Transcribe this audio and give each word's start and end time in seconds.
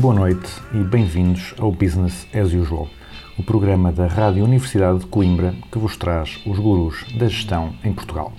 Boa 0.00 0.14
noite 0.14 0.48
e 0.72 0.78
bem-vindos 0.78 1.54
ao 1.58 1.72
Business 1.72 2.24
as 2.32 2.52
Usual, 2.52 2.88
o 3.36 3.42
programa 3.42 3.90
da 3.90 4.06
Rádio 4.06 4.44
Universidade 4.44 5.00
de 5.00 5.06
Coimbra 5.06 5.56
que 5.72 5.78
vos 5.78 5.96
traz 5.96 6.38
os 6.46 6.56
gurus 6.56 7.04
da 7.18 7.26
gestão 7.26 7.74
em 7.82 7.92
Portugal. 7.92 8.32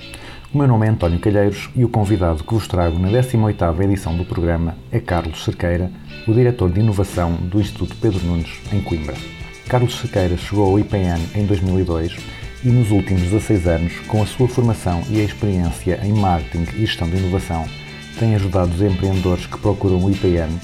O 0.53 0.57
meu 0.57 0.65
nome 0.69 0.85
é 0.85 0.89
António 0.89 1.19
Calheiros 1.19 1.69
e 1.75 1.83
o 1.83 1.89
convidado 1.89 2.45
que 2.45 2.53
vos 2.53 2.65
trago 2.65 2.97
na 2.97 3.09
18ª 3.09 3.83
edição 3.83 4.15
do 4.15 4.23
programa 4.23 4.77
é 4.89 5.01
Carlos 5.01 5.43
Cerqueira, 5.43 5.91
o 6.25 6.33
diretor 6.33 6.71
de 6.71 6.79
inovação 6.79 7.33
do 7.33 7.59
Instituto 7.59 7.93
Pedro 7.97 8.25
Nunes 8.25 8.61
em 8.71 8.79
Coimbra. 8.79 9.15
Carlos 9.67 9.99
Cerqueira 9.99 10.37
chegou 10.37 10.65
ao 10.65 10.79
IPN 10.79 11.19
em 11.35 11.45
2002 11.45 12.15
e 12.63 12.69
nos 12.69 12.89
últimos 12.89 13.23
16 13.23 13.67
anos, 13.67 13.99
com 14.07 14.23
a 14.23 14.25
sua 14.25 14.47
formação 14.47 15.03
e 15.09 15.19
a 15.19 15.25
experiência 15.25 15.99
em 16.05 16.13
marketing 16.13 16.63
e 16.77 16.85
gestão 16.85 17.09
de 17.09 17.17
inovação, 17.17 17.65
tem 18.17 18.33
ajudado 18.35 18.71
os 18.73 18.81
empreendedores 18.81 19.45
que 19.45 19.59
procuram 19.59 20.01
o 20.01 20.09
IPN 20.09 20.57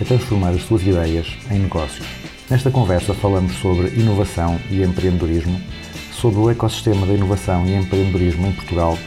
a 0.00 0.04
transformar 0.04 0.50
as 0.50 0.62
suas 0.62 0.82
ideias 0.82 1.26
em 1.50 1.58
negócios. 1.58 2.06
Nesta 2.50 2.70
conversa 2.70 3.14
falamos 3.14 3.54
sobre 3.56 3.88
inovação 3.98 4.58
e 4.70 4.82
empreendedorismo, 4.82 5.60
sobre 6.12 6.40
o 6.40 6.50
ecossistema 6.50 7.06
da 7.06 7.14
inovação 7.14 7.66
e 7.66 7.74
empreendedorismo 7.74 8.46
em 8.46 8.52
Portugal 8.52 8.98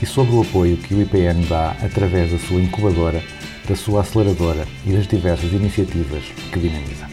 e 0.00 0.06
sobre 0.06 0.34
o 0.34 0.42
apoio 0.42 0.76
que 0.76 0.94
o 0.94 1.02
IPN 1.02 1.46
dá 1.48 1.76
através 1.82 2.32
da 2.32 2.38
sua 2.38 2.60
incubadora, 2.60 3.22
da 3.68 3.76
sua 3.76 4.00
aceleradora 4.00 4.66
e 4.86 4.92
das 4.92 5.06
diversas 5.06 5.52
iniciativas 5.52 6.24
que 6.52 6.58
dinamiza. 6.58 7.06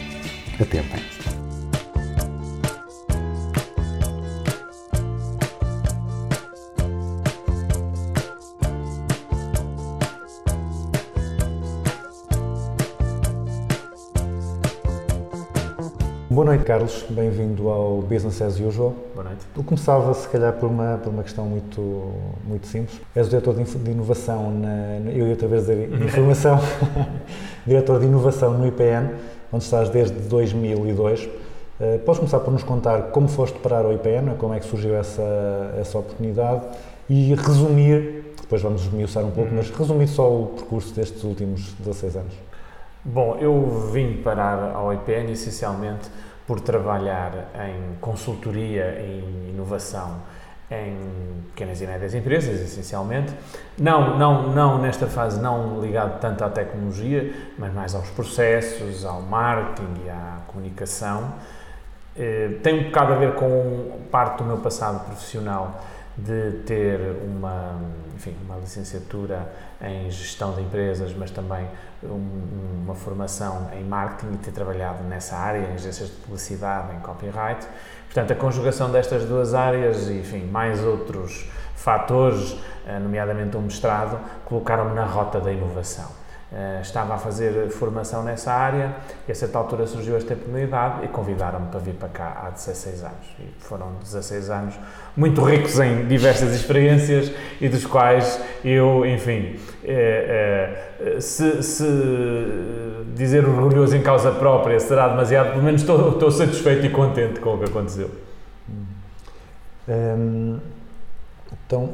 Atentem! 0.59 1.40
Carlos. 16.71 17.05
Bem-vindo 17.09 17.67
ao 17.67 17.97
Business 17.97 18.41
as 18.41 18.57
Usual. 18.57 18.95
Boa 19.13 19.25
noite. 19.25 19.45
Eu 19.57 19.61
começava, 19.61 20.13
se 20.13 20.25
calhar, 20.29 20.53
por 20.53 20.69
uma, 20.69 20.97
por 21.03 21.09
uma 21.09 21.21
questão 21.21 21.43
muito, 21.43 22.13
muito 22.45 22.65
simples. 22.65 23.01
És 23.13 23.27
o 23.27 23.29
diretor 23.29 23.55
de, 23.55 23.91
inovação, 23.91 24.49
na, 24.51 25.01
eu 25.11 25.25
ia 25.25 25.31
outra 25.31 25.49
vez 25.49 25.63
dizer 25.63 25.91
informação, 26.01 26.57
diretor 27.67 27.99
de 27.99 28.05
inovação 28.05 28.57
no 28.57 28.65
IPN, 28.65 29.15
onde 29.51 29.65
estás 29.65 29.89
desde 29.89 30.17
2002. 30.29 31.27
Eh, 31.77 31.97
podes 32.05 32.19
começar 32.19 32.39
por 32.39 32.53
nos 32.53 32.63
contar 32.63 33.01
como 33.11 33.27
foste 33.27 33.59
parar 33.59 33.83
ao 33.83 33.91
IPN, 33.91 34.35
como 34.37 34.53
é 34.53 34.59
que 34.61 34.65
surgiu 34.65 34.95
essa, 34.95 35.75
essa 35.77 35.99
oportunidade 35.99 36.61
e 37.09 37.35
resumir, 37.35 38.33
depois 38.39 38.61
vamos 38.61 38.83
esmiuçar 38.83 39.25
um 39.25 39.31
pouco, 39.31 39.53
mas 39.53 39.69
resumir 39.71 40.07
só 40.07 40.25
o 40.33 40.45
percurso 40.55 40.95
destes 40.95 41.21
últimos 41.25 41.73
16 41.79 42.15
anos. 42.15 42.33
Bom, 43.03 43.35
eu 43.41 43.89
vim 43.91 44.21
parar 44.23 44.71
ao 44.73 44.93
IPN 44.93 45.33
essencialmente 45.33 46.09
por 46.47 46.59
trabalhar 46.59 47.51
em 47.67 47.95
consultoria 47.99 48.99
em 49.01 49.49
inovação 49.49 50.21
em 50.71 51.43
pequenas 51.49 51.81
e 51.81 51.85
médias 51.85 52.13
empresas, 52.13 52.61
essencialmente. 52.61 53.33
Não, 53.77 54.17
não, 54.17 54.53
não 54.53 54.77
nesta 54.81 55.05
fase 55.05 55.39
não 55.41 55.81
ligado 55.81 56.19
tanto 56.21 56.43
à 56.45 56.49
tecnologia, 56.49 57.33
mas 57.57 57.73
mais 57.73 57.93
aos 57.93 58.09
processos, 58.11 59.03
ao 59.03 59.21
marketing 59.21 60.05
e 60.05 60.09
à 60.09 60.37
comunicação. 60.47 61.33
Eh, 62.17 62.59
Tem 62.63 62.79
um 62.79 62.83
bocado 62.85 63.13
a 63.13 63.15
ver 63.17 63.35
com 63.35 63.99
parte 64.09 64.37
do 64.37 64.45
meu 64.45 64.57
passado 64.57 65.05
profissional 65.05 65.81
de 66.25 66.51
ter 66.65 66.99
uma, 67.25 67.79
enfim, 68.15 68.35
uma 68.45 68.57
licenciatura 68.57 69.51
em 69.81 70.09
gestão 70.11 70.53
de 70.53 70.61
empresas, 70.61 71.13
mas 71.13 71.31
também 71.31 71.67
um- 72.03 72.83
uma 72.83 72.95
formação 72.95 73.69
em 73.73 73.83
marketing 73.83 74.33
e 74.33 74.37
ter 74.37 74.51
trabalhado 74.51 75.03
nessa 75.03 75.35
área, 75.35 75.59
em 75.59 75.73
agências 75.73 76.09
de 76.09 76.15
publicidade, 76.17 76.95
em 76.95 76.99
copyright. 76.99 77.65
Portanto, 78.05 78.31
a 78.31 78.35
conjugação 78.35 78.91
destas 78.91 79.25
duas 79.25 79.53
áreas 79.53 80.07
e, 80.09 80.19
enfim, 80.19 80.45
mais 80.45 80.83
outros 80.83 81.49
fatores, 81.75 82.55
eh, 82.85 82.99
nomeadamente 82.99 83.57
um 83.57 83.61
mestrado, 83.61 84.19
colocaram-me 84.45 84.93
na 84.93 85.05
rota 85.05 85.39
da 85.39 85.51
inovação. 85.51 86.20
Eh, 86.53 86.79
Estava 86.81 87.13
a 87.13 87.17
fazer 87.17 87.69
formação 87.69 88.23
nessa 88.23 88.51
área 88.51 88.93
e 89.25 89.31
a 89.31 89.35
certa 89.35 89.57
altura 89.57 89.87
surgiu 89.87 90.17
esta 90.17 90.33
oportunidade 90.33 91.05
e 91.05 91.07
convidaram-me 91.07 91.67
para 91.67 91.79
vir 91.79 91.93
para 91.93 92.09
cá 92.09 92.43
há 92.45 92.49
16 92.49 93.03
anos. 93.03 93.27
E 93.39 93.47
foram 93.59 93.93
16 94.03 94.49
anos 94.49 94.75
muito 95.15 95.41
ricos 95.43 95.79
em 95.79 96.05
diversas 96.07 96.53
experiências 96.53 97.31
e 97.61 97.69
dos 97.69 97.85
quais 97.85 98.37
eu, 98.65 99.05
enfim, 99.05 99.57
eh, 99.85 100.91
eh, 100.99 101.21
se, 101.21 101.63
se 101.63 101.85
dizer 103.15 103.47
orgulhoso 103.47 103.95
em 103.95 104.01
causa 104.01 104.31
própria 104.31 104.77
será 104.79 105.07
demasiado, 105.07 105.51
pelo 105.51 105.63
menos 105.63 105.81
estou, 105.81 106.09
estou 106.11 106.31
satisfeito 106.31 106.85
e 106.85 106.89
contente 106.89 107.39
com 107.39 107.55
o 107.55 107.59
que 107.59 107.65
aconteceu. 107.65 108.11
Hum, 109.87 110.59
então, 111.65 111.93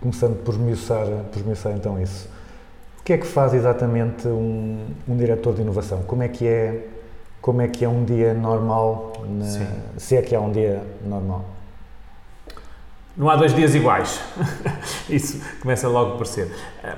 começando 0.00 0.36
por 0.44 0.54
esmiuçar, 0.54 1.06
por 1.32 1.38
esmiuçar 1.38 1.72
então 1.72 2.00
isso. 2.00 2.37
O 3.08 3.10
que 3.10 3.14
é 3.14 3.16
que 3.16 3.26
faz 3.26 3.54
exatamente 3.54 4.28
um, 4.28 4.84
um 5.08 5.16
diretor 5.16 5.54
de 5.54 5.62
inovação? 5.62 6.02
Como 6.02 6.22
é 6.22 6.28
que 6.28 6.46
é, 6.46 6.88
como 7.40 7.62
é, 7.62 7.66
que 7.66 7.82
é 7.82 7.88
um 7.88 8.04
dia 8.04 8.34
normal, 8.34 9.14
na- 9.26 9.46
se 9.96 10.14
é 10.14 10.20
que 10.20 10.34
há 10.34 10.40
um 10.42 10.52
dia 10.52 10.82
normal? 11.06 11.42
Não 13.16 13.30
há 13.30 13.36
dois 13.36 13.54
dias 13.54 13.74
iguais. 13.74 14.20
Isso 15.08 15.40
começa 15.62 15.88
logo 15.88 16.18
por 16.18 16.26
ser. 16.26 16.52
É, 16.84 16.96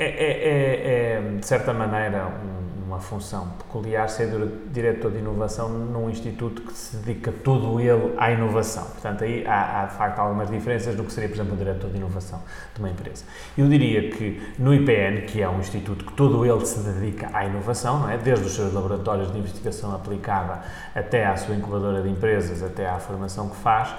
é- 0.00 0.08
é- 0.08 1.12
é, 1.12 1.38
de 1.38 1.46
certa 1.46 1.72
maneira, 1.72 2.26
um- 2.26 2.73
uma 2.94 3.00
função 3.00 3.48
peculiar 3.58 4.08
ser 4.08 4.30
dire- 4.30 4.52
diretor 4.72 5.10
de 5.10 5.18
inovação 5.18 5.68
num 5.68 6.08
instituto 6.08 6.62
que 6.62 6.72
se 6.72 6.96
dedica 6.98 7.32
todo 7.32 7.80
ele 7.80 8.14
à 8.16 8.30
inovação. 8.30 8.84
Portanto, 8.84 9.24
aí 9.24 9.44
há, 9.46 9.82
há, 9.82 9.86
de 9.86 9.94
facto 9.94 10.18
algumas 10.20 10.48
diferenças 10.50 10.94
do 10.94 11.02
que 11.02 11.12
seria, 11.12 11.28
por 11.28 11.34
exemplo, 11.34 11.54
um 11.54 11.56
diretor 11.56 11.90
de 11.90 11.96
inovação 11.96 12.40
de 12.72 12.80
uma 12.80 12.90
empresa. 12.90 13.24
Eu 13.58 13.68
diria 13.68 14.10
que 14.10 14.40
no 14.58 14.72
IPN, 14.72 15.26
que 15.26 15.42
é 15.42 15.48
um 15.48 15.58
instituto 15.58 16.04
que 16.04 16.12
todo 16.12 16.46
ele 16.46 16.64
se 16.64 16.78
dedica 16.80 17.28
à 17.32 17.44
inovação, 17.44 18.00
não 18.00 18.10
é? 18.10 18.16
desde 18.16 18.46
os 18.46 18.54
seus 18.54 18.72
laboratórios 18.72 19.32
de 19.32 19.38
investigação 19.38 19.94
aplicada 19.94 20.60
até 20.94 21.26
à 21.26 21.36
sua 21.36 21.54
incubadora 21.54 22.00
de 22.00 22.08
empresas, 22.08 22.62
até 22.62 22.88
à 22.88 22.98
formação 22.98 23.48
que 23.48 23.56
faz, 23.56 23.92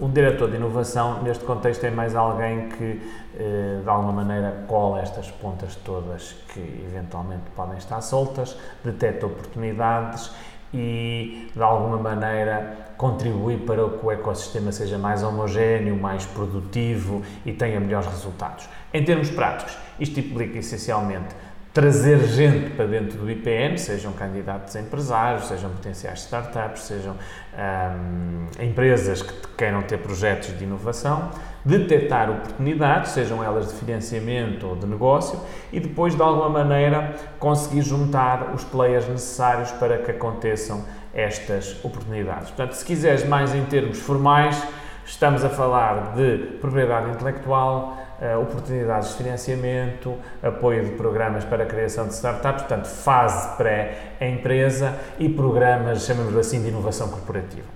um 0.00 0.08
diretor 0.10 0.48
de 0.48 0.56
inovação, 0.56 1.22
neste 1.22 1.44
contexto, 1.44 1.84
é 1.84 1.90
mais 1.90 2.16
alguém 2.16 2.70
que, 2.70 3.02
eh, 3.38 3.80
de 3.82 3.88
alguma 3.88 4.12
maneira, 4.12 4.64
cola 4.66 5.02
estas 5.02 5.30
pontas 5.30 5.76
todas 5.76 6.36
que 6.54 6.60
eventualmente 6.88 7.42
podem 7.54 7.76
estar 7.76 8.00
soltas, 8.00 8.39
detecta 8.84 9.26
oportunidades 9.26 10.30
e, 10.72 11.50
de 11.54 11.62
alguma 11.62 11.96
maneira, 11.96 12.92
contribui 12.96 13.56
para 13.56 13.88
que 13.88 14.06
o 14.06 14.10
ecossistema 14.10 14.70
seja 14.70 14.98
mais 14.98 15.22
homogéneo, 15.22 15.96
mais 15.96 16.24
produtivo 16.26 17.22
e 17.44 17.52
tenha 17.52 17.80
melhores 17.80 18.06
resultados. 18.08 18.68
Em 18.92 19.04
termos 19.04 19.30
práticos, 19.30 19.76
isto 19.98 20.20
implica 20.20 20.58
essencialmente 20.58 21.34
trazer 21.72 22.18
gente 22.26 22.70
para 22.70 22.86
dentro 22.86 23.18
do 23.18 23.30
IPN, 23.30 23.78
sejam 23.78 24.12
candidatos 24.12 24.74
a 24.74 24.80
empresários, 24.80 25.46
sejam 25.46 25.70
potenciais 25.70 26.20
startups, 26.20 26.82
sejam 26.82 27.14
hum, 27.14 28.46
empresas 28.60 29.22
que 29.22 29.32
queiram 29.56 29.82
ter 29.82 29.98
projetos 29.98 30.56
de 30.58 30.64
inovação, 30.64 31.30
detectar 31.64 32.28
oportunidades, 32.28 33.12
sejam 33.12 33.44
elas 33.44 33.68
de 33.68 33.74
financiamento 33.74 34.66
ou 34.66 34.74
de 34.74 34.86
negócio, 34.86 35.38
e 35.72 35.78
depois, 35.78 36.16
de 36.16 36.22
alguma 36.22 36.48
maneira, 36.48 37.14
conseguir 37.38 37.82
juntar 37.82 38.52
os 38.52 38.64
players 38.64 39.06
necessários 39.06 39.70
para 39.72 39.98
que 39.98 40.10
aconteçam 40.10 40.84
estas 41.14 41.76
oportunidades. 41.84 42.48
Portanto, 42.48 42.72
se 42.72 42.84
quiseres 42.84 43.24
mais 43.24 43.54
em 43.54 43.64
termos 43.66 43.98
formais, 43.98 44.60
estamos 45.04 45.44
a 45.44 45.48
falar 45.48 46.14
de 46.14 46.56
propriedade 46.60 47.10
intelectual, 47.10 47.99
oportunidades 48.40 49.10
de 49.10 49.14
financiamento, 49.14 50.14
apoio 50.42 50.84
de 50.84 50.90
programas 50.92 51.44
para 51.44 51.64
a 51.64 51.66
criação 51.66 52.06
de 52.06 52.14
startups, 52.14 52.62
portanto, 52.62 52.86
fase 52.86 53.56
pré-empresa 53.56 54.94
e 55.18 55.28
programas, 55.28 56.04
chamamos 56.04 56.36
assim, 56.36 56.62
de 56.62 56.68
inovação 56.68 57.08
corporativa. 57.08 57.66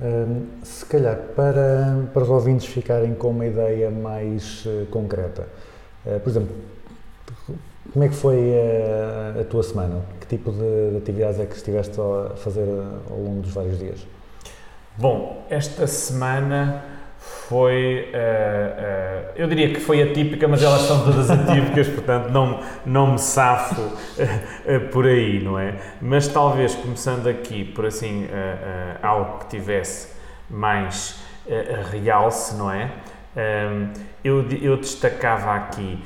Hum, 0.00 0.46
se 0.62 0.84
calhar, 0.86 1.16
para, 1.36 2.06
para 2.12 2.22
os 2.22 2.28
ouvintes 2.28 2.66
ficarem 2.66 3.14
com 3.14 3.30
uma 3.30 3.46
ideia 3.46 3.90
mais 3.90 4.64
eh, 4.66 4.84
concreta, 4.90 5.48
eh, 6.04 6.18
por 6.18 6.28
exemplo, 6.28 6.54
Como 7.92 8.04
é 8.04 8.08
que 8.08 8.14
foi 8.14 8.38
eh, 8.38 9.40
a 9.40 9.44
tua 9.44 9.62
semana? 9.62 10.02
Que 10.20 10.26
tipo 10.26 10.50
de, 10.50 10.90
de 10.92 10.96
atividades 10.96 11.40
é 11.40 11.46
que 11.46 11.54
estiveste 11.54 12.00
a 12.00 12.36
fazer 12.36 12.66
ao 13.10 13.18
longo 13.18 13.42
dos 13.42 13.52
vários 13.52 13.78
dias? 13.78 14.06
Bom, 14.96 15.44
esta 15.50 15.86
semana 15.86 16.82
foi, 17.48 18.08
eh, 18.12 18.74
eh, 18.78 19.24
eu 19.36 19.46
diria 19.46 19.72
que 19.72 19.78
foi 19.78 20.02
atípica, 20.02 20.48
mas 20.48 20.62
elas 20.62 20.82
são 20.82 21.04
todas 21.04 21.30
atípicas, 21.30 21.86
portanto 21.94 22.30
não, 22.30 22.60
não 22.84 23.12
me 23.12 23.18
safo 23.18 23.92
eh, 24.66 24.78
por 24.78 25.06
aí, 25.06 25.42
não 25.42 25.58
é? 25.58 25.74
Mas 26.00 26.26
talvez 26.26 26.74
começando 26.74 27.28
aqui 27.28 27.64
por 27.64 27.86
assim 27.86 28.26
algo 29.02 29.38
que 29.40 29.56
tivesse 29.56 30.12
mais 30.50 31.22
realce, 31.90 32.56
não 32.56 32.70
é? 32.70 32.90
Eh, 33.36 33.86
eu, 34.24 34.48
eu 34.50 34.76
destacava 34.76 35.54
aqui 35.54 36.02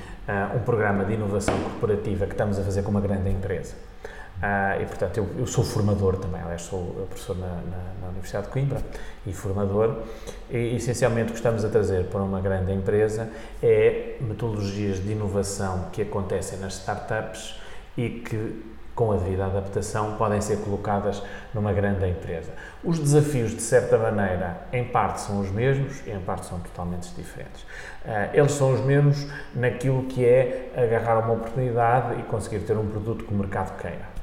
um 0.57 0.59
programa 0.59 1.05
de 1.05 1.15
inovação 1.15 1.57
corporativa 1.61 2.27
que 2.27 2.33
estamos 2.33 2.59
a 2.59 2.63
fazer 2.63 2.83
com 2.83 2.91
uma 2.91 3.01
grande 3.01 3.31
empresa. 3.31 3.86
Ah, 4.43 4.77
e, 4.81 4.85
portanto, 4.85 5.17
eu, 5.17 5.27
eu 5.39 5.47
sou 5.47 5.65
formador 5.65 6.17
também, 6.17 6.41
aliás, 6.41 6.63
sou 6.63 7.07
professor 7.09 7.37
na, 7.39 7.47
na- 7.47 7.93
na 8.03 8.09
Universidade 8.09 8.47
de 8.47 8.53
Coimbra 8.53 8.81
e 9.27 9.33
formador. 9.33 10.03
E, 10.51 10.77
essencialmente, 10.77 11.29
o 11.29 11.33
que 11.33 11.39
estamos 11.39 11.65
a 11.65 11.69
trazer 11.71 12.05
para 12.05 12.21
uma 12.23 12.41
grande 12.41 12.71
empresa 12.73 13.29
é 13.63 14.17
metodologias 14.21 15.03
de 15.03 15.13
inovação 15.13 15.87
que 15.93 16.03
acontecem 16.03 16.59
nas 16.59 16.75
startups 16.75 17.59
e 17.97 18.11
que, 18.11 18.63
com 18.95 19.11
a 19.13 19.17
devida 19.17 19.47
adaptação, 19.47 20.17
podem 20.17 20.41
ser 20.43 20.59
colocadas 20.59 21.23
numa 21.55 21.73
grande 21.73 22.07
empresa. 22.07 22.51
Os 22.85 22.99
desafios, 22.99 23.53
de 23.55 23.63
certa 23.63 23.97
maneira, 23.99 24.59
em 24.73 24.85
parte 24.85 25.21
são 25.23 25.41
os 25.41 25.51
mesmos 25.51 26.07
e 26.07 26.11
em 26.11 26.21
parte 26.21 26.45
são 26.47 26.61
totalmente 26.61 27.09
diferentes. 27.15 27.65
Ah, 28.07 28.29
eles 28.35 28.53
são 28.53 28.75
os 28.75 28.81
mesmos 28.83 29.27
naquilo 29.55 30.05
que 30.05 30.25
é 30.27 30.73
agarrar 30.77 31.21
uma 31.21 31.33
oportunidade 31.33 32.21
e 32.21 32.23
conseguir 32.25 32.61
ter 32.61 32.77
um 32.77 32.87
produto 32.87 33.25
que 33.25 33.33
o 33.33 33.37
mercado 33.37 33.77
queira. 33.81 34.16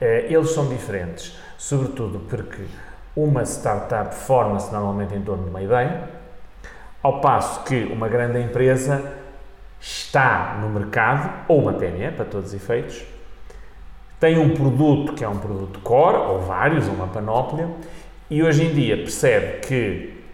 Eh, 0.00 0.26
Eles 0.30 0.50
são 0.50 0.68
diferentes, 0.68 1.36
sobretudo 1.56 2.20
porque 2.20 2.62
uma 3.16 3.44
startup 3.44 4.14
forma-se 4.14 4.72
normalmente 4.72 5.14
em 5.14 5.22
torno 5.22 5.44
de 5.44 5.50
uma 5.50 5.62
ideia, 5.62 6.08
ao 7.02 7.20
passo 7.20 7.64
que 7.64 7.84
uma 7.84 8.08
grande 8.08 8.38
empresa 8.40 9.12
está 9.80 10.58
no 10.60 10.68
mercado, 10.68 11.44
ou 11.48 11.60
uma 11.60 11.72
PME, 11.72 12.12
para 12.12 12.24
todos 12.24 12.48
os 12.48 12.54
efeitos, 12.54 13.02
tem 14.20 14.38
um 14.38 14.54
produto 14.54 15.12
que 15.12 15.24
é 15.24 15.28
um 15.28 15.38
produto 15.38 15.80
core, 15.80 16.16
ou 16.16 16.40
vários, 16.40 16.86
ou 16.88 16.94
uma 16.94 17.06
panóplia, 17.06 17.68
e 18.28 18.42
hoje 18.42 18.64
em 18.64 18.74
dia 18.74 18.96
percebe 18.96 19.60
que 19.60 20.24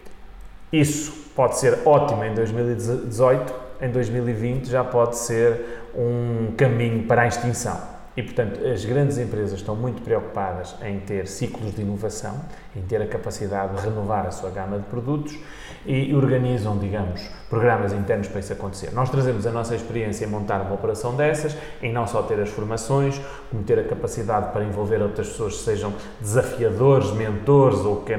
isso 0.71 1.31
pode 1.35 1.57
ser 1.57 1.79
ótimo 1.85 2.23
em 2.23 2.33
2018, 2.33 3.53
em 3.81 3.89
2020 3.89 4.67
já 4.67 4.83
pode 4.83 5.17
ser 5.17 5.83
um 5.95 6.53
caminho 6.57 7.03
para 7.03 7.23
a 7.23 7.27
extinção. 7.27 7.94
E, 8.17 8.23
portanto, 8.23 8.65
as 8.65 8.85
grandes 8.85 9.17
empresas 9.17 9.59
estão 9.59 9.75
muito 9.75 10.01
preocupadas 10.01 10.75
em 10.81 10.99
ter 10.99 11.27
ciclos 11.27 11.75
de 11.75 11.81
inovação, 11.81 12.39
em 12.73 12.81
ter 12.81 13.01
a 13.01 13.07
capacidade 13.07 13.75
de 13.75 13.81
renovar 13.81 14.25
a 14.25 14.31
sua 14.31 14.49
gama 14.49 14.79
de 14.79 14.85
produtos 14.85 15.37
e 15.85 16.15
organizam, 16.15 16.77
digamos, 16.77 17.29
programas 17.49 17.91
internos 17.91 18.27
para 18.29 18.39
isso 18.39 18.53
acontecer. 18.53 18.93
Nós 18.93 19.09
trazemos 19.09 19.45
a 19.45 19.51
nossa 19.51 19.75
experiência 19.75 20.25
em 20.25 20.29
montar 20.29 20.61
uma 20.61 20.73
operação 20.73 21.13
dessas, 21.15 21.57
em 21.81 21.91
não 21.91 22.07
só 22.07 22.23
ter 22.23 22.39
as 22.39 22.49
formações, 22.49 23.19
como 23.51 23.63
ter 23.63 23.79
a 23.79 23.83
capacidade 23.83 24.53
para 24.53 24.63
envolver 24.63 25.01
outras 25.01 25.27
pessoas, 25.27 25.57
sejam 25.57 25.93
desafiadores, 26.21 27.11
mentores 27.11 27.79
ou 27.79 27.97
que 27.97 28.13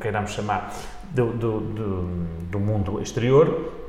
queiramos 0.00 0.30
chamar 0.30 0.72
do, 1.10 1.32
do, 1.32 1.60
do, 1.60 2.02
do 2.48 2.60
mundo 2.60 3.02
exterior, 3.02 3.81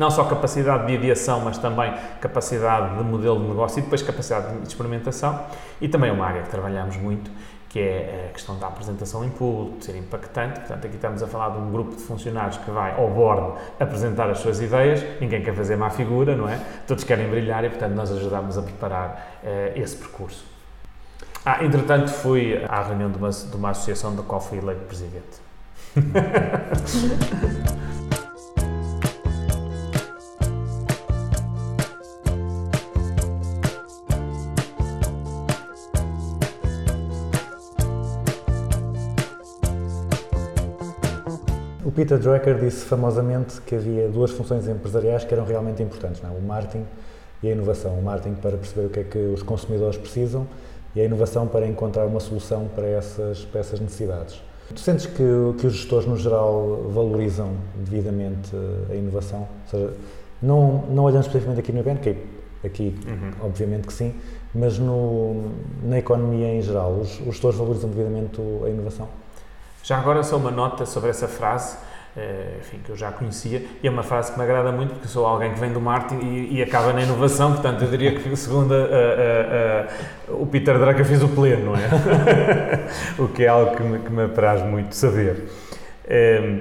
não 0.00 0.10
só 0.10 0.24
capacidade 0.24 0.86
de 0.86 0.94
ideação, 0.94 1.42
mas 1.42 1.58
também 1.58 1.92
capacidade 2.22 2.96
de 2.96 3.04
modelo 3.04 3.38
de 3.38 3.48
negócio 3.48 3.80
e 3.80 3.82
depois 3.82 4.00
capacidade 4.00 4.56
de 4.56 4.66
experimentação. 4.66 5.44
E 5.78 5.88
também 5.88 6.10
uma 6.10 6.24
área 6.24 6.42
que 6.42 6.48
trabalhamos 6.48 6.96
muito, 6.96 7.30
que 7.68 7.78
é 7.78 8.28
a 8.30 8.32
questão 8.32 8.58
da 8.58 8.66
apresentação 8.66 9.22
em 9.22 9.28
público, 9.28 9.76
de 9.76 9.84
ser 9.84 9.96
impactante. 9.96 10.60
Portanto, 10.60 10.86
aqui 10.86 10.96
estamos 10.96 11.22
a 11.22 11.26
falar 11.26 11.50
de 11.50 11.58
um 11.58 11.70
grupo 11.70 11.94
de 11.94 12.02
funcionários 12.02 12.56
que 12.56 12.70
vai 12.70 12.98
ao 12.98 13.10
board 13.10 13.60
apresentar 13.78 14.30
as 14.30 14.38
suas 14.38 14.58
ideias. 14.62 15.04
Ninguém 15.20 15.42
quer 15.42 15.54
fazer 15.54 15.76
má 15.76 15.90
figura, 15.90 16.34
não 16.34 16.48
é? 16.48 16.58
Todos 16.86 17.04
querem 17.04 17.28
brilhar 17.28 17.62
e, 17.66 17.68
portanto, 17.68 17.92
nós 17.92 18.10
ajudamos 18.10 18.56
a 18.56 18.62
preparar 18.62 19.40
eh, 19.44 19.74
esse 19.76 19.96
percurso. 19.96 20.46
Ah, 21.44 21.62
entretanto, 21.62 22.08
fui 22.08 22.64
à 22.66 22.82
reunião 22.82 23.10
de 23.10 23.18
uma, 23.18 23.28
de 23.28 23.54
uma 23.54 23.70
associação 23.70 24.16
da 24.16 24.22
qual 24.22 24.40
fui 24.40 24.56
eleito 24.56 24.80
presidente. 24.86 25.40
O 41.90 41.92
Peter 41.92 42.16
Drucker 42.16 42.56
disse 42.56 42.84
famosamente 42.84 43.60
que 43.62 43.74
havia 43.74 44.08
duas 44.08 44.30
funções 44.30 44.68
empresariais 44.68 45.24
que 45.24 45.34
eram 45.34 45.44
realmente 45.44 45.82
importantes, 45.82 46.22
não 46.22 46.30
é? 46.30 46.38
o 46.38 46.40
marketing 46.40 46.86
e 47.42 47.48
a 47.48 47.50
inovação. 47.50 47.98
O 47.98 48.00
marketing 48.00 48.36
para 48.36 48.56
perceber 48.56 48.86
o 48.86 48.90
que 48.90 49.00
é 49.00 49.02
que 49.02 49.18
os 49.18 49.42
consumidores 49.42 49.98
precisam 49.98 50.46
e 50.94 51.00
a 51.00 51.04
inovação 51.04 51.48
para 51.48 51.66
encontrar 51.66 52.06
uma 52.06 52.20
solução 52.20 52.68
para 52.76 52.86
essas, 52.86 53.44
para 53.44 53.58
essas 53.58 53.80
necessidades. 53.80 54.40
Tu 54.72 54.78
sentes 54.78 55.06
que, 55.06 55.24
que 55.58 55.66
os 55.66 55.72
gestores, 55.72 56.06
no 56.06 56.16
geral, 56.16 56.88
valorizam 56.90 57.54
devidamente 57.74 58.52
a 58.88 58.94
inovação? 58.94 59.40
Ou 59.40 59.68
seja, 59.68 59.92
não, 60.40 60.84
não 60.90 61.02
olhando 61.02 61.22
especificamente 61.22 61.58
aqui 61.58 61.72
no 61.72 61.80
evento, 61.80 62.02
que 62.02 62.16
aqui 62.64 62.94
obviamente 63.42 63.88
que 63.88 63.92
sim, 63.92 64.14
mas 64.54 64.78
no, 64.78 65.50
na 65.82 65.98
economia 65.98 66.54
em 66.54 66.62
geral, 66.62 66.92
os, 66.92 67.18
os 67.18 67.26
gestores 67.34 67.58
valorizam 67.58 67.90
devidamente 67.90 68.40
a 68.64 68.70
inovação? 68.70 69.08
Já 69.82 69.98
agora 69.98 70.22
só 70.22 70.36
uma 70.36 70.50
nota 70.50 70.84
sobre 70.86 71.10
essa 71.10 71.26
frase, 71.26 71.76
eh, 72.16 72.56
enfim, 72.60 72.78
que 72.84 72.90
eu 72.90 72.96
já 72.96 73.10
conhecia, 73.10 73.64
e 73.82 73.86
é 73.86 73.90
uma 73.90 74.02
frase 74.02 74.30
que 74.32 74.38
me 74.38 74.44
agrada 74.44 74.70
muito 74.72 74.94
porque 74.94 75.08
sou 75.08 75.26
alguém 75.26 75.52
que 75.54 75.60
vem 75.60 75.72
do 75.72 75.80
marketing 75.80 76.24
e, 76.24 76.56
e 76.58 76.62
acaba 76.62 76.92
na 76.92 77.02
inovação, 77.02 77.52
portanto 77.52 77.82
eu 77.82 77.88
diria 77.90 78.14
que 78.14 78.36
segundo 78.36 78.74
a- 78.74 78.76
a- 78.76 80.30
a- 80.30 80.32
o 80.34 80.46
Peter 80.46 80.78
Drucker 80.78 81.04
fez 81.04 81.22
o 81.22 81.28
pleno, 81.28 81.66
não 81.66 81.76
é? 81.76 81.88
o 83.18 83.28
que 83.28 83.44
é 83.44 83.48
algo 83.48 83.76
que 83.76 83.82
me, 83.82 83.98
que 84.00 84.10
me 84.10 84.24
apraz 84.24 84.62
muito 84.62 84.94
saber. 84.94 85.48
Eh, 86.04 86.60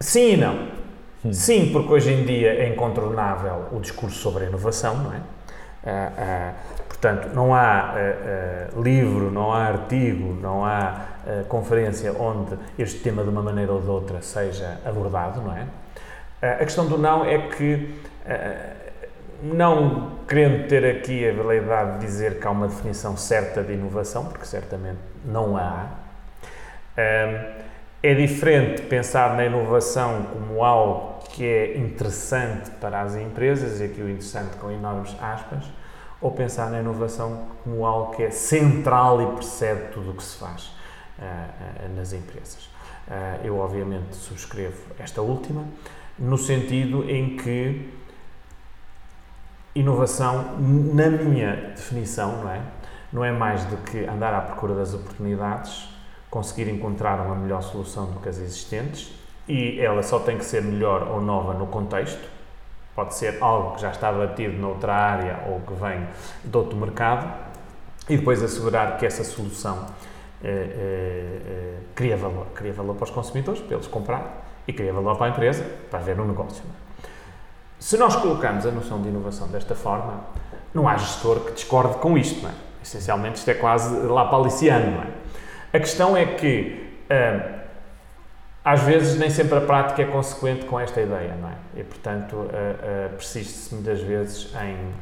sim 0.00 0.32
e 0.34 0.36
não. 0.36 0.76
Sim, 1.32 1.70
porque 1.72 1.92
hoje 1.92 2.12
em 2.12 2.24
dia 2.24 2.52
é 2.52 2.68
incontornável 2.68 3.66
o 3.72 3.80
discurso 3.80 4.16
sobre 4.18 4.44
a 4.44 4.48
inovação, 4.48 4.96
não 4.98 5.12
é? 5.12 5.20
Ah, 5.84 6.12
ah, 6.18 6.52
portanto, 6.98 7.34
não 7.34 7.54
há 7.54 7.60
ah, 7.60 7.94
ah, 7.94 8.80
livro, 8.80 9.30
não 9.30 9.52
há 9.52 9.66
artigo, 9.66 10.34
não 10.40 10.64
há 10.64 11.06
ah, 11.26 11.44
conferência 11.48 12.12
onde 12.12 12.56
este 12.78 13.00
tema, 13.00 13.22
de 13.22 13.28
uma 13.28 13.42
maneira 13.42 13.72
ou 13.72 13.80
de 13.80 13.88
outra, 13.88 14.22
seja 14.22 14.80
abordado, 14.84 15.42
não 15.42 15.54
é? 15.54 15.66
A 16.42 16.64
questão 16.64 16.86
do 16.86 16.98
não 16.98 17.24
é 17.24 17.38
que, 17.48 17.94
não 19.42 20.12
querendo 20.28 20.68
ter 20.68 20.84
aqui 20.84 21.26
a 21.26 21.32
veleidade 21.32 21.98
de 21.98 22.06
dizer 22.06 22.38
que 22.38 22.46
há 22.46 22.50
uma 22.50 22.68
definição 22.68 23.16
certa 23.16 23.62
de 23.62 23.72
inovação, 23.72 24.26
porque 24.26 24.44
certamente 24.44 24.98
não 25.24 25.56
há, 25.56 25.86
ah, 26.96 27.44
é 28.02 28.14
diferente 28.14 28.82
pensar 28.82 29.34
na 29.34 29.46
inovação 29.46 30.26
como 30.32 30.62
algo 30.62 31.24
que 31.30 31.44
é 31.44 31.78
interessante 31.78 32.70
para 32.72 33.00
as 33.00 33.16
empresas, 33.16 33.80
e 33.80 33.84
aqui 33.84 34.00
o 34.00 34.08
interessante 34.08 34.56
com 34.56 34.70
enormes 34.70 35.16
aspas, 35.20 35.64
ou 36.26 36.32
pensar 36.32 36.72
na 36.72 36.80
inovação 36.80 37.46
como 37.62 37.86
algo 37.86 38.16
que 38.16 38.24
é 38.24 38.30
central 38.30 39.22
e 39.22 39.36
precede 39.36 39.92
tudo 39.92 40.10
o 40.10 40.14
que 40.14 40.24
se 40.24 40.36
faz 40.36 40.72
ah, 41.20 41.88
nas 41.94 42.12
empresas. 42.12 42.68
Ah, 43.08 43.38
eu, 43.44 43.56
obviamente, 43.58 44.16
subscrevo 44.16 44.76
esta 44.98 45.22
última, 45.22 45.64
no 46.18 46.36
sentido 46.36 47.08
em 47.08 47.36
que 47.36 47.88
inovação, 49.72 50.58
na 50.58 51.08
minha 51.08 51.54
definição, 51.76 52.42
não 52.42 52.50
é? 52.50 52.60
Não 53.12 53.24
é 53.24 53.30
mais 53.30 53.64
do 53.66 53.76
que 53.76 54.04
andar 54.04 54.34
à 54.34 54.40
procura 54.40 54.74
das 54.74 54.94
oportunidades, 54.94 55.88
conseguir 56.28 56.68
encontrar 56.68 57.24
uma 57.24 57.36
melhor 57.36 57.62
solução 57.62 58.06
do 58.10 58.18
que 58.18 58.28
as 58.28 58.38
existentes 58.38 59.14
e 59.46 59.78
ela 59.78 60.02
só 60.02 60.18
tem 60.18 60.36
que 60.36 60.44
ser 60.44 60.60
melhor 60.60 61.06
ou 61.06 61.20
nova 61.20 61.54
no 61.54 61.68
contexto. 61.68 62.35
Pode 62.96 63.14
ser 63.14 63.36
algo 63.42 63.76
que 63.76 63.82
já 63.82 63.90
está 63.90 64.10
batido 64.10 64.56
noutra 64.56 64.94
área 64.94 65.44
ou 65.46 65.60
que 65.60 65.74
vem 65.74 66.08
de 66.42 66.56
outro 66.56 66.76
mercado 66.76 67.30
e 68.08 68.16
depois 68.16 68.42
assegurar 68.42 68.96
que 68.96 69.04
essa 69.04 69.22
solução 69.22 69.86
eh, 70.42 70.48
eh, 70.48 71.40
eh, 71.46 71.78
cria 71.94 72.16
valor. 72.16 72.46
Cria 72.54 72.72
valor 72.72 72.94
para 72.94 73.04
os 73.04 73.10
consumidores, 73.10 73.60
para 73.60 73.74
eles 73.74 73.86
comprar 73.86 74.46
e 74.66 74.72
cria 74.72 74.94
valor 74.94 75.14
para 75.16 75.26
a 75.26 75.28
empresa, 75.28 75.62
para 75.90 75.98
haver 75.98 76.18
um 76.18 76.26
negócio. 76.26 76.62
é? 76.64 77.06
Se 77.78 77.98
nós 77.98 78.16
colocamos 78.16 78.64
a 78.64 78.70
noção 78.70 79.02
de 79.02 79.08
inovação 79.08 79.48
desta 79.48 79.74
forma, 79.74 80.24
não 80.72 80.88
há 80.88 80.96
gestor 80.96 81.40
que 81.40 81.52
discorde 81.52 81.98
com 81.98 82.16
isto, 82.16 82.42
não 82.42 82.50
é? 82.50 82.54
Essencialmente 82.82 83.36
isto 83.36 83.50
é 83.50 83.54
quase 83.54 83.94
lapaliciano, 84.06 84.92
não 84.92 85.02
é? 85.02 85.06
A 85.74 85.78
questão 85.78 86.16
é 86.16 86.24
que 86.24 86.96
ah, 87.10 87.55
às 88.66 88.82
vezes 88.82 89.16
nem 89.16 89.30
sempre 89.30 89.58
a 89.58 89.60
prática 89.60 90.02
é 90.02 90.06
consequente 90.06 90.66
com 90.66 90.80
esta 90.80 91.00
ideia, 91.00 91.36
não 91.40 91.48
é? 91.48 91.54
E 91.76 91.84
portanto 91.84 92.32
uh, 92.32 92.46
uh, 92.46 93.10
persiste-se 93.10 93.72
muitas 93.72 94.00
vezes 94.00 94.52
em 94.56 94.92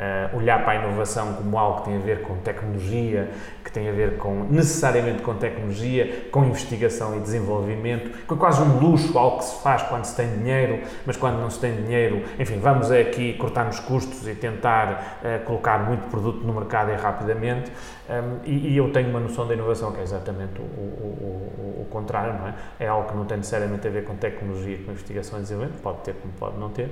Uh, 0.00 0.38
olhar 0.38 0.64
para 0.64 0.72
a 0.72 0.76
inovação 0.76 1.34
como 1.34 1.58
algo 1.58 1.80
que 1.80 1.90
tem 1.90 1.96
a 1.98 2.00
ver 2.00 2.22
com 2.22 2.36
tecnologia, 2.36 3.28
que 3.62 3.70
tem 3.70 3.86
a 3.86 3.92
ver 3.92 4.16
com 4.16 4.44
necessariamente 4.44 5.20
com 5.20 5.34
tecnologia, 5.34 6.28
com 6.30 6.42
investigação 6.42 7.14
e 7.18 7.20
desenvolvimento, 7.20 8.24
com 8.26 8.34
quase 8.34 8.62
um 8.62 8.78
luxo, 8.78 9.18
algo 9.18 9.38
que 9.38 9.44
se 9.44 9.62
faz 9.62 9.82
quando 9.82 10.06
se 10.06 10.16
tem 10.16 10.38
dinheiro, 10.38 10.80
mas 11.04 11.18
quando 11.18 11.38
não 11.38 11.50
se 11.50 11.60
tem 11.60 11.74
dinheiro, 11.76 12.24
enfim, 12.38 12.58
vamos 12.58 12.90
aqui 12.90 13.34
cortar 13.34 13.66
nos 13.66 13.78
custos 13.78 14.26
e 14.26 14.34
tentar 14.34 15.20
uh, 15.22 15.44
colocar 15.44 15.78
muito 15.78 16.08
produto 16.08 16.46
no 16.46 16.54
mercado 16.54 16.90
rapidamente. 16.94 17.70
Um, 18.08 18.40
e, 18.44 18.72
e, 18.72 18.76
eu 18.76 18.90
tenho 18.92 19.08
uma 19.08 19.20
noção 19.20 19.46
da 19.46 19.54
inovação 19.54 19.92
que 19.92 20.00
é 20.00 20.02
exatamente 20.02 20.58
o, 20.58 20.64
o, 20.64 20.64
o, 20.64 21.82
o, 21.82 21.86
contrário, 21.90 22.32
não 22.40 22.48
é? 22.48 22.54
É 22.80 22.88
algo 22.88 23.08
que 23.08 23.16
não 23.16 23.24
tem 23.24 23.36
necessariamente 23.36 23.86
a 23.86 23.90
ver 23.90 24.02
com 24.02 24.16
tecnologia, 24.16 24.78
com 24.78 24.90
investigação 24.90 25.38
e 25.38 25.42
desenvolvimento, 25.42 25.80
pode 25.80 25.98
ter 25.98 26.14
como 26.14 26.32
pode 26.34 26.58
não 26.58 26.70
ter, 26.70 26.90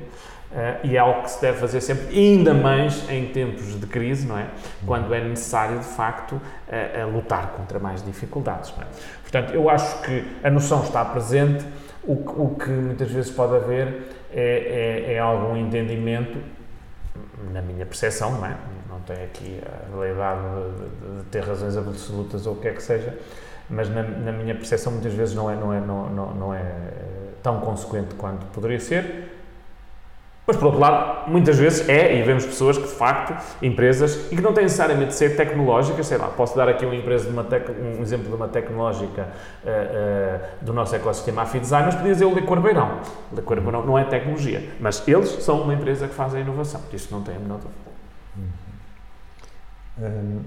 uh, 0.52 0.86
e 0.86 0.96
é 0.96 0.98
algo 0.98 1.22
que 1.22 1.30
se 1.30 1.40
deve 1.40 1.58
fazer 1.58 1.80
sempre, 1.80 2.18
ainda 2.18 2.54
mais 2.54 3.08
em 3.08 3.26
tempos 3.26 3.78
de 3.78 3.86
crise, 3.86 4.26
não 4.26 4.38
é? 4.38 4.46
Quando 4.86 5.12
é 5.14 5.20
necessário, 5.20 5.78
de 5.78 5.84
facto, 5.84 6.32
uh, 6.32 7.10
lutar 7.12 7.52
contra 7.52 7.78
mais 7.78 8.04
dificuldades, 8.04 8.72
é? 8.80 8.84
Portanto, 9.22 9.52
eu 9.52 9.68
acho 9.68 10.02
que 10.02 10.24
a 10.42 10.50
noção 10.50 10.82
está 10.82 11.04
presente, 11.04 11.64
o, 12.02 12.12
o 12.12 12.56
que 12.58 12.70
muitas 12.70 13.10
vezes 13.10 13.30
pode 13.30 13.54
haver 13.54 14.08
é, 14.32 15.04
é, 15.06 15.14
é 15.14 15.18
algum 15.18 15.56
entendimento, 15.56 16.38
na 17.52 17.62
minha 17.62 17.84
percepção, 17.84 18.32
não 18.32 18.46
é? 18.46 18.56
não 18.88 19.00
tem 19.00 19.24
aqui 19.24 19.60
a 19.64 19.96
realidade 19.96 20.40
de, 20.40 21.18
de, 21.18 21.24
ter 21.24 21.44
razões 21.44 21.76
absolutas 21.76 22.46
ou 22.46 22.54
o 22.54 22.56
que 22.56 22.68
é 22.68 22.72
que 22.72 22.82
seja, 22.82 23.16
mas 23.70 23.88
na, 23.88 24.02
na 24.02 24.32
minha 24.32 24.54
percepção 24.54 24.92
muitas 24.92 25.12
vezes 25.12 25.34
não 25.34 25.50
é, 25.50 25.54
não, 25.54 25.72
é, 25.72 25.80
não, 25.80 26.10
não, 26.10 26.34
não 26.34 26.54
é 26.54 26.64
tão 27.42 27.60
consequente 27.60 28.14
quanto 28.14 28.46
poderia 28.46 28.80
ser. 28.80 29.37
Mas, 30.48 30.56
por 30.56 30.64
outro 30.64 30.80
lado, 30.80 31.30
muitas 31.30 31.58
vezes 31.58 31.86
é, 31.90 32.18
e 32.18 32.22
vemos 32.22 32.46
pessoas 32.46 32.78
que, 32.78 32.84
de 32.84 32.94
facto, 32.94 33.36
empresas, 33.62 34.32
e 34.32 34.36
que 34.36 34.40
não 34.40 34.54
têm 34.54 34.64
necessariamente 34.64 35.08
de 35.08 35.14
ser 35.14 35.36
tecnológicas, 35.36 36.06
sei 36.06 36.16
lá, 36.16 36.28
posso 36.28 36.56
dar 36.56 36.66
aqui 36.70 36.86
uma 36.86 36.96
empresa 36.96 37.26
de 37.26 37.32
uma 37.34 37.44
tec, 37.44 37.68
um 37.68 38.00
exemplo 38.00 38.28
de 38.28 38.34
uma 38.34 38.48
tecnológica 38.48 39.28
uh, 39.62 39.68
uh, 39.68 40.64
do 40.64 40.72
nosso 40.72 40.96
ecossistema 40.96 41.42
AFI 41.42 41.60
Design, 41.60 41.84
mas 41.84 41.96
podia 41.96 42.12
dizer 42.14 42.24
o 42.24 42.34
Licor 42.34 42.62
Beirão. 42.62 42.98
O 43.30 43.36
Licor 43.36 43.60
Beirão 43.60 43.84
não 43.84 43.98
é 43.98 44.04
tecnologia, 44.04 44.66
mas 44.80 45.06
eles 45.06 45.28
são 45.28 45.60
uma 45.60 45.74
empresa 45.74 46.08
que 46.08 46.14
faz 46.14 46.34
a 46.34 46.40
inovação, 46.40 46.80
isso 46.94 47.08
não 47.12 47.20
tem 47.22 47.36
a 47.36 47.38
menor 47.38 47.58
dúvida. 47.58 47.88
Um, 50.00 50.40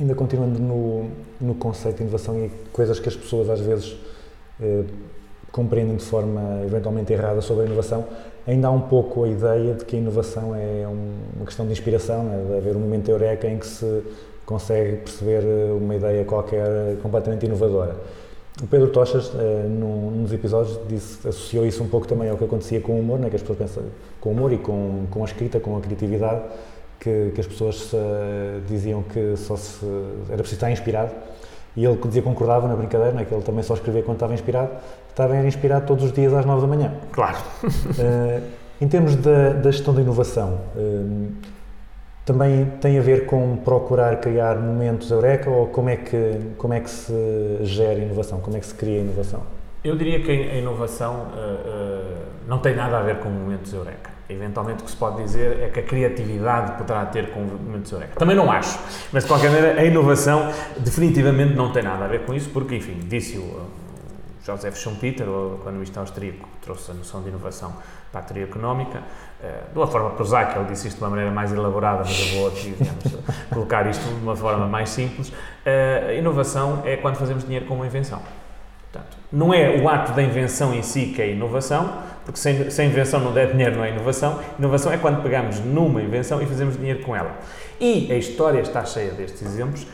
ainda 0.00 0.16
continuando 0.16 0.58
no, 0.58 1.12
no 1.40 1.54
conceito 1.54 1.98
de 1.98 2.02
inovação 2.02 2.44
e 2.44 2.50
coisas 2.72 2.98
que 2.98 3.08
as 3.08 3.14
pessoas 3.14 3.48
às 3.50 3.60
vezes 3.60 3.96
eh, 4.60 4.84
compreendem 5.56 5.96
de 5.96 6.04
forma 6.04 6.62
eventualmente 6.66 7.10
errada 7.14 7.40
sobre 7.40 7.62
a 7.62 7.66
inovação, 7.66 8.04
ainda 8.46 8.68
há 8.68 8.70
um 8.70 8.82
pouco 8.82 9.24
a 9.24 9.28
ideia 9.28 9.72
de 9.72 9.86
que 9.86 9.96
a 9.96 9.98
inovação 9.98 10.54
é 10.54 10.86
um, 10.86 11.14
uma 11.34 11.46
questão 11.46 11.64
de 11.64 11.72
inspiração, 11.72 12.24
né? 12.24 12.44
de 12.46 12.58
haver 12.58 12.76
um 12.76 12.80
momento 12.80 13.10
eureka 13.10 13.48
em 13.48 13.58
que 13.58 13.66
se 13.66 14.02
consegue 14.44 14.98
perceber 14.98 15.42
eh, 15.42 15.72
uma 15.72 15.96
ideia 15.96 16.24
qualquer 16.26 16.98
completamente 17.02 17.46
inovadora. 17.46 17.96
O 18.62 18.66
Pedro 18.66 18.88
Tochas, 18.88 19.32
eh, 19.34 19.66
num, 19.66 20.10
nos 20.10 20.30
episódios, 20.30 20.78
disse, 20.86 21.26
associou 21.26 21.66
isso 21.66 21.82
um 21.82 21.88
pouco 21.88 22.06
também 22.06 22.28
ao 22.28 22.36
que 22.36 22.44
acontecia 22.44 22.80
com 22.82 22.92
o 22.92 23.00
humor, 23.00 23.18
né? 23.18 23.30
que 23.30 23.36
as 23.36 23.42
pessoas 23.42 23.58
pensam 23.58 23.82
com 24.20 24.28
o 24.28 24.32
humor 24.32 24.52
e 24.52 24.58
com, 24.58 25.06
com 25.10 25.22
a 25.22 25.24
escrita, 25.24 25.58
com 25.58 25.74
a 25.74 25.80
criatividade, 25.80 26.42
que, 27.00 27.32
que 27.34 27.40
as 27.40 27.46
pessoas 27.46 27.92
diziam 28.68 29.02
que 29.02 29.36
só 29.36 29.56
se, 29.56 29.84
era 30.28 30.38
preciso 30.38 30.56
estar 30.56 30.70
inspirado 30.70 31.12
e 31.76 31.84
ele 31.84 31.96
dizia 31.96 32.22
que 32.22 32.28
concordava 32.28 32.66
na 32.66 32.74
brincadeira, 32.74 33.12
né, 33.12 33.24
que 33.24 33.34
ele 33.34 33.42
também 33.42 33.62
só 33.62 33.74
escrevia 33.74 34.02
quando 34.02 34.16
estava 34.16 34.32
inspirado, 34.32 34.70
estava 35.10 35.36
inspirado 35.46 35.86
todos 35.86 36.04
os 36.04 36.12
dias 36.12 36.32
às 36.32 36.46
9 36.46 36.62
da 36.62 36.66
manhã. 36.66 36.94
Claro. 37.12 37.36
Uh, 37.64 38.42
em 38.80 38.88
termos 38.88 39.14
da, 39.16 39.52
da, 39.52 39.70
gestão 39.70 39.94
da 39.94 40.00
inovação, 40.00 40.58
uh, 40.74 41.32
também 42.24 42.64
tem 42.80 42.98
a 42.98 43.02
ver 43.02 43.26
com 43.26 43.56
procurar 43.56 44.16
criar 44.20 44.56
momentos 44.56 45.10
eureka 45.10 45.50
ou 45.50 45.66
como 45.66 45.90
é 45.90 45.96
que, 45.96 46.40
como 46.56 46.72
é 46.72 46.80
que 46.80 46.90
se 46.90 47.58
gera 47.62 48.00
inovação, 48.00 48.40
como 48.40 48.56
é 48.56 48.60
que 48.60 48.66
se 48.66 48.74
cria 48.74 49.00
inovação? 49.00 49.42
Eu 49.84 49.96
diria 49.96 50.20
que 50.20 50.32
a 50.32 50.56
inovação 50.56 51.26
não 52.48 52.58
tem 52.58 52.74
nada 52.74 52.98
a 52.98 53.02
ver 53.02 53.20
com 53.20 53.28
momentos 53.28 53.72
eureka. 53.72 54.15
Eventualmente 54.28 54.82
o 54.82 54.84
que 54.84 54.90
se 54.90 54.96
pode 54.96 55.22
dizer 55.22 55.62
é 55.62 55.68
que 55.68 55.80
a 55.80 55.82
criatividade 55.82 56.72
poderá 56.72 57.06
ter 57.06 57.30
com 57.30 57.40
momentos 57.40 57.92
eureka. 57.92 58.18
Também 58.18 58.34
não 58.34 58.50
acho, 58.50 58.78
mas 59.12 59.22
de 59.22 59.28
qualquer 59.28 59.50
maneira 59.50 59.80
a 59.80 59.84
inovação 59.84 60.52
definitivamente 60.78 61.54
não 61.54 61.72
tem 61.72 61.82
nada 61.82 62.04
a 62.04 62.08
ver 62.08 62.24
com 62.24 62.34
isso, 62.34 62.50
porque, 62.50 62.74
enfim, 62.74 62.98
disse 63.04 63.38
o 63.38 63.66
Joseph 64.44 64.76
Schumpeter, 64.76 65.28
o 65.28 65.58
economista 65.60 66.00
austríaco, 66.00 66.48
que 66.54 66.58
trouxe 66.66 66.90
a 66.90 66.94
noção 66.94 67.22
de 67.22 67.28
inovação 67.28 67.72
para 68.10 68.20
a 68.20 68.24
teoria 68.24 68.44
económica, 68.44 69.00
eh, 69.42 69.62
de 69.72 69.78
uma 69.78 69.86
forma 69.86 70.10
prosaica, 70.10 70.58
ele 70.58 70.68
disse 70.68 70.88
isto 70.88 70.98
de 70.98 71.04
uma 71.04 71.10
maneira 71.10 71.30
mais 71.30 71.52
elaborada, 71.52 72.02
mas 72.04 72.32
eu 72.32 72.40
vou 72.40 72.50
digamos, 72.50 73.16
colocar 73.50 73.86
isto 73.88 74.02
de 74.02 74.22
uma 74.22 74.34
forma 74.34 74.66
mais 74.66 74.88
simples. 74.88 75.32
A 76.08 76.12
inovação 76.12 76.82
é 76.84 76.96
quando 76.96 77.16
fazemos 77.16 77.44
dinheiro 77.44 77.66
com 77.66 77.74
uma 77.74 77.86
invenção. 77.86 78.22
Portanto, 78.90 79.16
não 79.32 79.52
é 79.52 79.80
o 79.80 79.88
ato 79.88 80.12
da 80.12 80.22
invenção 80.22 80.72
em 80.72 80.82
si 80.82 81.06
que 81.06 81.20
é 81.20 81.32
inovação, 81.32 82.02
porque 82.26 82.40
sem, 82.40 82.68
sem 82.70 82.88
invenção 82.88 83.20
não 83.20 83.32
der 83.32 83.52
dinheiro, 83.52 83.76
não 83.76 83.84
é 83.84 83.90
inovação. 83.90 84.40
Inovação 84.58 84.92
é 84.92 84.98
quando 84.98 85.22
pegamos 85.22 85.60
numa 85.60 86.02
invenção 86.02 86.42
e 86.42 86.46
fazemos 86.46 86.76
dinheiro 86.76 87.04
com 87.04 87.14
ela. 87.14 87.38
E 87.80 88.12
a 88.12 88.16
história 88.16 88.60
está 88.60 88.84
cheia 88.84 89.12
destes 89.12 89.42
exemplos. 89.42 89.86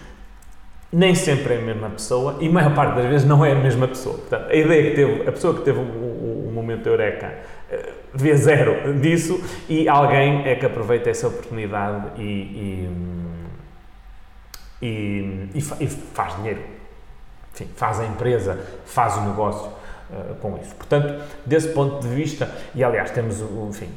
Nem 0.90 1.14
sempre 1.14 1.54
é 1.54 1.58
a 1.58 1.60
mesma 1.60 1.90
pessoa 1.90 2.38
e 2.40 2.48
a 2.48 2.50
maior 2.50 2.74
parte 2.74 2.96
das 2.96 3.06
vezes 3.06 3.26
não 3.26 3.44
é 3.44 3.52
a 3.52 3.54
mesma 3.54 3.86
pessoa. 3.86 4.16
Portanto, 4.16 4.50
a 4.50 4.54
ideia 4.54 4.90
que 4.90 4.96
teve, 4.96 5.28
a 5.28 5.32
pessoa 5.32 5.54
que 5.54 5.60
teve 5.60 5.78
o, 5.78 5.82
o, 5.82 6.48
o 6.48 6.52
momento 6.52 6.86
eureka 6.86 7.34
eh, 7.70 7.92
vê 8.14 8.34
zero 8.34 8.94
disso 8.98 9.42
e 9.68 9.86
alguém 9.88 10.46
é 10.46 10.54
que 10.54 10.64
aproveita 10.64 11.10
essa 11.10 11.28
oportunidade 11.28 12.20
e, 12.20 12.88
e, 14.82 15.50
e, 15.54 15.58
e 15.80 15.86
faz 15.86 16.36
dinheiro. 16.36 16.60
Enfim, 17.54 17.68
faz 17.76 18.00
a 18.00 18.06
empresa, 18.06 18.58
faz 18.86 19.16
o 19.18 19.20
negócio 19.22 19.81
uh, 20.12 20.34
com 20.36 20.58
isso. 20.58 20.74
Portanto, 20.74 21.22
desse 21.44 21.68
ponto 21.68 22.00
de 22.00 22.08
vista, 22.08 22.48
e 22.74 22.84
aliás 22.84 23.10
temos, 23.10 23.40
o, 23.40 23.68
enfim, 23.68 23.88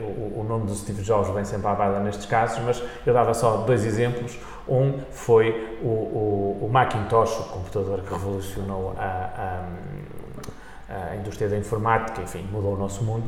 o, 0.00 0.40
o 0.40 0.44
nome 0.46 0.66
do 0.66 0.74
Steve 0.74 1.02
Jobs 1.02 1.32
vem 1.32 1.44
sempre 1.44 1.68
à 1.68 1.74
baila 1.74 2.00
nestes 2.00 2.26
casos, 2.26 2.58
mas 2.64 2.82
eu 3.06 3.14
dava 3.14 3.32
só 3.32 3.58
dois 3.58 3.84
exemplos. 3.84 4.38
Um 4.68 5.00
foi 5.10 5.78
o, 5.82 5.86
o, 5.86 6.58
o 6.66 6.70
Macintosh, 6.70 7.38
o 7.40 7.44
computador 7.44 8.00
que 8.00 8.12
revolucionou 8.12 8.94
a, 8.98 9.64
a, 10.88 11.12
a, 11.12 11.16
indústria 11.16 11.48
da 11.48 11.56
informática, 11.56 12.20
enfim, 12.20 12.46
mudou 12.50 12.74
o 12.74 12.76
nosso 12.76 13.02
mundo. 13.04 13.24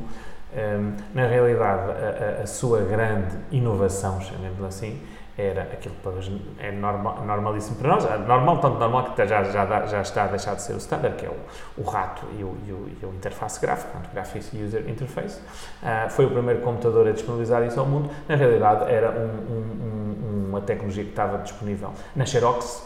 Um, 0.53 0.97
na 1.15 1.27
realidade, 1.27 1.93
a, 1.93 2.43
a, 2.43 2.47
sua 2.47 2.81
grande 2.81 3.37
inovação, 3.53 4.21
chamemos 4.21 4.63
assim, 4.65 5.01
era 5.41 5.63
aquilo 5.63 5.95
que 5.95 6.41
é 6.59 6.71
normal, 6.71 7.25
normalíssimo 7.25 7.77
para 7.77 7.89
nós, 7.89 8.05
é 8.05 8.19
normal, 8.19 8.59
tanto 8.59 8.79
normal 8.79 9.13
que 9.15 9.27
já, 9.27 9.43
já, 9.45 9.87
já 9.87 10.01
está 10.03 10.25
a 10.25 10.27
deixar 10.29 10.55
de 10.55 10.63
ser 10.63 10.75
o 10.75 10.77
standard, 10.77 11.17
que 11.17 11.27
é 11.27 11.29
o, 11.29 11.83
o 11.83 11.85
rato 11.85 12.27
e 12.39 12.45
o, 12.45 12.57
e 12.67 12.73
o, 12.73 12.89
e 13.03 13.07
o 13.07 13.09
interface 13.15 13.61
gráfico, 13.61 13.97
o 13.97 14.15
Graphics 14.15 14.53
User 14.53 14.89
Interface. 14.89 15.41
Uh, 15.83 16.11
foi 16.11 16.27
o 16.27 16.31
primeiro 16.31 16.61
computador 16.61 17.09
a 17.09 17.13
disponibilizar 17.13 17.63
isso 17.65 17.81
ao 17.81 17.87
mundo. 17.87 18.11
Na 18.29 18.37
realidade, 18.37 18.91
era 18.91 19.11
um, 19.11 19.55
um, 19.55 20.47
uma 20.49 20.61
tecnologia 20.61 21.05
que 21.05 21.11
estava 21.11 21.39
disponível 21.39 21.93
na 22.15 22.27
Xerox, 22.27 22.83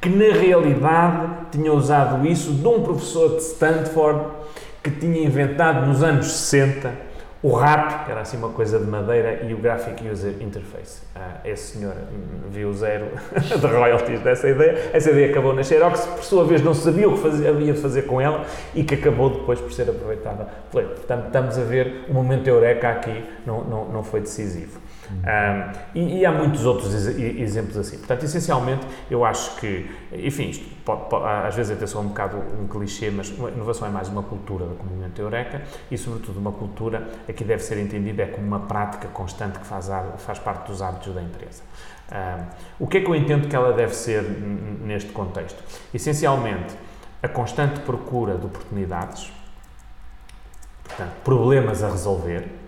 que 0.00 0.08
na 0.08 0.32
realidade 0.38 1.28
tinha 1.52 1.72
usado 1.72 2.26
isso 2.26 2.52
de 2.52 2.66
um 2.66 2.82
professor 2.82 3.36
de 3.36 3.42
Stanford 3.42 4.26
que 4.82 4.90
tinha 4.90 5.24
inventado 5.24 5.86
nos 5.86 6.02
anos 6.02 6.26
60 6.30 7.05
o 7.48 8.04
que 8.04 8.10
era 8.10 8.22
assim 8.22 8.36
uma 8.36 8.48
coisa 8.48 8.76
de 8.76 8.86
madeira, 8.86 9.44
e 9.44 9.54
o 9.54 9.58
Graphic 9.58 10.08
User 10.08 10.34
Interface. 10.40 11.02
Ah, 11.14 11.36
esse 11.44 11.76
senhor 11.76 11.94
viu 12.50 12.72
zero 12.72 13.06
de 13.38 13.66
royalties 13.68 14.20
dessa 14.20 14.48
ideia. 14.48 14.90
Essa 14.92 15.12
ideia 15.12 15.30
acabou 15.30 15.54
na 15.54 15.62
Xerox, 15.62 16.06
por 16.06 16.24
sua 16.24 16.44
vez 16.44 16.60
não 16.60 16.74
sabia 16.74 17.08
o 17.08 17.12
que 17.12 17.20
fazia, 17.22 17.50
havia 17.50 17.72
de 17.72 17.80
fazer 17.80 18.02
com 18.02 18.20
ela 18.20 18.44
e 18.74 18.82
que 18.82 18.96
acabou 18.96 19.30
depois 19.30 19.60
por 19.60 19.72
ser 19.72 19.88
aproveitada. 19.88 20.48
Portanto, 20.72 21.26
estamos 21.26 21.56
a 21.56 21.62
ver 21.62 22.06
o 22.08 22.12
momento 22.12 22.48
eureka 22.48 22.90
aqui, 22.90 23.24
não, 23.46 23.62
não, 23.62 23.84
não 23.86 24.02
foi 24.02 24.20
decisivo. 24.20 24.80
Um, 25.10 25.72
e, 25.94 26.18
e, 26.18 26.26
há 26.26 26.32
muitos 26.32 26.64
outros 26.64 26.92
exemplos 26.94 27.76
assim. 27.76 27.98
Portanto, 27.98 28.24
essencialmente, 28.24 28.86
eu 29.10 29.24
acho 29.24 29.56
que, 29.56 29.88
enfim, 30.12 30.50
isto 30.50 30.64
pode, 30.84 31.08
pode, 31.08 31.24
às 31.24 31.54
vezes 31.54 31.76
até 31.76 31.86
só 31.86 32.00
um 32.00 32.08
bocado 32.08 32.38
um 32.60 32.66
clichê, 32.66 33.10
mas 33.10 33.32
a 33.40 33.50
inovação 33.50 33.86
é 33.86 33.90
mais 33.90 34.08
uma 34.08 34.22
cultura 34.22 34.66
do 34.66 34.74
que 34.74 34.84
momento 34.84 35.20
eureka 35.20 35.62
e, 35.90 35.96
sobretudo, 35.96 36.38
uma 36.38 36.52
cultura 36.52 37.08
aqui 37.28 37.44
deve 37.44 37.62
ser 37.62 37.78
entendida 37.78 38.22
é 38.22 38.26
como 38.26 38.46
uma 38.46 38.60
prática 38.60 39.08
constante 39.08 39.58
que 39.58 39.66
faz, 39.66 39.88
faz 40.18 40.38
parte 40.38 40.66
dos 40.66 40.82
hábitos 40.82 41.14
da 41.14 41.22
empresa. 41.22 41.62
Um, 42.10 42.84
o 42.84 42.86
que 42.86 42.98
é 42.98 43.00
que 43.00 43.08
eu 43.08 43.14
entendo 43.14 43.48
que 43.48 43.56
ela 43.56 43.72
deve 43.72 43.94
ser 43.94 44.22
neste 44.22 45.10
contexto? 45.10 45.62
Essencialmente, 45.92 46.74
a 47.22 47.28
constante 47.28 47.80
procura 47.80 48.36
de 48.36 48.46
oportunidades, 48.46 49.32
portanto, 50.84 51.12
problemas 51.24 51.82
a 51.82 51.90
resolver, 51.90 52.65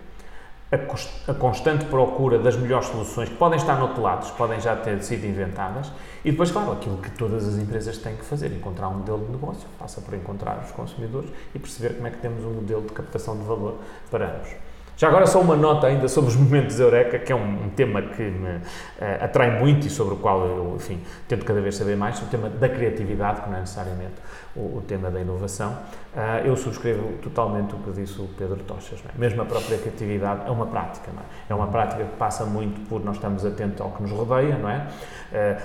a, 0.71 0.77
cons- 0.77 1.09
a 1.27 1.33
constante 1.33 1.85
procura 1.85 2.37
das 2.37 2.55
melhores 2.55 2.87
soluções 2.87 3.29
que 3.29 3.35
podem 3.35 3.57
estar 3.57 3.79
notelados, 3.79 4.29
podem 4.31 4.59
já 4.59 4.75
ter 4.75 5.01
sido 5.03 5.25
inventadas, 5.25 5.91
e 6.23 6.31
depois, 6.31 6.51
claro, 6.51 6.73
aquilo 6.73 6.97
que 6.97 7.09
todas 7.11 7.47
as 7.47 7.55
empresas 7.55 7.97
têm 7.97 8.15
que 8.15 8.25
fazer, 8.25 8.51
encontrar 8.51 8.89
um 8.89 8.95
modelo 8.95 9.25
de 9.25 9.31
negócio, 9.31 9.67
passa 9.79 10.01
por 10.01 10.13
encontrar 10.13 10.61
os 10.63 10.71
consumidores 10.71 11.29
e 11.55 11.59
perceber 11.59 11.95
como 11.95 12.07
é 12.07 12.11
que 12.11 12.17
temos 12.17 12.43
um 12.43 12.51
modelo 12.51 12.81
de 12.81 12.93
captação 12.93 13.37
de 13.37 13.43
valor 13.43 13.77
para 14.11 14.25
ambos. 14.27 14.49
Já 14.97 15.07
agora 15.07 15.25
só 15.25 15.39
uma 15.39 15.55
nota 15.55 15.87
ainda 15.87 16.09
sobre 16.09 16.29
os 16.29 16.35
momentos 16.35 16.77
Eureka, 16.77 17.17
que 17.19 17.31
é 17.31 17.35
um, 17.35 17.67
um 17.67 17.69
tema 17.69 18.01
que 18.01 18.21
me 18.21 18.59
eh, 18.99 19.17
atrai 19.21 19.57
muito 19.57 19.87
e 19.87 19.89
sobre 19.89 20.15
o 20.15 20.17
qual 20.17 20.45
eu, 20.45 20.73
enfim, 20.75 21.01
tento 21.25 21.45
cada 21.45 21.61
vez 21.61 21.77
saber 21.77 21.95
mais, 21.95 22.17
sobre 22.17 22.35
o 22.35 22.37
tema 22.37 22.49
da 22.53 22.67
criatividade, 22.67 23.39
que 23.39 23.49
não 23.49 23.55
é 23.55 23.61
necessariamente 23.61 24.15
o, 24.55 24.77
o 24.77 24.83
tema 24.87 25.09
da 25.09 25.19
inovação. 25.19 25.77
Ah, 26.15 26.41
eu 26.43 26.55
subscrevo 26.55 27.13
totalmente 27.21 27.75
o 27.75 27.77
que 27.77 27.91
disse 27.91 28.19
o 28.19 28.27
Pedro 28.37 28.57
Tochas. 28.63 28.99
é? 29.05 29.17
Mesmo 29.17 29.41
a 29.41 29.45
própria 29.45 29.77
criatividade 29.77 30.47
é 30.47 30.51
uma 30.51 30.65
prática, 30.65 31.11
é? 31.11 31.51
É 31.51 31.55
uma 31.55 31.67
prática 31.67 32.03
que 32.03 32.15
passa 32.17 32.45
muito 32.45 32.87
por 32.89 33.03
nós 33.03 33.15
estamos 33.15 33.45
atentos 33.45 33.79
ao 33.81 33.91
que 33.91 34.01
nos 34.01 34.11
rodeia, 34.11 34.57
não 34.57 34.69
é? 34.69 34.87
Ah, 35.33 35.57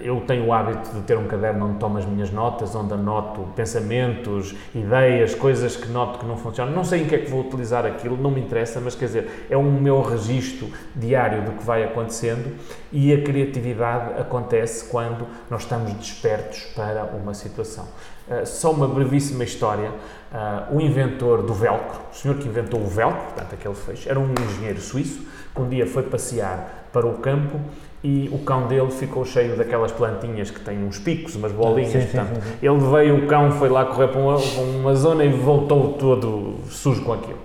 eu 0.00 0.20
tenho 0.26 0.46
o 0.46 0.52
hábito 0.52 0.90
de 0.90 1.00
ter 1.02 1.16
um 1.16 1.26
caderno 1.26 1.66
onde 1.66 1.78
tomo 1.78 1.98
as 1.98 2.04
minhas 2.04 2.30
notas, 2.30 2.74
onde 2.74 2.92
anoto 2.92 3.42
pensamentos, 3.56 4.54
ideias, 4.74 5.34
coisas 5.34 5.76
que 5.76 5.88
noto 5.88 6.18
que 6.18 6.26
não 6.26 6.36
funcionam. 6.36 6.72
Não 6.72 6.84
sei 6.84 7.02
em 7.02 7.06
que 7.06 7.14
é 7.14 7.18
que 7.18 7.30
vou 7.30 7.40
utilizar 7.40 7.86
aquilo, 7.86 8.16
não 8.16 8.30
me 8.30 8.40
interessa, 8.40 8.80
mas 8.80 8.94
quer 8.94 9.06
dizer, 9.06 9.46
é 9.48 9.56
um 9.56 9.80
meu 9.80 10.02
registro 10.02 10.70
diário 10.94 11.42
do 11.42 11.52
que 11.52 11.64
vai 11.64 11.84
acontecendo 11.84 12.54
e 12.92 13.12
a 13.12 13.22
criatividade 13.22 14.20
acontece 14.20 14.88
quando 14.88 15.26
nós 15.50 15.62
estamos 15.62 15.92
despertos 15.94 16.64
para 16.74 17.04
uma 17.04 17.34
situação. 17.34 17.86
Uh, 18.30 18.46
só 18.46 18.70
uma 18.70 18.86
brevíssima 18.86 19.44
história. 19.44 19.90
Uh, 20.30 20.76
o 20.76 20.80
inventor 20.80 21.42
do 21.42 21.54
velcro, 21.54 22.00
o 22.12 22.14
senhor 22.14 22.36
que 22.36 22.46
inventou 22.46 22.80
o 22.80 22.86
velcro, 22.86 23.22
portanto 23.22 23.54
aquele 23.54 23.74
feixe, 23.74 24.08
era 24.08 24.20
um 24.20 24.32
engenheiro 24.32 24.78
suíço 24.78 25.26
que 25.54 25.62
um 25.62 25.68
dia 25.68 25.86
foi 25.86 26.02
passear 26.02 26.88
para 26.92 27.06
o 27.06 27.14
campo 27.14 27.58
e 28.02 28.28
o 28.30 28.38
cão 28.38 28.66
dele 28.68 28.90
ficou 28.90 29.24
cheio 29.24 29.56
daquelas 29.56 29.90
plantinhas 29.90 30.50
que 30.50 30.60
têm 30.60 30.84
uns 30.84 30.98
picos, 30.98 31.34
umas 31.34 31.50
bolinhas. 31.52 31.90
Sim, 31.90 32.00
portanto, 32.00 32.34
sim, 32.34 32.40
sim. 32.42 32.66
ele 32.66 32.78
veio, 32.78 33.24
o 33.24 33.26
cão 33.26 33.50
foi 33.52 33.68
lá 33.68 33.86
correr 33.86 34.08
para 34.08 34.20
uma, 34.20 34.38
para 34.38 34.62
uma 34.62 34.94
zona 34.94 35.24
e 35.24 35.30
voltou 35.30 35.94
todo 35.94 36.56
sujo 36.68 37.02
com 37.02 37.14
aquilo. 37.14 37.38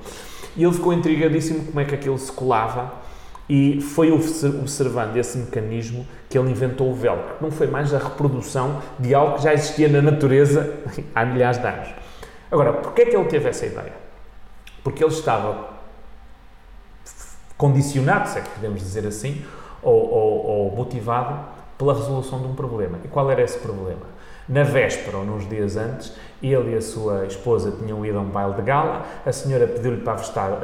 E 0.56 0.64
ele 0.64 0.74
ficou 0.74 0.94
intrigadíssimo 0.94 1.66
como 1.66 1.80
é 1.80 1.86
que 1.86 1.96
aquilo 1.96 2.18
se 2.18 2.32
colava 2.32 3.03
e 3.50 3.82
foi 3.82 4.12
obse- 4.12 4.48
observando 4.48 5.18
esse 5.18 5.38
mecanismo 5.38 6.06
que 6.30 6.38
ele 6.38 6.50
inventou 6.52 6.90
o 6.92 6.96
velcro. 6.96 7.36
Não 7.42 7.52
foi 7.52 7.68
mais 7.68 7.94
a 7.94 7.98
reprodução 7.98 8.82
de 9.00 9.14
algo 9.14 9.36
que 9.38 9.44
já 9.44 9.54
existia 9.54 9.88
na 9.90 10.02
natureza 10.02 10.74
há 11.14 11.26
milhares 11.26 11.58
de 11.60 11.68
anos. 11.68 11.90
Agora, 12.52 12.74
porquê 12.74 13.02
é 13.04 13.06
que 13.06 13.16
ele 13.16 13.26
teve 13.26 13.50
essa 13.50 13.66
ideia? 13.66 13.94
Porque 14.84 15.04
ele 15.04 15.12
estava 15.14 15.70
condicionado, 17.58 18.30
se 18.30 18.40
é 18.40 18.42
que 18.42 18.50
podemos 18.50 18.80
dizer 18.82 19.06
assim, 19.08 19.44
ou, 19.82 19.94
ou- 20.10 20.46
ou 20.46 20.76
motivado 20.76 21.40
pela 21.78 21.94
resolução 21.94 22.40
de 22.42 22.48
um 22.48 22.56
problema. 22.56 23.00
E 23.04 23.08
qual 23.08 23.30
era 23.30 23.42
esse 23.42 23.58
problema? 23.60 24.02
Na 24.48 24.64
véspera 24.64 25.18
ou 25.18 25.24
nos 25.24 25.48
dias 25.48 25.78
antes, 25.78 26.14
ele 26.42 26.74
e 26.74 26.76
a 26.76 26.82
sua 26.82 27.26
esposa 27.26 27.72
tinham 27.72 28.06
ido 28.06 28.18
a 28.18 28.22
um 28.22 28.26
baile 28.26 28.54
de 28.56 28.62
gala, 28.62 29.04
a 29.26 29.32
senhora 29.32 29.66
pediu-lhe 29.66 30.02
para 30.02 30.14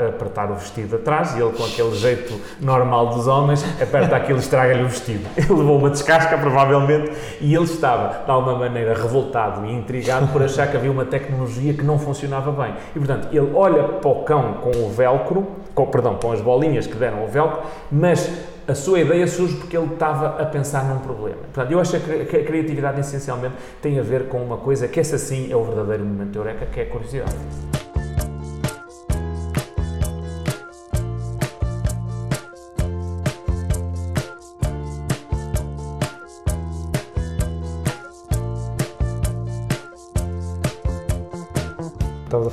apertar 0.10 0.52
o 0.52 0.56
vestido 0.56 0.98
atrás 0.98 1.34
e 1.36 1.42
ele, 1.42 1.54
com 1.54 1.64
aquele 1.64 1.96
jeito 1.96 2.40
normal 2.60 3.08
dos 3.08 3.28
homens, 3.28 3.64
aperta 3.82 4.18
aquilo 4.18 4.38
e 4.38 4.42
estraga-lhe 4.42 4.84
o 4.84 4.90
vestido. 4.90 5.26
Ele 5.38 5.60
levou 5.60 5.78
uma 5.78 5.90
descasca, 5.90 6.38
provavelmente, 6.38 7.12
e 7.40 7.56
ele 7.56 7.64
estava, 7.64 8.26
de 8.26 8.30
alguma 8.30 8.58
maneira, 8.58 8.94
revoltado 8.94 9.66
e 9.66 9.72
intrigado 9.72 10.28
por 10.28 10.44
achar 10.44 10.70
que 10.70 10.76
havia 10.76 10.92
uma 10.92 11.06
tecnologia 11.06 11.74
que 11.74 11.84
não 11.84 11.98
funcionava 11.98 12.52
bem. 12.52 12.74
E, 12.94 13.00
portanto, 13.00 13.30
ele 13.32 13.52
olha 13.54 13.84
para 13.84 14.10
o 14.10 14.24
cão 14.24 14.56
com 14.56 14.72
o 14.72 14.90
velcro, 14.90 15.48
com, 15.74 15.86
perdão, 15.88 16.16
com 16.16 16.32
as 16.32 16.42
bolinhas 16.42 16.86
que 16.86 16.96
deram 16.96 17.22
ao 17.22 17.28
velcro, 17.28 17.62
mas 17.92 18.30
a 18.70 18.76
sua 18.76 19.00
ideia 19.00 19.26
surge 19.28 19.56
porque 19.56 19.76
ele 19.76 19.94
estava 19.94 20.40
a 20.42 20.46
pensar 20.46 20.84
num 20.86 21.00
problema. 21.00 21.38
Portanto, 21.52 21.72
eu 21.72 21.80
acho 21.80 21.92
que 21.92 21.98
a 21.98 22.26
cri- 22.26 22.42
a 22.42 22.44
criatividade 22.46 23.00
essencialmente 23.00 23.56
tem 23.82 23.98
a 24.00 24.04
ver 24.04 24.28
com 24.28 24.38
uma 24.44 24.58
coisa 24.58 24.88
que 24.88 25.00
essa 25.00 25.18
sim 25.18 25.52
é 25.52 25.56
o 25.56 25.64
verdadeiro 25.64 26.06
momento 26.06 26.36
eureka, 26.38 26.68
que 26.68 26.80
é 26.80 26.84
a 26.84 26.86
curiosidade. 26.86 27.34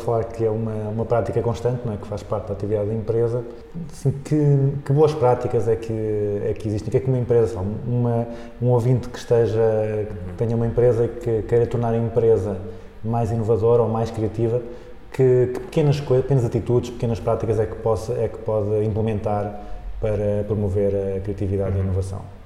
Falar 0.06 0.24
que 0.24 0.44
é 0.44 0.50
uma, 0.50 0.72
uma 0.90 1.04
prática 1.04 1.42
constante, 1.42 1.82
não 1.84 1.92
é? 1.92 1.96
que 1.96 2.06
faz 2.06 2.22
parte 2.22 2.46
da 2.48 2.54
atividade 2.54 2.88
da 2.88 2.94
empresa. 2.94 3.44
Assim, 3.92 4.12
que, 4.24 4.72
que 4.84 4.92
boas 4.92 5.12
práticas 5.12 5.66
é 5.66 5.76
que, 5.76 5.92
é 5.92 6.54
que 6.54 6.68
existem? 6.68 6.88
O 6.88 6.90
que 6.92 6.96
é 6.96 7.00
que 7.00 7.08
uma 7.08 7.18
empresa, 7.18 7.58
uma, 7.58 8.26
um 8.62 8.68
ouvinte 8.68 9.08
que 9.08 9.18
esteja, 9.18 9.60
que 10.28 10.34
tenha 10.34 10.54
uma 10.54 10.66
empresa 10.66 11.04
e 11.04 11.08
que 11.08 11.42
queira 11.42 11.66
tornar 11.66 11.92
a 11.92 11.96
empresa 11.96 12.56
mais 13.04 13.30
inovadora 13.30 13.82
ou 13.82 13.88
mais 13.88 14.10
criativa, 14.10 14.62
que, 15.12 15.50
que 15.52 15.60
pequenas, 15.60 16.00
coisas, 16.00 16.24
pequenas 16.24 16.44
atitudes, 16.44 16.90
pequenas 16.90 17.20
práticas 17.20 17.58
é 17.58 17.66
que, 17.66 17.76
possa, 17.76 18.12
é 18.12 18.28
que 18.28 18.38
pode 18.38 18.84
implementar 18.84 19.60
para 20.00 20.44
promover 20.46 21.16
a 21.16 21.20
criatividade 21.20 21.76
e 21.76 21.80
a 21.80 21.82
inovação? 21.82 22.36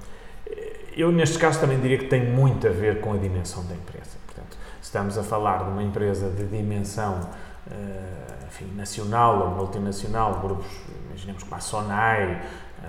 Eu, 0.95 1.11
neste 1.11 1.37
caso, 1.37 1.59
também 1.59 1.79
diria 1.79 1.97
que 1.97 2.05
tem 2.05 2.25
muito 2.29 2.67
a 2.67 2.71
ver 2.71 2.99
com 2.99 3.13
a 3.13 3.17
dimensão 3.17 3.63
da 3.65 3.73
empresa. 3.73 4.17
Portanto, 4.25 4.57
se 4.81 4.87
estamos 4.87 5.17
a 5.17 5.23
falar 5.23 5.63
de 5.63 5.69
uma 5.69 5.83
empresa 5.83 6.29
de 6.29 6.45
dimensão 6.45 7.21
eh, 7.69 8.45
enfim, 8.47 8.73
nacional 8.75 9.41
ou 9.41 9.49
multinacional, 9.49 10.39
grupos, 10.39 10.67
imaginemos 11.09 11.43
como 11.43 11.55
a 11.55 11.59
Sonai, 11.59 12.41
eh, 12.83 12.87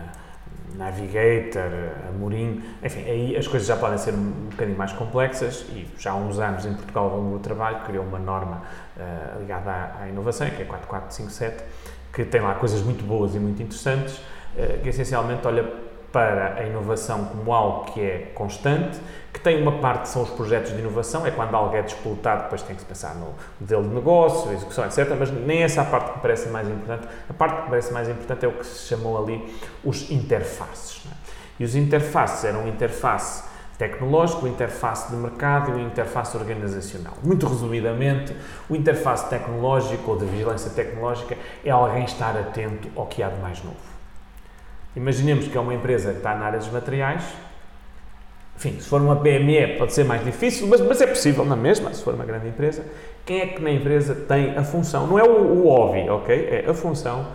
Navigator, 0.74 1.70
a 2.04 2.08
Amorim, 2.08 2.62
enfim, 2.82 3.02
aí 3.02 3.36
as 3.36 3.46
coisas 3.46 3.68
já 3.68 3.76
podem 3.76 3.98
ser 3.98 4.14
um 4.14 4.48
bocadinho 4.50 4.76
mais 4.76 4.92
complexas 4.92 5.66
e 5.70 5.86
já 5.98 6.12
há 6.12 6.16
uns 6.16 6.38
anos 6.38 6.64
em 6.64 6.74
Portugal, 6.74 7.10
ao 7.10 7.22
do 7.22 7.38
trabalho, 7.38 7.80
criou 7.84 8.04
uma 8.04 8.18
norma 8.18 8.62
eh, 8.98 9.36
ligada 9.40 9.70
à, 9.70 10.02
à 10.02 10.08
inovação, 10.08 10.48
que 10.48 10.62
é 10.62 10.64
a 10.64 10.68
4457, 10.68 11.64
que 12.12 12.24
tem 12.24 12.40
lá 12.40 12.54
coisas 12.54 12.82
muito 12.82 13.04
boas 13.04 13.34
e 13.34 13.38
muito 13.38 13.62
interessantes, 13.62 14.20
eh, 14.56 14.80
que 14.82 14.88
essencialmente 14.88 15.46
olha 15.46 15.64
para 16.12 16.56
a 16.58 16.64
inovação 16.64 17.24
como 17.24 17.52
algo 17.52 17.86
que 17.86 18.00
é 18.00 18.32
constante, 18.34 19.00
que 19.32 19.40
tem 19.40 19.62
uma 19.62 19.80
parte 19.80 20.02
que 20.02 20.08
são 20.08 20.22
os 20.22 20.30
projetos 20.30 20.72
de 20.72 20.78
inovação, 20.78 21.26
é 21.26 21.30
quando 21.30 21.54
algo 21.54 21.74
é 21.74 21.80
disputado, 21.80 22.44
depois 22.44 22.62
tem 22.62 22.76
que 22.76 22.82
se 22.82 22.86
pensar 22.86 23.14
no 23.14 23.34
modelo 23.58 23.88
de 23.88 23.94
negócio, 23.94 24.52
execução, 24.52 24.84
etc. 24.84 25.16
Mas 25.18 25.30
nem 25.30 25.62
essa 25.62 25.80
é 25.80 25.84
a 25.84 25.86
parte 25.86 26.10
que 26.10 26.16
me 26.16 26.22
parece 26.22 26.48
mais 26.50 26.68
importante. 26.68 27.08
A 27.28 27.32
parte 27.32 27.56
que 27.56 27.62
me 27.62 27.68
parece 27.70 27.92
mais 27.92 28.08
importante 28.08 28.44
é 28.44 28.48
o 28.48 28.52
que 28.52 28.66
se 28.66 28.88
chamou 28.88 29.22
ali 29.22 29.58
os 29.82 30.10
interfaces. 30.10 31.02
é? 31.10 31.14
E 31.58 31.64
os 31.64 31.74
interfaces 31.74 32.44
eram 32.44 32.68
interface 32.68 33.50
tecnológico, 33.78 34.46
interface 34.46 35.10
de 35.10 35.16
mercado 35.16 35.70
e 35.72 35.74
o 35.74 35.80
interface 35.80 36.36
organizacional. 36.36 37.14
Muito 37.22 37.46
resumidamente, 37.46 38.36
o 38.68 38.76
interface 38.76 39.28
tecnológico 39.28 40.10
ou 40.10 40.18
de 40.18 40.26
vigilância 40.26 40.70
tecnológica 40.70 41.36
é 41.64 41.70
alguém 41.70 42.04
estar 42.04 42.36
atento 42.36 42.88
ao 42.94 43.06
que 43.06 43.22
há 43.22 43.28
de 43.28 43.40
mais 43.40 43.62
novo. 43.64 43.91
Imaginemos 44.94 45.48
que 45.48 45.56
é 45.56 45.60
uma 45.60 45.74
empresa 45.74 46.10
que 46.10 46.18
está 46.18 46.34
na 46.34 46.44
área 46.44 46.58
dos 46.58 46.70
materiais. 46.70 47.22
Enfim, 48.56 48.78
se 48.78 48.88
for 48.88 49.00
uma 49.00 49.16
PME 49.16 49.78
pode 49.78 49.92
ser 49.92 50.04
mais 50.04 50.22
difícil, 50.24 50.66
mas, 50.66 50.80
mas 50.80 51.00
é 51.00 51.06
possível 51.06 51.44
na 51.44 51.56
mesma, 51.56 51.92
se 51.94 52.02
for 52.02 52.14
uma 52.14 52.24
grande 52.24 52.48
empresa. 52.48 52.84
Quem 53.24 53.40
é 53.40 53.46
que 53.46 53.62
na 53.62 53.70
empresa 53.70 54.14
tem 54.14 54.56
a 54.56 54.62
função, 54.62 55.06
não 55.06 55.18
é 55.18 55.22
o, 55.22 55.30
o 55.30 55.68
óbvio, 55.68 56.14
ok? 56.14 56.48
É 56.50 56.68
a 56.68 56.74
função 56.74 57.26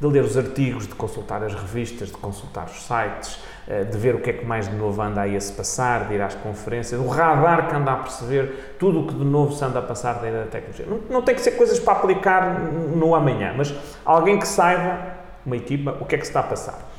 de 0.00 0.06
ler 0.08 0.24
os 0.24 0.36
artigos, 0.36 0.88
de 0.88 0.94
consultar 0.94 1.42
as 1.44 1.54
revistas, 1.54 2.08
de 2.08 2.14
consultar 2.14 2.66
os 2.66 2.82
sites, 2.82 3.38
eh, 3.68 3.84
de 3.84 3.96
ver 3.96 4.16
o 4.16 4.20
que 4.20 4.30
é 4.30 4.32
que 4.32 4.44
mais 4.44 4.68
de 4.68 4.74
novo 4.74 5.00
anda 5.00 5.20
aí 5.20 5.36
a 5.36 5.40
se 5.40 5.52
passar, 5.52 6.08
de 6.08 6.14
ir 6.14 6.20
às 6.20 6.34
conferências, 6.34 7.00
o 7.00 7.06
radar 7.06 7.68
que 7.68 7.76
anda 7.76 7.92
a 7.92 7.96
perceber 7.96 8.76
tudo 8.78 9.02
o 9.02 9.06
que 9.06 9.14
de 9.14 9.24
novo 9.24 9.54
se 9.54 9.64
anda 9.64 9.78
a 9.78 9.82
passar 9.82 10.14
dentro 10.14 10.40
da 10.40 10.46
tecnologia. 10.46 10.84
Não, 10.86 11.00
não 11.08 11.22
tem 11.22 11.34
que 11.34 11.40
ser 11.40 11.52
coisas 11.52 11.78
para 11.78 11.92
aplicar 11.94 12.58
no 12.58 13.14
amanhã, 13.14 13.54
mas 13.56 13.72
alguém 14.04 14.38
que 14.38 14.48
saiba, 14.48 14.98
uma 15.46 15.56
equipa, 15.56 15.96
o 16.00 16.04
que 16.04 16.16
é 16.16 16.18
que 16.18 16.24
se 16.24 16.30
está 16.30 16.40
a 16.40 16.44
passar 16.44 16.93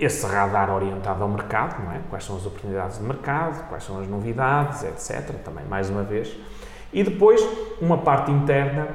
esse 0.00 0.26
radar 0.26 0.70
orientado 0.70 1.22
ao 1.22 1.28
mercado, 1.28 1.82
não 1.82 1.92
é? 1.92 2.00
Quais 2.08 2.24
são 2.24 2.36
as 2.36 2.46
oportunidades 2.46 2.98
de 2.98 3.04
mercado, 3.04 3.68
quais 3.68 3.84
são 3.84 4.00
as 4.00 4.06
novidades, 4.08 4.82
etc. 4.84 5.34
Também, 5.44 5.64
mais 5.66 5.90
uma 5.90 6.02
vez. 6.02 6.36
E 6.92 7.02
depois, 7.02 7.40
uma 7.80 7.98
parte 7.98 8.30
interna, 8.30 8.88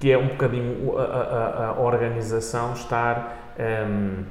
que 0.00 0.10
é 0.10 0.18
um 0.18 0.28
bocadinho 0.28 0.98
a, 0.98 1.02
a- 1.02 1.68
a 1.76 1.80
organização 1.80 2.72
estar 2.72 3.36
hum, 3.88 4.24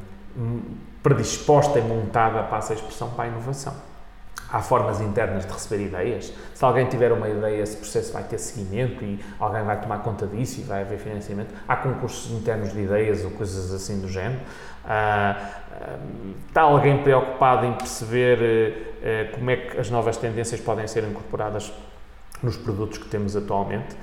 predisposta 1.02 1.80
e 1.80 1.82
montada, 1.82 2.44
passa 2.44 2.74
a 2.74 2.76
expressão, 2.76 3.10
para 3.12 3.26
a 3.26 3.28
inovação. 3.28 3.74
Há 4.56 4.62
formas 4.62 5.02
internas 5.02 5.46
de 5.46 5.52
receber 5.52 5.84
ideias. 5.84 6.32
Se 6.54 6.64
alguém 6.64 6.86
tiver 6.86 7.12
uma 7.12 7.28
ideia, 7.28 7.62
esse 7.62 7.76
processo 7.76 8.14
vai 8.14 8.24
ter 8.24 8.38
seguimento 8.38 9.04
e 9.04 9.20
alguém 9.38 9.62
vai 9.66 9.82
tomar 9.82 9.98
conta 9.98 10.26
disso 10.26 10.62
e 10.62 10.64
vai 10.64 10.84
haver 10.84 10.98
financiamento. 10.98 11.54
Há 11.68 11.76
concursos 11.76 12.32
internos 12.32 12.72
de 12.72 12.80
ideias 12.80 13.26
ou 13.26 13.32
coisas 13.32 13.74
assim 13.74 14.00
do 14.00 14.08
género. 14.08 14.40
Ah, 14.86 15.36
está 16.48 16.62
alguém 16.62 17.04
preocupado 17.04 17.66
em 17.66 17.74
perceber 17.74 18.96
eh, 19.04 19.30
como 19.34 19.52
é 19.52 19.58
que 19.58 19.78
as 19.78 19.90
novas 19.90 20.16
tendências 20.16 20.62
podem 20.62 20.88
ser 20.88 21.04
incorporadas 21.04 21.74
nos 22.42 22.56
produtos 22.56 22.98
que 22.98 23.10
temos 23.10 23.36
atualmente. 23.36 23.94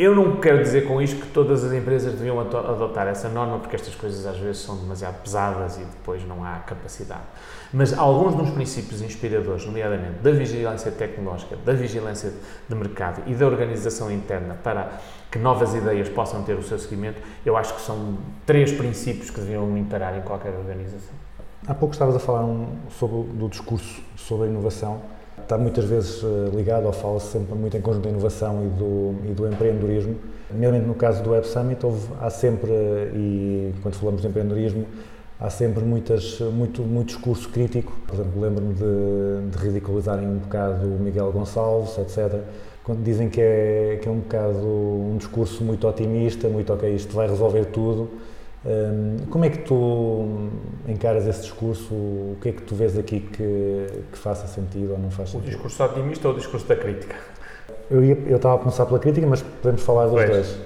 Eu 0.00 0.14
não 0.14 0.36
quero 0.36 0.62
dizer 0.62 0.86
com 0.86 1.02
isto 1.02 1.20
que 1.20 1.26
todas 1.32 1.64
as 1.64 1.72
empresas 1.72 2.14
deviam 2.14 2.38
adotar 2.38 3.08
essa 3.08 3.28
norma, 3.28 3.58
porque 3.58 3.74
estas 3.74 3.96
coisas 3.96 4.24
às 4.26 4.36
vezes 4.36 4.62
são 4.62 4.76
demasiado 4.76 5.20
pesadas 5.24 5.76
e 5.76 5.80
depois 5.80 6.24
não 6.24 6.44
há 6.44 6.60
capacidade. 6.60 7.24
Mas 7.72 7.92
alguns 7.98 8.36
dos 8.36 8.48
princípios 8.50 9.02
inspiradores, 9.02 9.66
nomeadamente 9.66 10.20
da 10.22 10.30
vigilância 10.30 10.92
tecnológica, 10.92 11.56
da 11.56 11.72
vigilância 11.72 12.32
de 12.68 12.74
mercado 12.76 13.24
e 13.26 13.34
da 13.34 13.44
organização 13.44 14.08
interna 14.08 14.56
para 14.62 14.88
que 15.32 15.38
novas 15.40 15.74
ideias 15.74 16.08
possam 16.08 16.44
ter 16.44 16.54
o 16.54 16.62
seu 16.62 16.78
seguimento, 16.78 17.20
eu 17.44 17.56
acho 17.56 17.74
que 17.74 17.80
são 17.80 18.18
três 18.46 18.70
princípios 18.70 19.30
que 19.30 19.40
deviam 19.40 19.76
imperar 19.76 20.16
em 20.16 20.22
qualquer 20.22 20.54
organização. 20.54 21.16
Há 21.66 21.74
pouco 21.74 21.92
estavas 21.92 22.14
a 22.14 22.20
falar 22.20 22.44
um, 22.44 22.68
sobre, 22.88 23.32
do 23.32 23.48
discurso 23.48 24.00
sobre 24.14 24.46
a 24.46 24.48
inovação. 24.48 25.02
Está 25.48 25.56
muitas 25.56 25.86
vezes 25.86 26.22
eh, 26.22 26.54
ligado, 26.54 26.84
ou 26.84 26.92
fala-se 26.92 27.28
sempre 27.28 27.54
muito 27.54 27.74
em 27.74 27.80
conjunto 27.80 28.04
da 28.04 28.10
inovação 28.10 28.66
e 28.66 28.68
do, 28.68 29.14
e 29.30 29.32
do 29.32 29.48
empreendedorismo. 29.48 30.14
Nomeadamente 30.50 30.86
no 30.86 30.94
caso 30.94 31.22
do 31.22 31.30
Web 31.30 31.46
Summit, 31.46 31.86
houve, 31.86 32.06
há 32.20 32.28
sempre, 32.28 32.70
eh, 32.70 33.12
e 33.14 33.74
quando 33.80 33.94
falamos 33.94 34.20
de 34.20 34.28
empreendedorismo, 34.28 34.84
há 35.40 35.48
sempre 35.48 35.82
muitas, 35.82 36.38
muito, 36.52 36.82
muito 36.82 37.06
discurso 37.14 37.48
crítico. 37.48 37.96
Por 38.06 38.16
exemplo, 38.16 38.38
lembro-me 38.38 38.74
de, 38.74 39.50
de 39.50 39.56
ridicularizarem 39.56 40.28
um 40.28 40.36
bocado 40.36 40.86
o 40.86 41.00
Miguel 41.00 41.32
Gonçalves, 41.32 41.96
etc. 41.96 42.42
Quando 42.84 43.02
dizem 43.02 43.30
que 43.30 43.40
é, 43.40 43.98
que 44.02 44.06
é 44.06 44.12
um 44.12 44.18
bocado 44.18 44.66
um 44.66 45.16
discurso 45.16 45.64
muito 45.64 45.88
otimista, 45.88 46.46
muito 46.50 46.70
ok, 46.74 46.94
isto 46.94 47.14
vai 47.14 47.26
resolver 47.26 47.64
tudo. 47.64 48.10
Hum, 48.70 49.16
como 49.30 49.44
é 49.46 49.48
que 49.50 49.58
tu 49.58 50.50
encaras 50.86 51.26
esse 51.26 51.40
discurso? 51.42 51.94
O 51.94 52.36
que 52.42 52.50
é 52.50 52.52
que 52.52 52.60
tu 52.62 52.74
vês 52.74 52.98
aqui 52.98 53.20
que, 53.20 53.86
que 54.12 54.18
faça 54.18 54.46
sentido 54.46 54.92
ou 54.92 54.98
não 54.98 55.10
faz 55.10 55.30
O 55.30 55.32
sentido? 55.32 55.52
discurso 55.52 55.82
otimista 55.82 56.28
ou 56.28 56.34
o 56.34 56.36
discurso 56.36 56.66
da 56.66 56.76
crítica? 56.76 57.14
Eu, 57.90 58.04
ia, 58.04 58.18
eu 58.26 58.36
estava 58.36 58.56
a 58.56 58.58
começar 58.58 58.84
pela 58.84 58.98
crítica, 58.98 59.26
mas 59.26 59.40
podemos 59.40 59.82
falar 59.82 60.04
dos 60.04 60.12
Pois. 60.14 60.28
dois. 60.28 60.60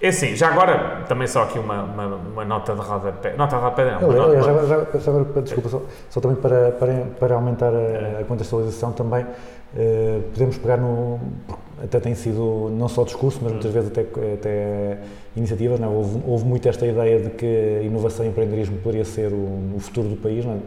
É 0.00 0.08
assim, 0.08 0.34
já 0.36 0.48
agora, 0.48 1.04
também 1.08 1.26
só 1.28 1.42
aqui 1.42 1.58
uma, 1.58 1.82
uma, 1.82 2.06
uma 2.16 2.44
nota 2.44 2.74
de 2.74 2.80
rodapé. 2.80 3.34
Nota 3.36 3.56
de 3.56 3.62
rodapé, 3.62 3.90
não. 3.92 4.00
Eu, 4.02 4.12
eu, 4.12 4.18
nota- 4.36 4.42
já, 4.42 4.66
já, 4.66 4.98
já 5.00 5.40
desculpa, 5.40 5.68
só, 5.68 5.82
só 6.10 6.20
também 6.20 6.36
para, 6.36 6.72
para, 6.72 7.04
para 7.18 7.34
aumentar 7.34 7.72
a, 7.72 8.20
a 8.20 8.24
contextualização 8.24 8.92
também, 8.92 9.24
eh, 9.76 10.20
podemos 10.32 10.58
pegar 10.58 10.76
no, 10.76 11.20
até 11.82 12.00
tem 12.00 12.14
sido 12.16 12.68
não 12.76 12.88
só 12.88 13.04
discurso, 13.04 13.38
mas 13.42 13.52
muitas 13.52 13.70
vezes 13.72 13.90
até, 13.90 14.00
até 14.34 14.98
iniciativas, 15.36 15.80
não 15.80 15.88
é? 15.88 15.90
houve, 15.96 16.20
houve 16.26 16.44
muito 16.44 16.68
esta 16.68 16.86
ideia 16.86 17.20
de 17.20 17.30
que 17.30 17.80
inovação 17.84 18.24
e 18.24 18.28
empreendedorismo 18.28 18.78
poderia 18.78 19.04
ser 19.04 19.32
o, 19.32 19.74
o 19.76 19.78
futuro 19.80 20.08
do 20.08 20.16
país, 20.16 20.44
não 20.44 20.54
é? 20.54 20.58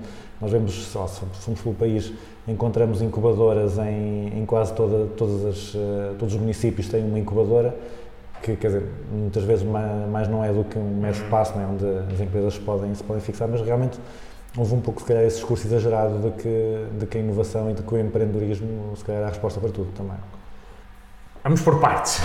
nós 0.41 0.51
vemos, 0.51 0.73
se 0.85 0.91
formos 0.91 1.61
pelo 1.61 1.75
país, 1.75 2.11
encontramos 2.47 3.01
incubadoras 3.01 3.77
em, 3.77 4.39
em 4.39 4.45
quase 4.45 4.73
toda, 4.73 5.05
todas 5.15 5.45
as, 5.45 5.73
eh, 5.75 6.13
todos 6.19 6.35
os 6.35 6.39
municípios 6.39 6.89
têm 6.89 7.03
uma 7.05 7.17
incubadora, 7.17 7.73
que 8.43 8.55
quer 8.57 8.67
dizer, 8.67 8.83
muitas 9.11 9.43
vezes 9.43 9.63
ma- 9.65 10.05
mais 10.11 10.27
não 10.27 10.43
é 10.43 10.51
do 10.51 10.63
que 10.65 10.77
um 10.77 10.97
mero 10.99 11.15
espaço 11.15 11.53
não 11.55 11.63
é? 11.63 11.65
onde 11.65 12.13
as 12.13 12.19
empresas 12.19 12.55
se 12.55 12.59
podem, 12.59 12.93
se 12.93 13.03
podem 13.03 13.21
fixar, 13.21 13.47
mas 13.47 13.61
realmente 13.61 13.97
houve 14.57 14.75
um 14.75 14.81
pouco, 14.81 15.01
se 15.01 15.07
calhar, 15.07 15.23
esse 15.23 15.37
discurso 15.37 15.65
exagerado 15.67 16.19
de 16.19 16.31
que, 16.31 16.85
de 16.99 17.05
que 17.05 17.17
a 17.17 17.21
inovação 17.21 17.71
e 17.71 17.73
de 17.73 17.81
que 17.81 17.93
o 17.93 17.97
empreendedorismo, 17.99 18.93
se 18.95 19.03
calhar, 19.05 19.21
é 19.21 19.25
a 19.25 19.29
resposta 19.29 19.59
para 19.59 19.69
tudo 19.69 19.91
também. 19.95 20.17
Vamos 21.43 21.61
por 21.61 21.79
partes. 21.79 22.19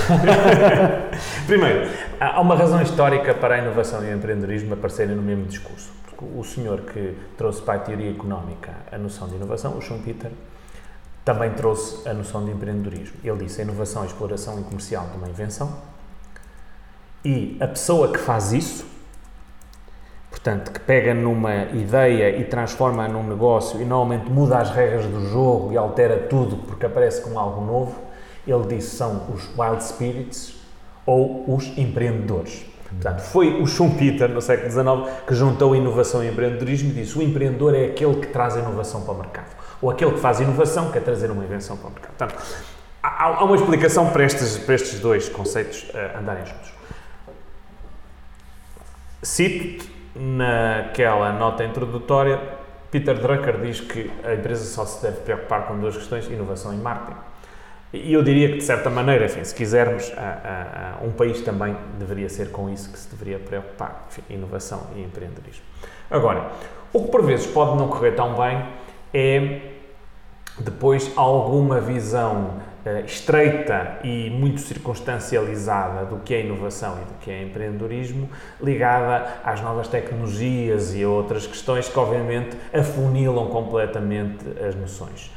Primeiro, 1.46 1.90
há 2.20 2.40
uma 2.40 2.54
razão 2.54 2.82
histórica 2.82 3.34
para 3.34 3.54
a 3.54 3.58
inovação 3.58 4.04
e 4.04 4.12
o 4.12 4.16
empreendedorismo 4.16 4.74
aparecerem 4.74 5.16
no 5.16 5.22
mesmo 5.22 5.46
discurso. 5.46 5.90
Porque 6.04 6.24
o 6.36 6.44
senhor 6.44 6.82
que 6.82 7.16
trouxe 7.36 7.62
para 7.62 7.74
a 7.74 7.78
teoria 7.78 8.10
económica 8.10 8.72
a 8.92 8.98
noção 8.98 9.26
de 9.26 9.36
inovação, 9.36 9.76
o 9.76 9.80
Schumpeter, 9.80 10.30
também 11.24 11.50
trouxe 11.52 12.06
a 12.06 12.12
noção 12.12 12.44
de 12.44 12.50
empreendedorismo. 12.50 13.16
Ele 13.24 13.44
disse 13.44 13.62
a 13.62 13.64
inovação, 13.64 14.02
a 14.02 14.06
exploração 14.06 14.60
e 14.60 14.64
comercial 14.64 15.06
de 15.06 15.16
uma 15.16 15.28
invenção 15.28 15.90
e 17.24 17.56
a 17.60 17.66
pessoa 17.66 18.12
que 18.12 18.18
faz 18.18 18.52
isso, 18.52 18.86
portanto, 20.30 20.72
que 20.72 20.80
pega 20.80 21.12
numa 21.12 21.64
ideia 21.64 22.38
e 22.38 22.44
transforma-a 22.44 23.08
num 23.08 23.22
negócio 23.22 23.80
e 23.80 23.84
normalmente 23.84 24.30
muda 24.30 24.58
as 24.58 24.70
regras 24.70 25.04
do 25.06 25.28
jogo 25.28 25.72
e 25.72 25.76
altera 25.76 26.18
tudo 26.28 26.56
porque 26.58 26.86
aparece 26.86 27.20
com 27.22 27.38
algo 27.38 27.64
novo, 27.64 27.94
ele 28.46 28.66
disse 28.66 28.96
são 28.96 29.26
os 29.34 29.48
wild 29.58 29.84
spirits 29.84 30.59
ou 31.06 31.44
os 31.54 31.66
empreendedores. 31.78 32.64
Portanto, 32.90 33.20
foi 33.20 33.62
o 33.62 33.66
Schumpeter, 33.66 34.28
no 34.28 34.42
século 34.42 34.70
XIX, 34.70 35.24
que 35.26 35.34
juntou 35.34 35.76
inovação 35.76 36.24
e 36.24 36.28
empreendedorismo 36.28 36.90
e 36.90 36.94
disse 36.94 37.16
o 37.16 37.22
empreendedor 37.22 37.74
é 37.74 37.86
aquele 37.86 38.16
que 38.16 38.26
traz 38.26 38.56
inovação 38.56 39.02
para 39.02 39.14
o 39.14 39.18
mercado. 39.18 39.56
Ou 39.80 39.90
aquele 39.90 40.12
que 40.12 40.18
faz 40.18 40.40
inovação 40.40 40.86
que 40.86 40.94
quer 40.94 41.02
trazer 41.02 41.30
uma 41.30 41.44
invenção 41.44 41.76
para 41.76 41.88
o 41.88 41.90
mercado. 41.92 42.14
Portanto, 42.16 42.42
há, 43.02 43.24
há 43.24 43.44
uma 43.44 43.54
explicação 43.54 44.10
para 44.10 44.24
estes, 44.24 44.58
para 44.58 44.74
estes 44.74 44.98
dois 44.98 45.28
conceitos 45.28 45.86
eh, 45.94 46.16
andarem 46.18 46.44
juntos. 46.44 46.72
Cito 49.22 49.86
naquela 50.14 51.32
nota 51.32 51.62
introdutória, 51.62 52.40
Peter 52.90 53.16
Drucker 53.16 53.60
diz 53.60 53.80
que 53.80 54.10
a 54.24 54.34
empresa 54.34 54.64
só 54.64 54.84
se 54.84 55.00
deve 55.00 55.20
preocupar 55.20 55.68
com 55.68 55.78
duas 55.78 55.96
questões, 55.96 56.26
inovação 56.26 56.74
e 56.74 56.76
marketing. 56.76 57.29
E 57.92 58.12
eu 58.12 58.22
diria 58.22 58.48
que, 58.50 58.58
de 58.58 58.64
certa 58.64 58.88
maneira, 58.88 59.24
enfim, 59.26 59.42
se 59.42 59.54
quisermos, 59.54 60.12
a- 60.16 60.20
a- 60.20 61.00
a- 61.02 61.04
um 61.04 61.10
país 61.10 61.40
também 61.40 61.76
deveria 61.98 62.28
ser 62.28 62.50
com 62.50 62.70
isso 62.70 62.90
que 62.92 62.98
se 62.98 63.08
deveria 63.10 63.38
preocupar, 63.38 64.06
enfim, 64.08 64.22
inovação 64.30 64.86
e 64.94 65.02
empreendedorismo. 65.02 65.62
Agora, 66.08 66.50
o 66.92 67.02
que 67.04 67.10
por 67.10 67.22
vezes 67.24 67.46
pode 67.46 67.76
não 67.76 67.88
correr 67.88 68.12
tão 68.12 68.34
bem 68.36 68.64
é 69.12 69.60
depois 70.58 71.10
alguma 71.16 71.80
visão 71.80 72.60
eh, 72.84 73.02
estreita 73.06 73.98
e 74.04 74.30
muito 74.30 74.60
circunstancializada 74.60 76.04
do 76.06 76.18
que 76.18 76.32
é 76.34 76.40
inovação 76.44 76.96
e 77.02 77.04
do 77.04 77.14
que 77.20 77.30
é 77.30 77.42
empreendedorismo, 77.42 78.28
ligada 78.60 79.26
às 79.44 79.60
novas 79.60 79.88
tecnologias 79.88 80.94
e 80.94 81.02
a 81.02 81.08
outras 81.08 81.46
questões 81.46 81.88
que, 81.88 81.98
obviamente, 81.98 82.56
afunilam 82.72 83.46
completamente 83.48 84.44
as 84.66 84.74
noções. 84.76 85.30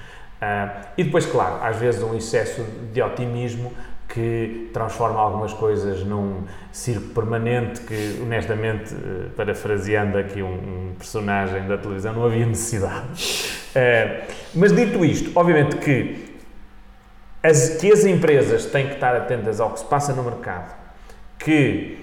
E 0.97 1.03
depois, 1.03 1.25
claro, 1.25 1.63
às 1.63 1.77
vezes 1.77 2.01
um 2.01 2.15
excesso 2.15 2.63
de 2.91 3.01
otimismo 3.01 3.73
que 4.07 4.69
transforma 4.71 5.19
algumas 5.19 5.53
coisas 5.53 6.03
num 6.03 6.43
circo 6.71 7.07
permanente 7.09 7.81
que, 7.81 8.19
honestamente, 8.21 8.93
eh, 8.93 9.29
parafraseando 9.35 10.19
aqui 10.19 10.43
um, 10.43 10.53
um 10.53 10.95
personagem 10.95 11.67
da 11.67 11.77
televisão, 11.77 12.13
não 12.13 12.25
havia 12.25 12.45
necessidade. 12.45 13.07
Eh, 13.75 14.27
mas 14.53 14.71
dito 14.71 15.03
isto, 15.03 15.31
obviamente 15.33 15.77
que 15.77 16.37
as, 17.41 17.69
que 17.69 17.91
as 17.91 18.05
empresas 18.05 18.67
têm 18.67 18.85
que 18.85 18.93
estar 18.93 19.15
atentas 19.15 19.59
ao 19.59 19.71
que 19.71 19.79
se 19.79 19.85
passa 19.85 20.13
no 20.13 20.21
mercado, 20.21 20.75
que 21.39 22.02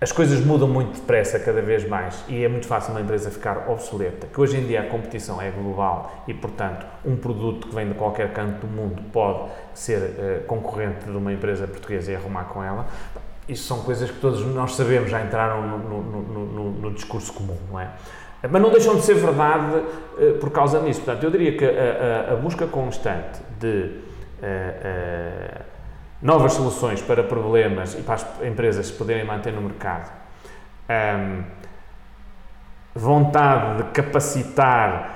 as 0.00 0.12
coisas 0.12 0.44
mudam 0.44 0.68
muito 0.68 0.96
depressa 1.00 1.38
cada 1.38 1.62
vez 1.62 1.88
mais 1.88 2.22
e 2.28 2.44
é 2.44 2.48
muito 2.48 2.66
fácil 2.66 2.90
uma 2.92 3.00
empresa 3.00 3.30
ficar 3.30 3.68
obsoleta, 3.70 4.26
que 4.26 4.38
hoje 4.38 4.58
em 4.58 4.66
dia 4.66 4.82
a 4.82 4.84
competição 4.86 5.40
é 5.40 5.50
global 5.50 6.24
e, 6.28 6.34
portanto, 6.34 6.84
um 7.04 7.16
produto 7.16 7.68
que 7.68 7.74
vem 7.74 7.88
de 7.88 7.94
qualquer 7.94 8.30
canto 8.34 8.58
do 8.60 8.66
mundo 8.66 9.02
pode 9.10 9.48
ser 9.72 9.98
eh, 10.18 10.40
concorrente 10.46 11.06
de 11.06 11.16
uma 11.16 11.32
empresa 11.32 11.66
portuguesa 11.66 12.12
e 12.12 12.14
arrumar 12.14 12.44
com 12.44 12.62
ela. 12.62 12.86
Isso 13.48 13.66
são 13.66 13.80
coisas 13.80 14.10
que 14.10 14.18
todos 14.20 14.44
nós 14.44 14.74
sabemos, 14.74 15.08
já 15.10 15.22
entraram 15.22 15.62
no, 15.66 15.78
no- 15.78 16.02
no- 16.02 16.70
no- 16.72 16.90
discurso 16.92 17.32
comum, 17.32 17.56
não 17.70 17.80
é? 17.80 17.88
Mas 18.50 18.60
não 18.60 18.70
deixam 18.70 18.96
de 18.96 19.02
ser 19.02 19.14
verdade 19.14 19.82
eh, 20.18 20.32
por 20.38 20.50
causa 20.50 20.78
disso. 20.80 21.00
Portanto, 21.00 21.24
eu 21.24 21.30
diria 21.30 21.56
que 21.56 21.64
a, 21.64 22.30
a- 22.30 22.32
a 22.34 22.36
busca 22.36 22.66
constante 22.66 23.40
de 23.58 23.92
eh, 24.42 25.62
novas 26.20 26.54
soluções 26.54 27.00
para 27.02 27.22
problemas 27.22 27.94
e 27.94 28.02
para 28.02 28.14
as 28.14 28.26
empresas 28.42 28.86
se 28.86 28.92
poderem 28.92 29.24
manter 29.24 29.52
no 29.52 29.60
mercado, 29.60 30.10
ahm, 30.88 31.42
vontade 32.94 33.82
de 33.82 33.90
capacitar 33.90 35.14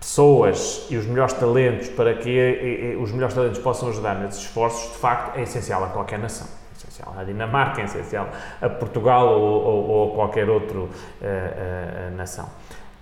pessoas 0.00 0.86
e 0.90 0.96
os 0.96 1.06
melhores 1.06 1.32
talentos 1.34 1.88
para 1.90 2.14
que 2.14 2.36
eh, 2.36 2.94
eh, 2.94 2.96
os 2.96 3.12
melhores 3.12 3.34
talentos 3.34 3.60
possam 3.60 3.88
ajudar 3.88 4.16
nesses 4.16 4.40
esforços, 4.40 4.92
de 4.92 4.98
facto, 4.98 5.38
é 5.38 5.42
essencial 5.42 5.84
a 5.84 5.88
qualquer 5.88 6.18
nação. 6.18 6.48
É 6.72 6.76
essencial 6.76 7.14
à 7.16 7.22
Dinamarca, 7.22 7.80
é 7.80 7.84
essencial 7.84 8.28
a 8.60 8.68
Portugal 8.68 9.28
ou, 9.28 9.62
ou, 9.62 9.88
ou 9.88 10.12
a 10.12 10.14
qualquer 10.16 10.50
outra 10.50 10.80
nação. 12.16 12.48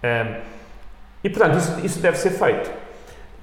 Ahm, 0.03 0.43
e, 1.25 1.31
portanto, 1.31 1.57
isso, 1.57 1.87
isso 1.87 2.01
deve 2.01 2.19
ser 2.19 2.31
feito 2.31 2.71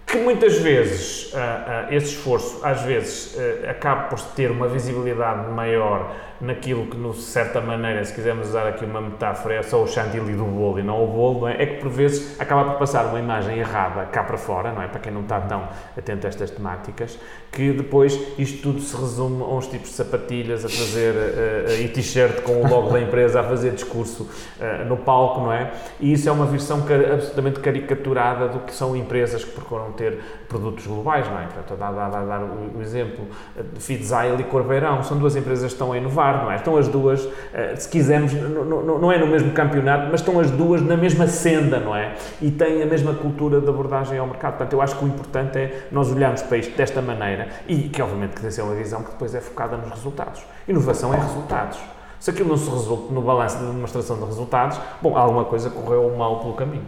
que 0.07 0.17
muitas 0.17 0.57
vezes 0.59 1.33
ah, 1.35 1.85
ah, 1.89 1.93
esse 1.93 2.13
esforço, 2.13 2.61
às 2.63 2.81
vezes, 2.81 3.37
ah, 3.37 3.71
acaba 3.71 4.03
por 4.03 4.19
ter 4.19 4.49
uma 4.49 4.67
visibilidade 4.67 5.51
maior 5.51 6.15
naquilo 6.39 6.85
que, 6.87 6.97
de 6.97 7.21
certa 7.21 7.59
maneira, 7.61 8.03
se 8.03 8.13
quisermos 8.13 8.49
usar 8.49 8.67
aqui 8.67 8.85
uma 8.85 9.01
metáfora, 9.01 9.55
é 9.55 9.63
só 9.63 9.83
o 9.83 9.87
chantilly 9.87 10.33
do 10.33 10.45
bolo 10.45 10.79
e 10.79 10.83
não 10.83 11.03
o 11.03 11.07
bolo, 11.07 11.47
é? 11.47 11.61
é 11.61 11.65
que 11.65 11.81
por 11.81 11.89
vezes 11.89 12.39
acaba 12.39 12.71
por 12.71 12.79
passar 12.79 13.05
uma 13.05 13.19
imagem 13.19 13.57
errada 13.57 14.05
cá 14.05 14.23
para 14.23 14.37
fora, 14.37 14.71
não 14.71 14.81
é? 14.81 14.87
Para 14.87 14.99
quem 14.99 15.11
não 15.11 15.21
está 15.21 15.39
tão 15.41 15.67
atento 15.97 16.27
a 16.27 16.29
estas 16.29 16.51
temáticas, 16.51 17.17
que 17.51 17.71
depois 17.71 18.19
isto 18.37 18.61
tudo 18.61 18.79
se 18.79 18.95
resume 18.95 19.41
a 19.41 19.47
uns 19.47 19.67
tipos 19.67 19.89
de 19.89 19.95
sapatilhas, 19.95 20.63
a 20.63 20.69
fazer 20.69 21.13
uh, 21.13 21.81
e 21.81 21.87
t-shirt 21.87 22.41
com 22.41 22.61
o 22.61 22.67
logo 22.67 22.91
da 22.91 23.01
empresa, 23.01 23.39
a 23.39 23.43
fazer 23.43 23.71
discurso 23.71 24.23
uh, 24.23 24.85
no 24.85 24.97
palco, 24.97 25.41
não 25.41 25.53
é? 25.53 25.71
E 25.99 26.13
isso 26.13 26.29
é 26.29 26.31
uma 26.31 26.45
versão 26.45 26.83
absolutamente 27.13 27.59
caricaturada 27.59 28.47
do 28.47 28.59
que 28.59 28.73
são 28.73 28.95
empresas 28.95 29.43
que 29.43 29.51
procuram 29.51 29.91
ter 29.93 30.19
produtos 30.47 30.85
globais, 30.85 31.27
não 31.27 31.39
é? 31.39 31.43
Portanto, 31.43 31.73
a 31.73 31.75
dar, 31.75 31.87
a 31.89 32.09
dar, 32.09 32.19
a 32.19 32.25
dar 32.25 32.43
o, 32.43 32.81
exemplo 32.81 33.25
de 33.55 33.97
e 34.39 34.43
Corbeirão, 34.43 35.03
são 35.03 35.17
duas 35.17 35.35
empresas 35.35 35.67
que 35.67 35.73
estão 35.73 35.91
a 35.91 35.97
inovar, 35.97 36.26
não 36.33 36.51
é? 36.51 36.55
Estão 36.55 36.77
as 36.77 36.87
duas, 36.87 37.23
uh, 37.23 37.31
se 37.75 37.87
quisermos, 37.87 38.33
não 38.33 39.11
é 39.11 39.17
no 39.17 39.27
mesmo 39.27 39.51
campeonato, 39.51 40.07
mas 40.11 40.21
estão 40.21 40.39
as 40.39 40.49
duas 40.51 40.81
na 40.81 40.97
mesma 40.97 41.27
senda, 41.27 41.79
não 41.79 41.95
é? 41.95 42.15
E 42.41 42.51
têm 42.51 42.81
a 42.81 42.85
mesma 42.85 43.13
cultura 43.13 43.61
de 43.61 43.69
abordagem 43.69 44.17
ao 44.17 44.27
mercado. 44.27 44.57
Portanto, 44.57 44.73
eu 44.73 44.81
acho 44.81 44.97
que 44.97 45.05
o 45.05 45.07
importante 45.07 45.57
é 45.57 45.87
nós 45.91 46.11
olharmos 46.11 46.41
para 46.41 46.57
isto 46.57 46.75
desta 46.75 47.01
maneira 47.01 47.47
e 47.67 47.89
que, 47.89 48.01
obviamente, 48.01 48.35
que 48.35 48.41
que 48.41 48.51
ser 48.51 48.61
uma 48.61 48.75
visão 48.75 49.03
que 49.03 49.11
depois 49.11 49.35
é 49.35 49.41
focada 49.41 49.77
nos 49.77 49.89
resultados. 49.89 50.41
Inovação 50.67 51.13
é 51.13 51.17
resultados. 51.17 51.79
Se 52.19 52.31
aquilo 52.31 52.49
não 52.49 52.57
se 52.57 52.69
resulta 52.69 53.13
no 53.13 53.21
balanço 53.21 53.59
de 53.59 53.65
demonstração 53.65 54.17
de 54.17 54.25
resultados, 54.25 54.79
bom, 55.01 55.15
alguma 55.15 55.45
coisa 55.45 55.69
correu 55.69 56.09
mal 56.17 56.39
pelo 56.39 56.53
caminho. 56.53 56.85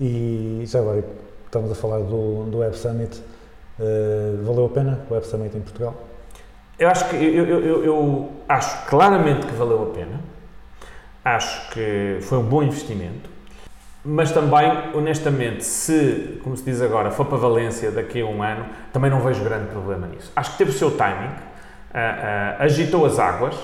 E 0.00 0.62
já 0.66 0.78
agora, 0.78 1.04
estamos 1.44 1.70
a 1.72 1.74
falar 1.74 2.00
do, 2.00 2.44
do 2.44 2.58
Web 2.58 2.76
Summit, 2.76 3.22
eh, 3.80 4.34
valeu 4.42 4.66
a 4.66 4.68
pena 4.68 5.00
o 5.10 5.14
Web 5.14 5.26
Summit 5.26 5.56
em 5.56 5.60
Portugal? 5.60 5.94
Eu 6.78 6.88
acho 6.88 7.08
que 7.08 7.16
eu, 7.16 7.46
eu- 7.46 7.84
eu- 7.84 8.30
acho 8.48 8.86
claramente 8.86 9.46
que 9.46 9.54
valeu 9.54 9.82
a 9.82 9.94
pena. 9.94 10.20
Acho 11.24 11.70
que 11.70 12.18
foi 12.22 12.38
um 12.38 12.42
bom 12.44 12.62
investimento. 12.62 13.30
Mas 14.04 14.30
também, 14.30 14.70
honestamente, 14.94 15.64
se, 15.64 16.38
como 16.44 16.56
se 16.56 16.62
diz 16.64 16.80
agora, 16.80 17.10
for 17.10 17.26
para 17.26 17.38
Valência 17.38 17.90
daqui 17.90 18.20
a 18.20 18.26
um 18.26 18.40
ano, 18.42 18.66
também 18.92 19.10
não 19.10 19.20
vejo 19.20 19.42
grande 19.42 19.66
problema 19.66 20.06
nisso. 20.06 20.30
Acho 20.36 20.52
que 20.52 20.58
teve 20.58 20.70
o 20.70 20.74
seu 20.74 20.92
timing, 20.92 21.32
ah, 21.92 22.56
ah, 22.60 22.62
agitou 22.62 23.04
as 23.04 23.18
águas, 23.18 23.56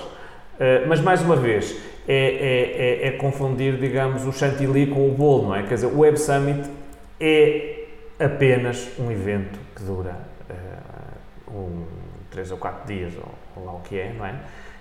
ah, 0.59 0.83
mas 0.87 0.99
mais 0.99 1.21
uma 1.21 1.37
vez, 1.37 1.77
é, 2.05 2.13
é- 2.15 3.05
é- 3.05 3.07
é 3.07 3.11
confundir, 3.11 3.77
digamos, 3.77 4.25
o 4.27 4.33
chantilly 4.33 4.87
com 4.87 5.07
o 5.07 5.13
bolo, 5.13 5.43
não 5.49 5.55
é? 5.55 5.63
Quer 5.63 5.75
dizer, 5.75 5.87
o 5.87 5.99
Web 5.99 6.17
Summit 6.19 6.69
é 7.21 7.85
apenas 8.19 8.89
um 8.99 9.09
evento 9.09 9.57
que 9.73 9.83
dura 9.83 10.17
um, 11.49 11.85
três 12.33 12.51
ou 12.51 12.57
quatro 12.57 12.85
dias, 12.87 13.13
ou, 13.55 13.63
lá 13.63 13.73
o 13.73 13.79
que 13.81 13.97
é, 13.97 14.11
não 14.17 14.25
é? 14.25 14.33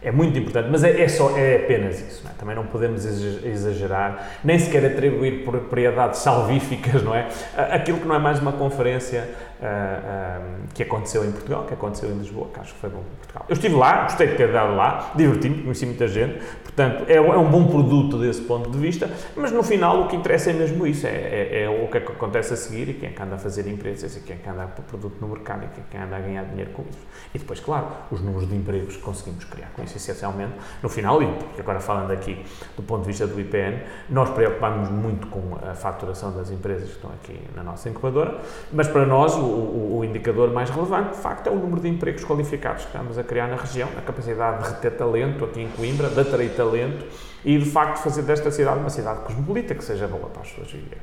É 0.05 0.11
muito 0.11 0.37
importante, 0.37 0.69
mas 0.69 0.83
é, 0.83 1.01
é 1.01 1.07
só, 1.07 1.37
é 1.39 1.57
apenas 1.57 2.01
isso, 2.01 2.25
não 2.25 2.33
é? 2.33 2.35
Também 2.35 2.57
não 2.57 2.67
podemos 2.67 3.05
exag- 3.05 3.47
exagerar, 3.47 4.31
nem 4.43 4.59
sequer 4.59 4.85
atribuir 4.85 5.45
propriedades 5.45 6.19
salvíficas, 6.21 7.05
não 7.05 7.15
é? 7.15 7.29
Aquilo 7.71 7.99
que 8.01 8.07
não 8.09 8.17
é 8.17 8.19
mais 8.19 8.41
uma 8.41 8.51
conferência 8.53 9.29
ah, 9.63 10.01
ah, 10.05 10.41
que 10.75 10.83
aconteceu 10.83 11.25
em 11.25 11.33
Portugal, 11.33 11.65
que 11.65 11.75
aconteceu 11.75 12.11
em 12.11 12.19
Lisboa, 12.19 12.49
que 12.53 12.61
acho 12.61 12.75
que 12.75 12.81
foi 12.81 12.91
bom 12.91 13.01
em 13.01 13.17
Portugal. 13.17 13.45
Eu 13.49 13.53
estive 13.55 13.75
lá, 13.75 14.03
gostei 14.05 14.27
de 14.29 14.37
ter 14.37 14.53
dado 14.53 14.75
lá, 14.75 15.13
diverti-me, 15.15 15.63
conheci 15.63 15.87
muita 15.87 16.09
gente, 16.09 16.39
portanto, 16.63 17.05
é, 17.09 17.15
é 17.15 17.21
um 17.21 17.51
bom 17.51 17.67
produto 17.69 18.19
desse 18.19 18.43
ponto 18.43 18.71
de 18.71 18.79
vista, 18.79 19.11
mas 19.37 19.53
no 19.53 19.63
final 19.63 20.03
o 20.03 20.09
que 20.09 20.17
interessa 20.17 20.51
é 20.51 20.53
mesmo 20.53 20.87
isso, 20.87 21.07
é, 21.07 21.11
é- 21.11 21.63
é 21.65 21.69
o 21.69 21.89
que 21.89 22.01
que 22.01 22.13
acontece 22.13 22.55
a 22.55 22.57
seguir 22.57 22.89
e 22.89 22.95
quem 22.95 23.11
é 23.11 23.13
que 23.13 23.23
anda 23.23 23.37
a 23.37 23.39
fazer 23.39 23.67
empresas 23.69 24.17
e 24.17 24.21
quem 24.21 24.37
é 24.37 24.39
que 24.39 24.49
anda 24.49 24.65
a 24.65 24.67
pôr 24.67 24.85
produto 24.85 25.17
no 25.21 25.29
mercado 25.29 25.65
e 25.65 25.69
quem 25.69 25.85
é 25.85 25.87
que 25.91 25.97
anda 25.97 26.17
a 26.17 26.21
ganhar 26.21 26.45
dinheiro 26.45 26.71
com 26.73 26.83
isso. 26.83 26.99
E 27.35 27.39
depois, 27.39 27.61
claro, 27.61 27.87
os 28.11 28.21
números 28.21 28.49
de 28.49 28.57
empregos 28.57 28.97
que 28.97 29.03
conseguimos 29.03 29.45
criar 29.45 29.71
com 29.77 29.83
isso, 29.85 29.97
essencialmente, 29.97 30.53
no 30.83 30.89
final, 30.89 31.23
e 31.23 31.29
agora 31.59 31.79
falando 31.81 32.11
aqui 32.11 32.45
do 32.77 32.83
ponto 32.83 33.03
de 33.03 33.09
vista 33.09 33.27
do 33.27 33.39
IPN, 33.41 33.83
nós 34.11 34.31
preocupamos 34.31 34.89
muito 34.89 35.27
com 35.29 35.57
a 35.63 35.75
faturação 35.75 36.33
das 36.33 36.51
empresas 36.51 36.89
que 36.89 36.95
estão 36.97 37.11
aqui 37.11 37.39
na 37.55 37.63
nossa 37.63 37.89
incubadora, 37.89 38.39
mas 38.73 38.89
para 38.89 39.05
nós 39.07 39.35
o, 39.37 39.43
o- 39.53 39.99
o 39.99 40.05
indicador 40.05 40.53
mais 40.53 40.71
relevante, 40.71 41.11
de 41.17 41.23
facto, 41.23 41.47
é 41.49 41.51
o 41.51 41.57
número 41.57 41.81
de 41.81 41.89
empregos 41.89 42.25
qualificados 42.25 42.83
que 42.83 42.89
estamos 42.89 43.19
a 43.19 43.23
criar 43.25 43.49
na 43.49 43.57
região, 43.57 43.89
a 43.97 44.01
capacidade 44.01 44.63
de 44.63 44.69
reter 44.71 44.97
talento 44.97 45.45
aqui 45.45 45.61
em 45.61 45.69
Coimbra, 45.69 46.09
de 46.09 46.21
atrair 46.21 46.55
talento 46.55 47.05
e, 47.45 47.59
de 47.59 47.65
facto, 47.71 47.99
fazer 48.03 48.23
desta 48.23 48.51
cidade 48.51 48.79
uma 48.81 48.91
cidade 48.91 49.21
cosmopolita 49.21 49.75
que 49.75 49.85
seja 49.85 50.07
boa 50.07 50.29
para 50.29 50.43
as 50.43 50.49
pessoas 50.51 50.71
viverem. 50.73 51.03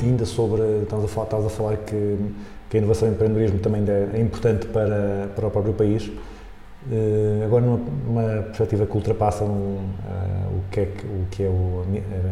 ainda 0.00 0.24
sobre, 0.24 0.62
estamos 0.82 1.04
a 1.04 1.08
falar, 1.08 1.24
estás 1.26 1.46
a 1.46 1.50
falar 1.50 1.76
que, 1.78 2.18
que 2.68 2.76
a 2.76 2.78
inovação 2.78 3.08
e 3.08 3.10
o 3.10 3.14
empreendedorismo 3.14 3.58
também 3.58 3.84
é 4.14 4.20
importante 4.20 4.66
para, 4.66 5.28
para 5.34 5.46
o 5.46 5.50
próprio 5.50 5.74
país. 5.74 6.10
Eh, 6.90 7.42
agora, 7.44 7.64
numa, 7.64 7.78
numa 8.06 8.42
perspectiva 8.44 8.86
que 8.86 8.94
ultrapassa 8.96 9.44
um, 9.44 9.78
eh, 10.08 10.46
o 10.52 10.70
que 10.70 10.80
é, 10.80 10.84
o 11.04 11.26
que 11.30 11.42
é 11.42 11.48
o- 11.48 11.82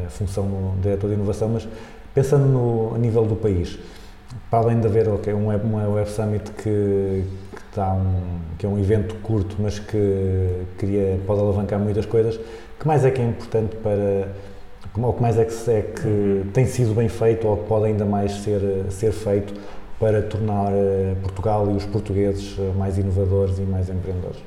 a 0.07 0.11
função 0.11 0.45
do 0.45 0.81
diretor 0.83 1.09
de 1.09 1.15
inovação, 1.15 1.49
mas 1.49 1.67
pensando 2.15 2.47
no, 2.47 2.95
a 2.95 2.99
nível 2.99 3.25
do 3.25 3.35
país, 3.35 3.79
para 4.51 4.61
além 4.61 4.81
de 4.81 4.87
haver 4.87 5.09
ok, 5.09 5.33
um 5.35 5.49
web, 5.49 5.65
uma 5.65 5.89
Web 5.89 6.09
Summit 6.11 6.51
que, 6.53 6.63
que, 6.63 7.77
dá 7.77 7.93
um, 7.95 8.39
que 8.59 8.67
é 8.67 8.69
um 8.69 8.79
evento 8.79 9.17
curto, 9.17 9.57
mas 9.59 9.79
que 9.81 10.63
queria, 10.79 11.19
pode 11.27 11.41
alavancar 11.41 11.79
muitas 11.81 12.07
coisas, 12.07 12.39
que 12.79 12.87
mais 12.87 13.05
é 13.05 13.11
que 13.11 13.21
é 13.21 13.25
importante 13.25 13.75
para, 13.77 14.29
ou 15.03 15.13
que 15.13 15.23
mais 15.23 15.37
é 15.39 15.45
que, 15.45 15.71
é 15.71 15.83
que 15.83 16.47
tem 16.53 16.67
sido 16.67 16.95
bem 16.95 17.09
feito 17.09 17.47
ou 17.49 17.57
que 17.57 17.65
pode 17.69 17.87
ainda 17.87 18.05
mais 18.05 18.33
ser, 18.43 18.61
ser 18.91 19.11
feito 19.13 19.53
para 20.01 20.23
tornar 20.23 20.71
eh, 20.73 21.15
Portugal 21.23 21.71
e 21.71 21.77
os 21.77 21.85
portugueses 21.87 22.57
eh, 22.59 22.73
mais 22.77 22.99
inovadores 22.99 23.59
e 23.59 23.63
mais 23.63 23.89
empreendedores? 23.89 24.39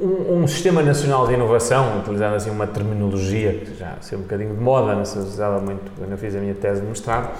Um, 0.00 0.42
um 0.42 0.46
sistema 0.46 0.80
nacional 0.82 1.26
de 1.26 1.34
inovação, 1.34 1.98
utilizando 1.98 2.34
assim 2.36 2.50
uma 2.50 2.66
terminologia 2.66 3.52
que 3.52 3.74
já 3.76 3.96
saiu 4.00 4.20
um 4.20 4.22
bocadinho 4.22 4.54
de 4.54 4.60
moda, 4.60 4.94
não 4.94 5.04
se 5.04 5.18
usava 5.18 5.60
muito 5.60 5.90
quando 5.98 6.12
eu 6.12 6.18
fiz 6.18 6.36
a 6.36 6.38
minha 6.38 6.54
tese 6.54 6.80
de 6.80 6.86
mestrado, 6.86 7.30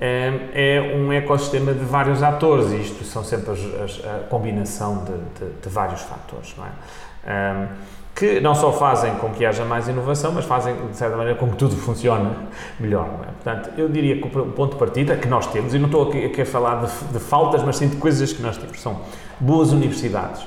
eh, 0.00 0.32
é 0.54 0.96
um 0.96 1.10
ecossistema 1.12 1.72
de 1.72 1.84
vários 1.84 2.22
atores 2.22 2.72
e 2.72 2.76
isto 2.76 3.04
são 3.04 3.24
sempre 3.24 3.52
as- 3.52 3.80
as- 3.82 4.04
a 4.04 4.18
combinação 4.28 5.04
de, 5.04 5.12
de- 5.12 5.52
de 5.62 5.68
vários 5.68 6.02
fatores, 6.02 6.54
não 6.58 6.66
é? 6.66 7.68
Que 8.14 8.40
não 8.40 8.54
só 8.54 8.72
fazem 8.72 9.14
com 9.16 9.30
que 9.30 9.44
haja 9.44 9.64
mais 9.64 9.88
inovação, 9.88 10.30
mas 10.30 10.44
fazem, 10.44 10.74
de 10.88 10.96
certa 10.96 11.16
maneira, 11.16 11.38
com 11.38 11.50
que 11.50 11.56
tudo 11.56 11.74
funcione 11.74 12.30
melhor. 12.78 13.08
É? 13.22 13.32
Portanto, 13.42 13.70
eu 13.76 13.88
diria 13.88 14.20
que 14.20 14.38
o 14.38 14.52
ponto 14.52 14.72
de 14.72 14.78
partida 14.78 15.16
que 15.16 15.26
nós 15.26 15.46
temos, 15.48 15.74
e 15.74 15.78
não 15.78 15.86
estou 15.86 16.08
aqui, 16.08 16.40
a 16.40 16.46
falar 16.46 16.84
de, 16.84 17.12
de 17.12 17.18
faltas, 17.18 17.62
mas 17.62 17.76
sim 17.76 17.88
de 17.88 17.96
coisas 17.96 18.32
que 18.32 18.40
nós 18.40 18.56
temos, 18.56 18.80
são 18.80 19.00
boas 19.40 19.72
universidades, 19.72 20.46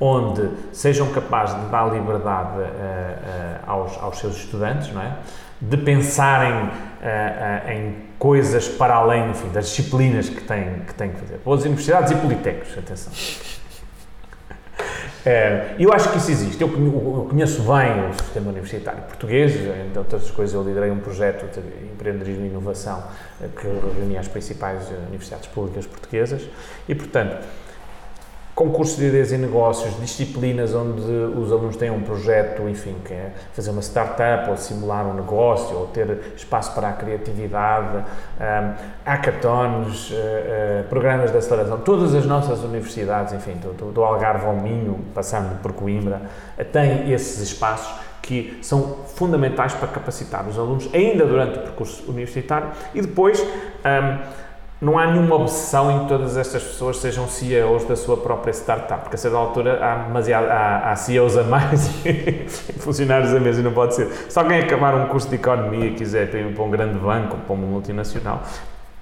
onde 0.00 0.50
sejam 0.72 1.06
capazes 1.12 1.54
de 1.54 1.66
dar 1.70 1.92
liberdade 1.92 2.60
eh, 2.60 2.64
eh, 2.64 3.58
aos, 3.64 3.96
aos 4.02 4.18
seus 4.18 4.36
estudantes, 4.36 4.92
não 4.92 5.00
é? 5.00 5.12
de 5.60 5.76
pensarem 5.76 6.68
eh, 7.00 7.74
em 7.74 7.94
coisas 8.18 8.68
para 8.68 8.94
além 8.94 9.30
enfim, 9.30 9.48
das 9.50 9.68
disciplinas 9.68 10.28
que 10.28 10.42
têm, 10.42 10.80
que 10.86 10.94
têm 10.94 11.10
que 11.10 11.20
fazer. 11.20 11.40
Boas 11.44 11.64
universidades 11.64 12.10
e 12.10 12.16
politécnicos, 12.16 12.76
atenção. 12.76 13.12
É, 15.26 15.74
eu 15.78 15.90
acho 15.92 16.10
que 16.10 16.18
isso 16.18 16.30
existe. 16.30 16.60
Eu 16.60 16.68
eu 16.68 17.26
conheço 17.30 17.62
bem 17.62 18.10
o 18.10 18.12
sistema 18.12 18.50
universitário 18.50 19.02
português, 19.04 19.54
entre 19.54 19.98
outras 19.98 20.30
coisas, 20.30 20.54
eu 20.54 20.62
liderei 20.62 20.90
um 20.90 21.00
projeto 21.00 21.46
de 21.50 21.92
empreendedorismo 21.92 22.44
e 22.44 22.48
inovação 22.48 23.02
eh, 23.40 23.48
que 23.58 23.66
reunia 23.96 24.20
as 24.20 24.28
principais 24.28 24.90
eh, 24.90 24.94
universidades 25.08 25.46
públicas 25.48 25.86
portuguesas 25.86 26.42
e, 26.86 26.94
portanto, 26.94 27.38
concursos 28.54 28.96
de 28.96 29.06
ideias 29.06 29.32
e 29.32 29.36
negócios, 29.36 29.98
disciplinas 30.00 30.74
onde 30.74 31.00
os 31.02 31.50
alunos 31.50 31.76
têm 31.76 31.90
um 31.90 32.00
projeto, 32.02 32.68
enfim, 32.68 32.94
que 33.04 33.12
é 33.12 33.32
fazer 33.52 33.70
uma 33.70 33.82
startup 33.82 34.48
ou 34.48 34.56
simular 34.56 35.04
um 35.06 35.14
negócio 35.14 35.76
ou 35.76 35.86
ter 35.88 36.34
espaço 36.36 36.72
para 36.72 36.88
a 36.90 36.92
criatividade, 36.92 37.98
um, 37.98 38.74
hackathons, 39.04 40.12
eh, 40.12 40.16
eh, 40.16 40.84
programas 40.88 41.32
de 41.32 41.36
aceleração, 41.38 41.80
todas 41.80 42.14
as 42.14 42.26
nossas 42.26 42.60
universidades, 42.62 43.32
enfim, 43.34 43.54
do, 43.54 43.90
do- 43.92 44.04
Algarve 44.04 44.46
ao 44.46 44.54
Minho, 44.54 45.00
passando 45.14 45.60
por 45.60 45.72
Coimbra, 45.72 46.22
têm 46.72 47.10
esses 47.10 47.40
espaços 47.40 47.92
que 48.22 48.58
são 48.62 48.98
fundamentais 49.16 49.74
para 49.74 49.88
capacitar 49.88 50.46
os 50.48 50.58
alunos 50.58 50.88
ainda 50.94 51.26
durante 51.26 51.58
o 51.58 51.62
percurso 51.62 52.04
universitário 52.10 52.68
e 52.94 53.02
depois 53.02 53.38
um, 53.42 54.43
não 54.80 54.98
há 54.98 55.06
nenhuma 55.06 55.36
obsessão 55.36 55.90
em 55.90 56.00
que 56.00 56.08
todas 56.08 56.36
estas 56.36 56.62
pessoas 56.62 56.98
sejam 56.98 57.28
CEOs 57.28 57.84
da 57.84 57.96
sua 57.96 58.16
própria 58.16 58.52
startup, 58.52 59.02
porque 59.02 59.16
a 59.16 59.18
certa 59.18 59.36
altura 59.36 59.82
há, 59.82 59.96
demasiado, 60.04 60.50
há, 60.50 60.90
há 60.90 60.96
CEOs 60.96 61.38
a 61.38 61.44
mais 61.44 61.88
e 62.04 62.72
funcionários 62.78 63.32
a 63.32 63.40
menos 63.40 63.58
e 63.58 63.62
não 63.62 63.72
pode 63.72 63.94
ser. 63.94 64.08
Se 64.28 64.38
alguém 64.38 64.60
acabar 64.60 64.94
um 64.94 65.06
curso 65.06 65.28
de 65.28 65.36
economia 65.36 65.86
e 65.86 65.94
quiser 65.94 66.34
ir 66.34 66.54
para 66.54 66.64
um 66.64 66.70
grande 66.70 66.98
banco, 66.98 67.36
para 67.36 67.54
uma 67.54 67.66
multinacional, 67.66 68.42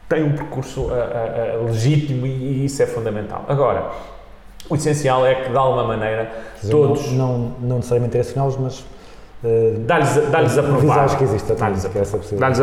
tem 0.09 0.23
um 0.23 0.33
percurso 0.33 0.91
ah, 0.93 0.95
ah, 0.95 1.55
ah, 1.55 1.65
legítimo 1.65 2.27
e, 2.27 2.31
e 2.31 2.65
isso 2.67 2.83
é 2.83 2.87
fundamental. 2.87 3.45
Agora, 3.49 3.91
O 4.69 4.77
essencial 4.77 5.27
é 5.27 5.35
que, 5.35 5.51
de 5.51 5.57
alguma 5.57 5.85
maneira, 5.85 6.31
dizer, 6.61 6.71
todos 6.71 7.11
Não, 7.13 7.27
não, 7.27 7.55
não 7.61 7.77
necessariamente 7.77 8.13
direcioná-los, 8.13 8.57
mas. 8.57 8.85
Eh, 9.45 9.75
dá-lhes 9.81 10.17
dá-lhes 10.31 10.59
a 10.59 10.63
provar. 10.63 10.99
Avisar 11.01 11.19
que 11.19 11.25
existe, 11.25 11.53
Dá-lhes 11.55 11.85
a, 11.85 11.89
que 11.89 11.99
é 11.99 12.03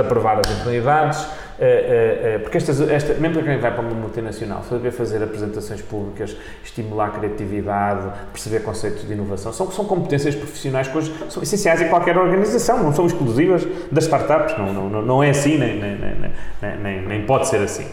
a 0.01 0.03
provar 0.03 0.39
as 0.39 0.49
oportunidades, 0.51 1.27
eh, 1.59 1.65
eh, 1.65 2.35
eh, 2.35 2.39
porque 2.39 2.57
estas, 2.57 2.79
esta, 2.81 3.13
mesmo 3.15 3.35
para 3.35 3.43
quem 3.51 3.59
vai 3.59 3.71
para 3.71 3.81
uma 3.81 3.91
multinacional, 3.91 4.63
saber 4.63 4.91
fazer 4.91 5.21
apresentações 5.21 5.81
públicas, 5.81 6.35
estimular 6.63 7.07
a 7.07 7.09
criatividade, 7.11 8.07
perceber 8.31 8.61
conceitos 8.61 9.05
de 9.05 9.11
inovação, 9.13 9.51
são, 9.51 9.69
são 9.71 9.83
competências 9.85 10.35
profissionais 10.35 10.87
que 10.87 10.97
hoje 10.97 11.13
são 11.29 11.43
essenciais 11.43 11.81
em 11.81 11.89
qualquer 11.89 12.17
organização, 12.17 12.81
não 12.81 12.93
são 12.93 13.05
exclusivas 13.05 13.67
das 13.91 14.05
startups, 14.05 14.57
não, 14.57 14.71
não, 14.73 15.01
não- 15.01 15.23
é 15.23 15.31
assim, 15.31 15.57
nem, 15.57 15.77
nem, 15.79 15.97
nem, 15.97 16.77
nem, 16.81 17.01
nem 17.07 17.25
pode 17.25 17.47
ser 17.47 17.57
assim. 17.61 17.85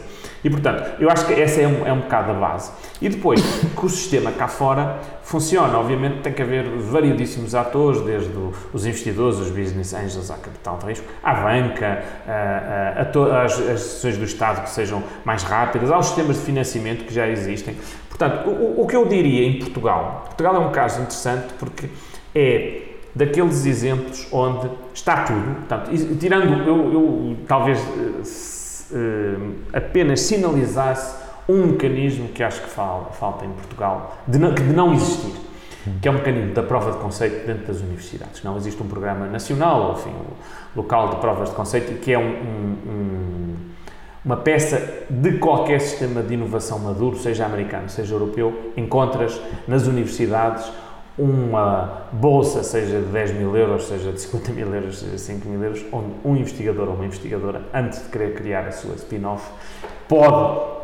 E, 0.46 0.50
portanto, 0.50 0.92
eu 1.00 1.10
acho 1.10 1.26
que 1.26 1.32
essa 1.34 1.60
é 1.60 1.66
um, 1.66 1.84
é 1.84 1.92
um 1.92 2.02
bocado 2.02 2.30
a 2.30 2.34
base. 2.34 2.70
E 3.02 3.08
depois, 3.08 3.42
que 3.76 3.84
o 3.84 3.88
sistema 3.88 4.30
cá 4.30 4.46
fora 4.46 4.96
funciona. 5.24 5.76
Obviamente 5.76 6.20
tem 6.20 6.32
que 6.32 6.40
haver 6.40 6.68
variedíssimos 6.78 7.52
atores, 7.52 8.00
desde 8.02 8.30
os 8.72 8.86
investidores, 8.86 9.40
os 9.40 9.50
business 9.50 9.92
angels, 9.92 10.30
à 10.30 10.36
capital 10.36 10.78
de 10.78 10.86
risco, 10.86 11.04
à 11.20 11.34
banca, 11.34 12.04
às, 13.44 13.58
decisões 13.58 14.18
do 14.18 14.24
Estado 14.24 14.62
que 14.62 14.70
sejam 14.70 15.02
mais 15.24 15.42
rápidas, 15.42 15.90
aos 15.90 16.06
sistemas 16.06 16.36
de 16.36 16.42
financiamento 16.44 17.04
que 17.04 17.12
já 17.12 17.26
existem. 17.26 17.74
Portanto, 18.08 18.48
o, 18.48 18.82
o- 18.82 18.86
que 18.86 18.94
eu 18.94 19.04
diria 19.04 19.48
em 19.48 19.58
Portugal, 19.58 20.22
Portugal 20.26 20.54
é 20.54 20.58
um 20.60 20.70
caso 20.70 21.00
interessante 21.00 21.54
porque 21.58 21.88
é 22.32 22.82
daqueles 23.12 23.66
exemplos 23.66 24.28
onde 24.30 24.70
está 24.94 25.24
tudo, 25.24 25.56
portanto, 25.56 25.90
tirando, 26.20 26.62
eu, 26.62 26.92
eu 26.92 27.36
talvez 27.48 27.80
eh, 28.92 29.36
apenas 29.72 30.20
sinalizasse 30.20 31.24
um 31.48 31.66
mecanismo 31.68 32.28
que 32.28 32.42
acho 32.42 32.60
que 32.62 32.68
fal- 32.68 33.12
falta 33.18 33.44
em 33.44 33.50
Portugal, 33.50 34.16
de 34.26 34.38
não, 34.38 34.52
de 34.52 34.62
não 34.64 34.92
existir, 34.92 35.32
que 36.02 36.08
é 36.08 36.10
o 36.10 36.14
mecanismo 36.14 36.52
da 36.54 36.62
prova 36.62 36.90
de 36.92 36.98
conceito 36.98 37.46
dentro 37.46 37.66
das 37.66 37.80
universidades. 37.80 38.42
Não 38.42 38.56
existe 38.56 38.82
um 38.82 38.88
programa 38.88 39.26
nacional, 39.26 39.82
ou, 39.82 39.92
enfim, 39.92 40.12
local 40.74 41.10
de 41.10 41.16
provas 41.16 41.48
de 41.50 41.54
conceito, 41.54 42.00
que 42.00 42.12
é 42.12 42.18
um- 42.18 42.22
um- 42.22 42.90
um- 42.90 43.56
uma 44.24 44.36
peça 44.36 45.04
de 45.08 45.38
qualquer 45.38 45.80
sistema 45.80 46.20
de 46.20 46.34
inovação 46.34 46.80
maduro, 46.80 47.16
seja 47.16 47.46
americano, 47.46 47.88
seja 47.88 48.12
europeu, 48.12 48.72
encontras 48.76 49.40
nas 49.68 49.86
universidades 49.86 50.64
uma 51.18 52.02
bolsa, 52.12 52.62
seja 52.62 53.00
de 53.00 53.06
10 53.06 53.32
mil 53.32 53.56
euros, 53.56 53.88
seja 53.88 54.12
de 54.12 54.20
50 54.20 54.52
mil 54.52 54.74
euros, 54.74 54.98
seja 54.98 55.12
de 55.12 55.20
5 55.20 55.48
mil 55.48 55.62
euros, 55.62 55.84
onde 55.90 56.12
um 56.24 56.36
investigador 56.36 56.88
ou 56.88 56.94
uma 56.94 57.06
investigadora, 57.06 57.62
antes 57.72 58.02
de 58.02 58.08
querer 58.08 58.34
criar 58.34 58.66
a 58.66 58.72
sua 58.72 58.94
spin-off, 58.96 59.50
pode 60.08 60.76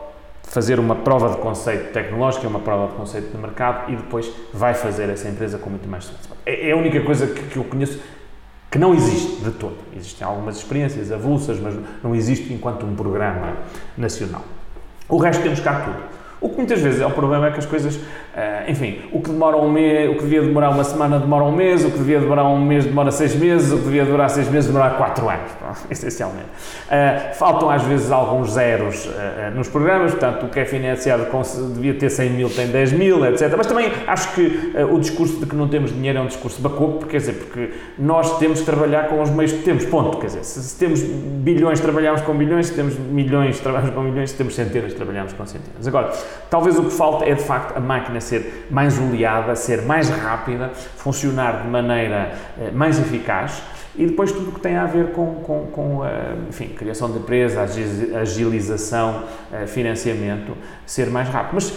fazer 0.42 0.78
uma 0.78 0.96
prova 0.96 1.30
de 1.30 1.36
conceito 1.36 1.92
tecnológica, 1.92 2.46
uma 2.48 2.60
prova 2.60 2.88
de 2.88 2.94
conceito 2.94 3.30
de 3.30 3.38
mercado 3.38 3.90
e 3.92 3.96
depois 3.96 4.30
vai 4.52 4.74
fazer 4.74 5.08
essa 5.08 5.28
empresa 5.28 5.58
com 5.58 5.70
muito 5.70 5.88
mais 5.88 6.04
sucesso. 6.04 6.30
É 6.44 6.68
é 6.68 6.72
a 6.72 6.76
única 6.76 7.00
coisa 7.02 7.26
que, 7.26 7.42
que 7.42 7.56
eu 7.56 7.64
conheço 7.64 8.00
que 8.70 8.78
não 8.78 8.94
existe 8.94 9.42
de 9.42 9.50
todo. 9.50 9.76
Existem 9.94 10.26
algumas 10.26 10.56
experiências 10.56 11.12
avulsas, 11.12 11.60
mas 11.60 11.74
não 12.02 12.14
existe 12.14 12.52
enquanto 12.52 12.86
um 12.86 12.96
programa 12.96 13.58
nacional. 13.98 14.42
O 15.08 15.18
resto 15.18 15.42
temos 15.42 15.60
cá 15.60 15.80
tudo. 15.80 16.02
O 16.42 16.48
que 16.48 16.56
muitas 16.56 16.80
vezes 16.80 17.00
é 17.00 17.06
o 17.06 17.10
problema 17.10 17.46
é 17.46 17.50
que 17.52 17.60
as 17.60 17.66
coisas, 17.66 18.00
ah, 18.36 18.64
enfim, 18.66 18.98
o 19.12 19.20
que 19.20 19.30
demora 19.30 19.56
um 19.56 19.70
mês, 19.70 20.10
o 20.10 20.14
que 20.16 20.22
devia 20.24 20.42
demorar 20.42 20.70
uma 20.70 20.82
semana 20.82 21.20
demora 21.20 21.44
um 21.44 21.52
mês, 21.52 21.84
o 21.84 21.90
que 21.90 21.98
devia 21.98 22.18
demorar 22.18 22.44
um 22.44 22.60
mês 22.60 22.84
demora 22.84 23.12
seis 23.12 23.36
meses, 23.36 23.70
o 23.70 23.78
que 23.78 23.84
devia 23.84 24.04
demorar 24.04 24.28
seis 24.28 24.48
meses 24.48 24.68
demora 24.68 24.94
quatro 24.94 25.28
anos, 25.28 25.52
essencialmente. 25.88 26.48
Ah, 26.90 27.30
faltam 27.34 27.70
às 27.70 27.84
vezes 27.84 28.10
alguns 28.10 28.54
zeros 28.54 29.08
ah, 29.16 29.50
nos 29.50 29.68
programas, 29.68 30.10
portanto, 30.10 30.46
o 30.46 30.48
que 30.48 30.58
é 30.58 30.64
financiado 30.64 31.26
com, 31.26 31.42
devia 31.74 31.94
ter 31.94 32.10
100 32.10 32.30
mil, 32.30 32.50
tem 32.50 32.66
10 32.66 32.92
mil, 32.92 33.24
etc. 33.24 33.54
Mas 33.56 33.68
também 33.68 33.92
acho 34.08 34.34
que 34.34 34.72
o 34.90 34.98
discurso 34.98 35.38
de 35.38 35.46
que 35.46 35.54
não 35.54 35.68
temos 35.68 35.92
dinheiro 35.92 36.18
é 36.18 36.22
um 36.22 36.26
discurso 36.26 36.60
bacoco, 36.60 37.06
quer 37.06 37.18
dizer, 37.18 37.34
porque 37.34 37.70
nós 37.96 38.38
temos 38.38 38.58
que 38.58 38.66
trabalhar 38.66 39.06
com 39.08 39.22
os 39.22 39.30
meios 39.30 39.52
que 39.52 39.62
temos, 39.62 39.84
ponto. 39.84 40.18
Quer 40.18 40.26
dizer, 40.26 40.44
se 40.44 40.76
temos 40.76 41.00
bilhões, 41.02 41.78
trabalhamos 41.78 42.20
com 42.22 42.34
bilhões, 42.34 42.66
se 42.66 42.74
temos 42.74 42.98
milhões, 42.98 43.60
trabalhamos 43.60 43.94
com 43.94 44.02
milhões, 44.02 44.30
se 44.30 44.36
temos 44.36 44.54
centenas, 44.56 44.92
trabalhamos 44.94 45.32
com 45.32 45.46
centenas. 45.46 45.86
Agora, 45.86 46.12
talvez 46.50 46.78
o 46.78 46.84
que 46.84 46.90
falta 46.90 47.24
é, 47.24 47.34
de 47.34 47.42
facto, 47.42 47.76
a 47.76 47.80
máquina 47.80 48.20
ser 48.20 48.66
mais 48.70 48.98
oleada, 48.98 49.54
ser 49.56 49.82
mais 49.82 50.08
rápida, 50.08 50.70
funcionar 50.96 51.62
de 51.62 51.68
maneira 51.68 52.32
eh, 52.60 52.70
mais 52.72 52.98
eficaz 52.98 53.62
e 53.94 54.06
depois 54.06 54.32
tudo 54.32 54.50
o 54.50 54.52
que 54.52 54.60
tem 54.60 54.76
a 54.76 54.86
ver 54.86 55.08
com, 55.12 55.34
com, 55.36 55.66
com 55.66 56.04
eh, 56.06 56.34
enfim, 56.48 56.68
criação 56.68 57.10
de 57.10 57.18
empresa, 57.18 57.62
agi- 57.62 58.14
agilização, 58.14 59.24
eh, 59.52 59.66
financiamento, 59.66 60.56
ser 60.86 61.08
mais 61.10 61.28
rápido. 61.28 61.54
Mas 61.54 61.72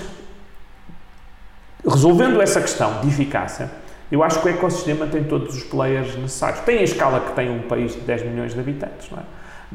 resolvendo 1.88 2.42
essa 2.42 2.62
questão 2.62 3.02
de 3.02 3.08
eficácia, 3.08 3.70
eu 4.12 4.24
acho 4.24 4.40
que 4.42 4.48
o 4.48 4.50
ecossistema 4.50 5.08
tem 5.08 5.24
todos 5.24 5.56
os 5.56 5.64
players 5.64 6.16
necessários. 6.16 6.60
Tem 6.62 6.80
a 6.80 6.84
escala 6.84 7.20
que 7.20 7.34
tem 7.34 7.50
um 7.50 7.64
país 7.64 7.94
de 7.94 8.02
10 8.02 8.24
milhões 8.24 8.54
de 8.54 8.60
habitantes, 8.60 9.10
não 9.12 9.20
é? 9.20 9.24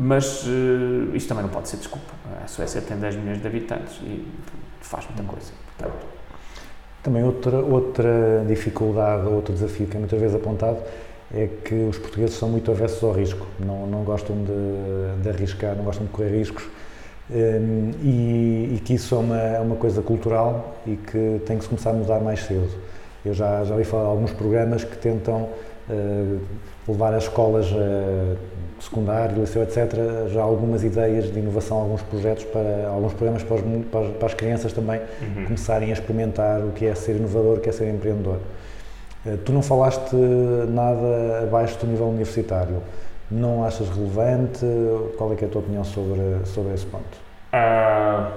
Mas 0.03 0.47
eh, 0.47 1.15
isto 1.15 1.29
também 1.29 1.45
não 1.45 1.51
pode 1.51 1.69
ser 1.69 1.77
desculpa. 1.77 2.11
A 2.43 2.47
Suécia 2.47 2.81
tem 2.81 2.97
10 2.97 3.17
milhões 3.17 3.43
de 3.43 3.47
habitantes 3.47 4.01
e 4.03 4.27
faz 4.81 5.07
muita 5.07 5.23
coisa. 5.25 5.53
Portanto, 5.77 6.07
Também 7.03 7.23
outra, 7.23 7.59
outra 7.59 8.45
dificuldade, 8.49 9.27
outro 9.27 9.53
desafio 9.53 9.87
que 9.87 9.97
é 9.97 10.01
muitas 10.01 10.19
vezes 10.19 10.35
apontado 10.35 10.79
é 11.35 11.47
que 11.47 11.75
os 11.75 11.99
portugueses 11.99 12.35
são 12.35 12.49
muito 12.49 12.71
avessos 12.71 13.03
ao 13.05 13.13
risco, 13.13 13.47
não, 13.59 13.87
não 13.87 14.03
gostam 14.03 14.37
de, 14.43 15.23
de 15.23 15.29
arriscar, 15.29 15.77
não 15.77 15.85
gostam 15.85 16.07
de 16.07 16.13
correr 16.13 16.31
riscos 16.31 16.65
hum, 17.31 17.93
e, 18.03 18.77
e 18.77 18.83
que 18.83 18.95
isso 18.95 19.15
é 19.15 19.19
uma, 19.19 19.39
é 19.39 19.61
uma 19.61 19.77
coisa 19.77 20.01
cultural 20.01 20.77
e 20.87 20.97
que 20.97 21.43
tem 21.45 21.59
que 21.59 21.65
se 21.65 21.69
começar 21.69 21.91
a 21.91 21.93
mudar 21.93 22.21
mais 22.21 22.41
cedo. 22.41 22.71
Eu 23.23 23.35
já, 23.35 23.65
já 23.65 23.75
ouvi 23.75 23.85
falar 23.85 24.05
de 24.05 24.11
alguns 24.11 24.33
programas 24.33 24.83
que 24.83 24.97
tentam 24.97 25.51
eh, 25.91 26.39
levar 26.89 27.13
as 27.13 27.25
escolas 27.25 27.67
eh, 27.67 28.37
secundário, 28.81 29.39
liceu, 29.39 29.63
etc., 29.63 29.95
já 30.29 30.43
algumas 30.43 30.83
ideias 30.83 31.31
de 31.33 31.39
inovação, 31.39 31.77
alguns 31.79 32.03
projetos, 32.03 32.45
para, 32.45 32.89
alguns 32.89 33.13
programas 33.13 33.43
para, 33.43 33.57
os 33.57 34.17
para 34.17 34.27
as- 34.27 34.35
crianças 34.35 34.73
também 34.73 35.01
começarem 35.47 35.91
a 35.91 35.93
experimentar 35.93 36.61
o 36.61 36.73
que 36.73 36.87
é 36.87 36.95
ser 36.95 37.17
inovador, 37.17 37.59
o 37.59 37.61
que 37.61 37.69
é 37.69 37.73
ser 37.73 37.89
empreendedor. 37.93 38.39
Eh, 39.27 39.37
Tu 39.45 39.53
não 39.53 39.63
falaste 39.63 40.15
nada 40.69 41.43
abaixo 41.43 41.79
do 41.79 41.87
nível 41.87 42.07
universitário. 42.09 42.83
Não 43.31 43.63
achas 43.65 43.89
relevante? 43.91 44.65
Qual 45.17 45.31
é, 45.33 45.37
é 45.41 45.45
a 45.45 45.49
tua 45.49 45.61
opinião 45.61 45.85
sobre, 45.85 46.21
sobre 46.47 46.73
esse 46.75 46.87
ponto? 46.87 47.19
Ah, 47.53 48.31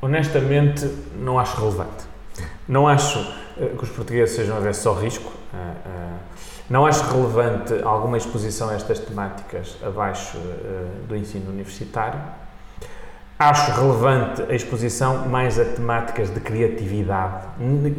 honestamente, 0.00 0.88
não 1.18 1.38
acho 1.38 1.56
relevante. 1.60 2.04
Não 2.68 2.88
acho 2.88 3.18
eh, 3.60 3.70
que 3.76 3.84
os 3.84 3.90
portugueses 3.90 4.34
sejam 4.34 4.56
avessos 4.56 4.86
ao 4.86 4.94
risco. 4.94 5.30
Ah, 5.54 5.74
ah, 5.86 6.16
não 6.68 6.84
acho 6.86 7.04
relevante 7.12 7.74
alguma 7.84 8.16
exposição 8.16 8.68
a 8.70 8.74
estas 8.74 8.98
temáticas 8.98 9.76
abaixo 9.84 10.36
eh, 10.38 10.86
do 11.08 11.16
ensino 11.16 11.50
universitário. 11.50 12.18
Acho 13.38 13.70
relevante 13.72 14.42
a 14.50 14.54
exposição 14.54 15.28
mais 15.28 15.58
a 15.60 15.64
temáticas 15.64 16.30
de 16.32 16.40
criatividade, 16.40 17.44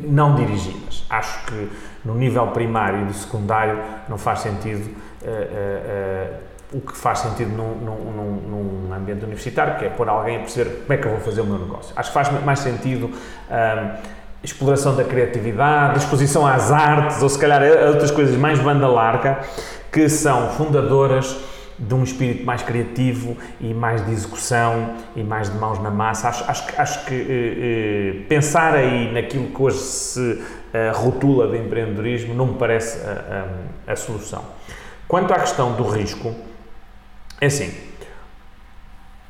não 0.07 0.33
dirigidas. 0.35 1.05
Acho 1.09 1.45
que 1.45 1.69
no 2.03 2.15
nível 2.15 2.47
primário 2.47 3.03
e 3.03 3.05
do 3.05 3.13
secundário 3.13 3.79
não 4.09 4.17
faz 4.17 4.39
sentido 4.39 4.89
eh, 5.23 5.27
eh, 5.51 6.39
o 6.73 6.81
que 6.81 6.97
faz 6.97 7.19
sentido 7.19 7.51
num, 7.55 7.75
num- 7.75 8.87
num- 8.89 8.93
ambiente 8.93 9.23
universitário, 9.23 9.77
que 9.77 9.85
é 9.85 9.89
pôr 9.89 10.09
alguém 10.09 10.37
a 10.37 10.39
perceber 10.39 10.81
como 10.81 10.93
é 10.93 10.97
que 10.97 11.05
eu 11.07 11.11
vou 11.11 11.21
fazer 11.21 11.41
o 11.41 11.45
meu 11.45 11.59
negócio. 11.59 11.93
Acho 11.95 12.09
que 12.09 12.13
faz 12.13 12.43
mais 12.43 12.59
sentido 12.59 13.11
exploração 14.43 14.95
da 14.95 15.03
criatividade, 15.03 15.99
exposição 15.99 16.45
às 16.45 16.71
artes, 16.71 17.21
ou 17.21 17.29
se 17.29 17.37
calhar 17.39 17.61
a 17.61 17.89
outras 17.89 18.11
coisas 18.11 18.35
mais 18.37 18.59
banda 18.59 18.87
larga, 18.87 19.39
que 19.91 20.07
são 20.09 20.49
fundadoras 20.51 21.35
de 21.79 21.93
um 21.93 22.03
espírito 22.03 22.43
mais 22.45 22.63
criativo 22.63 23.37
e 23.61 23.71
mais 23.73 24.03
de 24.05 24.11
execução 24.11 24.95
e 25.15 25.23
mais 25.23 25.49
de 25.49 25.57
mãos 25.57 25.79
na 25.79 25.91
massa. 25.91 26.27
Acho, 26.29 26.43
acho, 26.49 26.63
acho 26.81 27.05
que 27.05 27.13
eh, 27.13 28.17
eh, 28.19 28.25
pensar 28.27 28.73
aí 28.73 29.11
naquilo 29.13 29.47
que 29.47 29.61
hoje 29.61 29.77
se 29.77 30.41
eh, 30.73 30.91
rotula 30.95 31.47
de 31.47 31.57
empreendedorismo 31.57 32.33
não 32.33 32.47
me 32.47 32.53
parece 32.55 32.99
a, 33.05 33.45
a- 33.87 33.91
a 33.91 33.95
solução. 33.95 34.43
Quanto 35.07 35.31
à 35.33 35.39
questão 35.39 35.73
do 35.73 35.83
risco, 35.83 36.33
é 37.39 37.45
assim, 37.45 37.71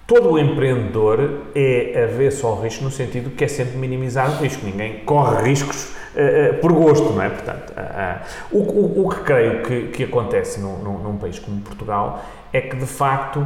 todo 0.07 0.31
o 0.31 0.39
empreendedor 0.39 1.41
é 1.53 2.03
avesso 2.09 2.47
ao 2.47 2.59
risco 2.61 2.83
no 2.85 2.89
sentido 2.91 3.29
que 3.31 3.43
é 3.43 3.47
sempre 3.47 3.77
minimizar 3.77 4.29
o 4.31 4.41
risco. 4.41 4.65
Ninguém 4.65 4.99
corre 5.05 5.43
riscos 5.43 5.93
eh, 6.15 6.49
eh, 6.49 6.53
por 6.53 6.71
gosto, 6.71 7.11
não 7.11 7.21
é? 7.21 7.29
Portanto, 7.29 7.73
ah, 7.75 8.21
o, 8.51 8.57
o- 8.59 9.05
o 9.05 9.09
que 9.09 9.19
creio 9.21 9.61
que, 9.63 9.87
que 9.89 10.03
acontece 10.05 10.59
num, 10.61 10.77
num- 10.77 10.97
num 10.99 11.17
país 11.17 11.37
como 11.39 11.59
Portugal 11.61 12.23
é 12.53 12.61
que, 12.61 12.75
de 12.77 12.85
facto, 12.85 13.45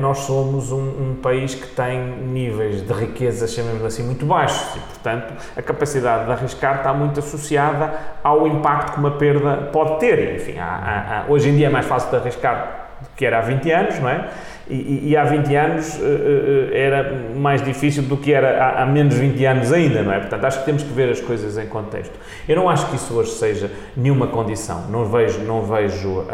nós 0.00 0.18
somos 0.18 0.72
um, 0.72 0.80
um 1.12 1.18
país 1.22 1.54
que 1.54 1.68
tem 1.68 2.00
níveis 2.00 2.82
de 2.82 2.92
riqueza, 2.92 3.46
chamemos 3.46 3.84
assim, 3.84 4.02
muito 4.02 4.26
baixos 4.26 4.74
e, 4.76 4.80
portanto, 4.80 5.32
a 5.56 5.62
capacidade 5.62 6.24
de 6.26 6.32
arriscar 6.32 6.78
está 6.78 6.92
muito 6.92 7.20
associada 7.20 7.94
ao 8.24 8.44
impacto 8.48 8.94
que 8.94 8.98
uma 8.98 9.12
perda 9.12 9.68
pode 9.72 10.00
ter. 10.00 10.34
Enfim, 10.34 10.58
há- 10.58 10.64
há- 10.64 11.20
há- 11.20 11.24
hoje 11.28 11.48
em 11.48 11.56
dia 11.56 11.68
é 11.68 11.70
mais 11.70 11.86
fácil 11.86 12.10
de 12.10 12.16
arriscar 12.16 12.88
do 13.02 13.08
que 13.16 13.24
era 13.24 13.38
há 13.38 13.42
20 13.42 13.70
anos, 13.70 13.98
não 14.00 14.08
é? 14.08 14.28
E, 14.68 15.10
e- 15.10 15.16
há 15.16 15.24
20 15.24 15.54
anos 15.56 15.98
eh, 16.00 16.70
eh, 16.72 16.86
era 16.86 17.12
mais 17.34 17.62
difícil 17.62 18.04
do 18.04 18.16
que 18.16 18.32
era 18.32 18.80
há, 18.80 18.86
menos 18.86 19.14
20 19.14 19.44
anos 19.44 19.72
ainda, 19.72 20.02
não 20.02 20.12
é? 20.12 20.20
Portanto, 20.20 20.44
acho 20.44 20.60
que 20.60 20.64
temos 20.64 20.82
que 20.82 20.92
ver 20.92 21.10
as 21.10 21.20
coisas 21.20 21.58
em 21.58 21.66
contexto. 21.66 22.14
Eu 22.48 22.56
não 22.56 22.70
acho 22.70 22.86
que 22.88 22.96
isso 22.96 23.12
hoje 23.14 23.32
seja 23.32 23.70
nenhuma 23.96 24.28
condição. 24.28 24.86
Não 24.88 25.04
vejo, 25.06 25.40
não 25.40 25.62
vejo, 25.62 26.24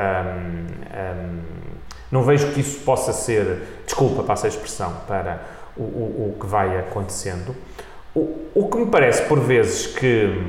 não 2.12 2.22
vejo 2.22 2.52
que 2.52 2.60
isso 2.60 2.80
possa 2.80 3.12
ser, 3.12 3.62
desculpa, 3.84 4.22
passa 4.22 4.46
a 4.46 4.48
expressão, 4.48 4.92
para 5.06 5.40
o, 5.76 5.82
o, 5.82 6.34
o 6.36 6.40
que 6.40 6.46
vai 6.46 6.78
acontecendo. 6.78 7.56
O, 8.14 8.48
o 8.54 8.68
que 8.68 8.78
me 8.78 8.86
parece, 8.86 9.22
por 9.22 9.40
vezes, 9.40 9.86
que, 9.86 10.42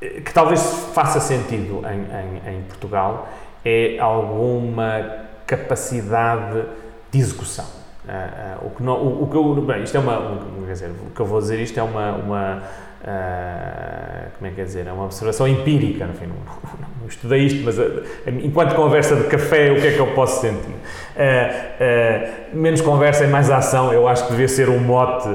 que 0.00 0.32
talvez 0.32 0.60
faça 0.94 1.20
sentido 1.20 1.82
em, 1.86 2.52
em, 2.52 2.58
em 2.58 2.62
Portugal 2.62 3.28
é 3.64 3.98
alguma 3.98 5.26
capacidade 5.46 6.64
de 7.10 7.18
execução. 7.18 7.64
Ah, 8.08 8.56
ah, 8.56 8.58
o, 8.62 8.70
que 8.70 8.82
não, 8.82 8.94
o, 8.94 9.28
o 9.30 9.34
eu, 9.34 9.62
bem, 9.62 9.82
isto 9.82 9.96
é 9.96 10.00
uma, 10.00 10.18
um, 10.18 10.64
quer 10.64 10.72
dizer, 10.72 10.90
o 10.90 11.10
que 11.14 11.20
eu 11.20 11.26
vou 11.26 11.40
dizer 11.40 11.60
isto 11.60 11.78
é 11.78 11.82
uma, 11.82 12.12
uma 12.12 12.62
ah, 13.04 14.28
como 14.38 14.50
é 14.50 14.54
que 14.54 14.60
é 14.60 14.64
dizer, 14.64 14.86
é 14.86 14.92
uma 14.92 15.04
observação 15.04 15.46
empírica, 15.46 16.04
enfim, 16.04 16.26
não, 16.26 16.36
não, 16.36 16.88
não 17.02 17.06
estudei 17.06 17.40
isto, 17.40 17.62
mas 17.64 17.76
enquanto 18.42 18.74
conversa 18.74 19.14
de 19.16 19.24
café, 19.24 19.72
o 19.72 19.80
que 19.80 19.88
é 19.88 19.92
que 19.92 19.98
eu 19.98 20.14
posso 20.14 20.40
sentir? 20.40 20.74
Menos 22.52 22.80
conversa 22.80 23.24
e 23.24 23.28
mais 23.28 23.50
ação, 23.50 23.92
eu 23.92 24.08
acho 24.08 24.24
que 24.24 24.30
devia 24.30 24.48
ser 24.48 24.70
um 24.70 24.78
mote 24.78 25.28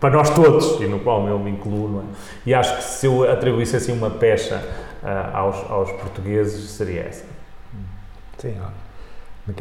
para 0.00 0.10
nós 0.10 0.30
todos, 0.30 0.80
e 0.80 0.86
no 0.86 1.00
qual 1.00 1.26
eu 1.28 1.38
me 1.38 1.50
incluo, 1.50 2.00
é? 2.00 2.50
E 2.50 2.54
acho 2.54 2.76
que 2.76 2.82
se 2.82 3.06
eu 3.06 3.30
atribuísse 3.30 3.76
assim 3.76 3.92
uma 3.92 4.10
pecha 4.10 4.62
aos, 5.34 5.56
aos 5.70 5.90
portugueses, 5.92 6.70
seria 6.70 7.02
essa. 7.02 7.24
Sim, 8.38 8.54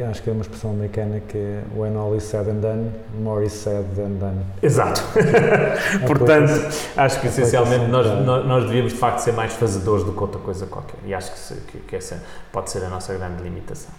acho 0.10 0.24
que 0.24 0.30
é 0.30 0.34
uma 0.34 0.42
expressão 0.42 0.72
americana 0.72 1.20
que 1.28 1.38
é 1.38 1.62
when 1.76 1.96
all 1.98 2.16
is 2.16 2.24
said 2.24 2.48
and 2.50 2.62
done, 2.62 2.92
more 3.22 3.46
is 3.46 3.52
said 3.52 3.84
than 3.96 4.12
done. 4.14 4.40
Exato. 4.62 5.02
É 5.18 6.00
Portanto, 6.08 6.52
acho 6.96 7.20
que 7.20 7.28
essencialmente 7.28 7.86
nós, 7.88 8.06
aplicação 8.08 8.26
nós, 8.26 8.46
nós 8.48 8.64
devíamos 8.66 8.94
de 8.94 9.00
facto 9.00 9.20
ser 9.20 9.34
mais 9.34 9.54
fazedores 9.54 10.06
do 10.06 10.14
que 10.14 10.20
outra 10.22 10.40
coisa 10.40 10.66
qualquer. 10.68 10.96
E 11.06 11.14
acho 11.14 11.34
que, 11.34 11.40
se- 11.40 11.56
que, 11.68 11.78
que 11.80 11.96
essa 11.98 12.24
pode 12.52 12.72
ser 12.72 12.84
a 12.86 12.90
nossa 12.90 13.14
grande 13.14 13.44
limitação. 13.44 13.92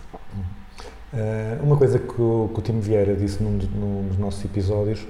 Eh, 1.12 1.58
uma 1.62 1.76
coisa 1.76 1.98
que 1.98 2.20
o, 2.20 2.50
que 2.52 2.58
o 2.60 2.62
Timo 2.62 2.80
Vieira 2.80 3.14
disse 3.14 3.42
num, 3.42 3.56
dos- 3.58 3.68
num 3.70 4.08
dos 4.08 4.18
nossos 4.18 4.44
episódios 4.44 5.06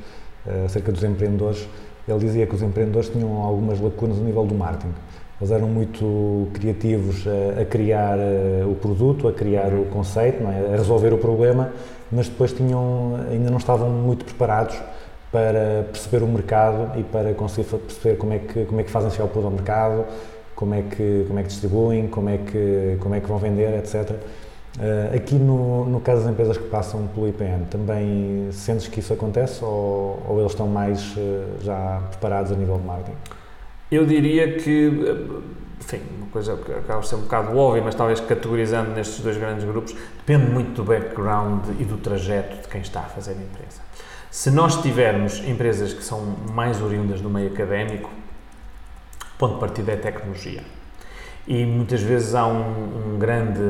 eh, 0.47 0.64
acerca 0.66 0.91
dos 0.93 1.03
empreendedores, 1.05 1.66
ele 2.07 2.18
dizia 2.18 2.47
que 2.47 2.55
os 2.55 2.62
empreendedores 2.62 3.09
tinham 3.09 3.32
algumas 3.43 3.80
lacunas 3.80 4.18
no 4.18 4.24
nível 4.24 4.45
do 4.45 4.55
marketing. 4.55 4.93
Eles 5.41 5.51
eram 5.51 5.68
muito 5.68 6.49
criativos 6.55 7.26
a, 7.26 7.62
a 7.62 7.64
criar 7.64 8.18
eh, 8.18 8.64
o 8.64 8.74
produto, 8.74 9.26
a 9.26 9.32
criar 9.32 9.72
o 9.74 9.85
conceito, 9.87 10.43
é? 10.45 10.74
a 10.74 10.76
resolver 10.76 11.12
o 11.12 11.18
problema, 11.18 11.72
mas 12.11 12.28
depois 12.28 12.53
tinham, 12.53 13.16
ainda 13.30 13.51
não 13.51 13.59
estavam 13.59 13.91
muito 13.91 14.24
preparados 14.24 14.80
para 15.32 15.85
perceber 15.91 16.22
o 16.24 16.28
mercado 16.28 16.99
e 16.99 17.03
para 17.03 17.35
conseguir 17.35 17.66
perceber 17.68 18.16
como 18.16 18.32
é 18.32 18.39
que, 18.39 18.64
como 18.64 18.80
é 18.80 18.85
que 18.85 18.91
fazem 18.91 19.11
chegar 19.11 19.24
o 19.24 19.28
produto 19.28 19.51
ao 19.51 19.57
mercado, 19.57 20.05
como 20.55 20.74
é 20.74 20.82
que, 20.82 21.24
como 21.26 21.39
é 21.41 21.43
que 21.43 21.49
distribuem, 21.49 22.07
como 22.07 22.28
é 22.28 22.39
que, 22.39 22.97
como 23.01 23.14
é 23.16 23.20
que 23.20 23.26
vão 23.26 23.39
vender, 23.39 23.76
etc. 23.78 24.16
Eh, 24.80 25.16
aqui 25.16 25.35
no, 25.37 25.85
no 25.85 26.01
caso 26.01 26.22
das 26.22 26.30
empresas 26.30 26.57
que 26.57 26.68
passam 26.68 27.07
pelo 27.09 27.28
IPN, 27.28 27.64
também 27.70 28.49
sentes 28.53 28.89
que 28.89 29.01
isso 29.01 29.12
acontece 29.12 29.64
ou, 29.64 30.22
ou 30.28 30.39
eles 30.41 30.53
estão 30.53 30.66
mais 30.66 31.14
eh, 31.16 31.45
já 31.62 32.03
preparados 32.11 32.53
a 32.53 32.55
nível 32.57 32.78
de 32.78 32.85
marketing? 32.85 33.34
Eu 33.95 34.05
diria 34.05 34.57
que, 34.57 34.90
enfim, 35.80 36.01
uma 36.16 36.26
coisa 36.26 36.57
que 36.57 36.72
acaba 36.72 36.99
por 36.99 37.05
ser 37.05 37.14
um 37.14 37.20
bocado 37.20 37.57
óbvia, 37.57 37.80
mas 37.80 37.95
talvez 37.95 38.18
categorizando 38.18 38.90
nestes 38.90 39.20
dois 39.20 39.36
grandes 39.36 39.64
grupos, 39.64 39.95
depende 40.16 40.51
muito 40.51 40.82
do 40.82 40.82
background 40.82 41.68
e 41.78 41.84
do 41.84 41.97
trajeto 41.97 42.61
de 42.61 42.66
quem 42.66 42.80
está 42.80 43.01
a 43.01 43.05
fazer 43.05 43.32
a 43.32 43.34
empresa. 43.34 43.80
Se 44.32 44.51
nós 44.51 44.82
tivermos 44.82 45.38
empresas 45.47 45.92
que 45.92 46.03
são 46.03 46.20
mais 46.53 46.82
oriundas 46.82 47.20
do 47.20 47.30
meio 47.30 47.53
académico, 47.53 48.11
o 49.34 49.38
ponto 49.38 49.55
de 49.55 49.61
partida 49.61 49.92
é 49.92 49.97
tecnologia. 49.97 50.64
E 51.47 51.64
muitas 51.64 52.03
vezes 52.03 52.34
há 52.34 52.49
um, 52.49 53.14
um 53.14 53.18
grande. 53.18 53.61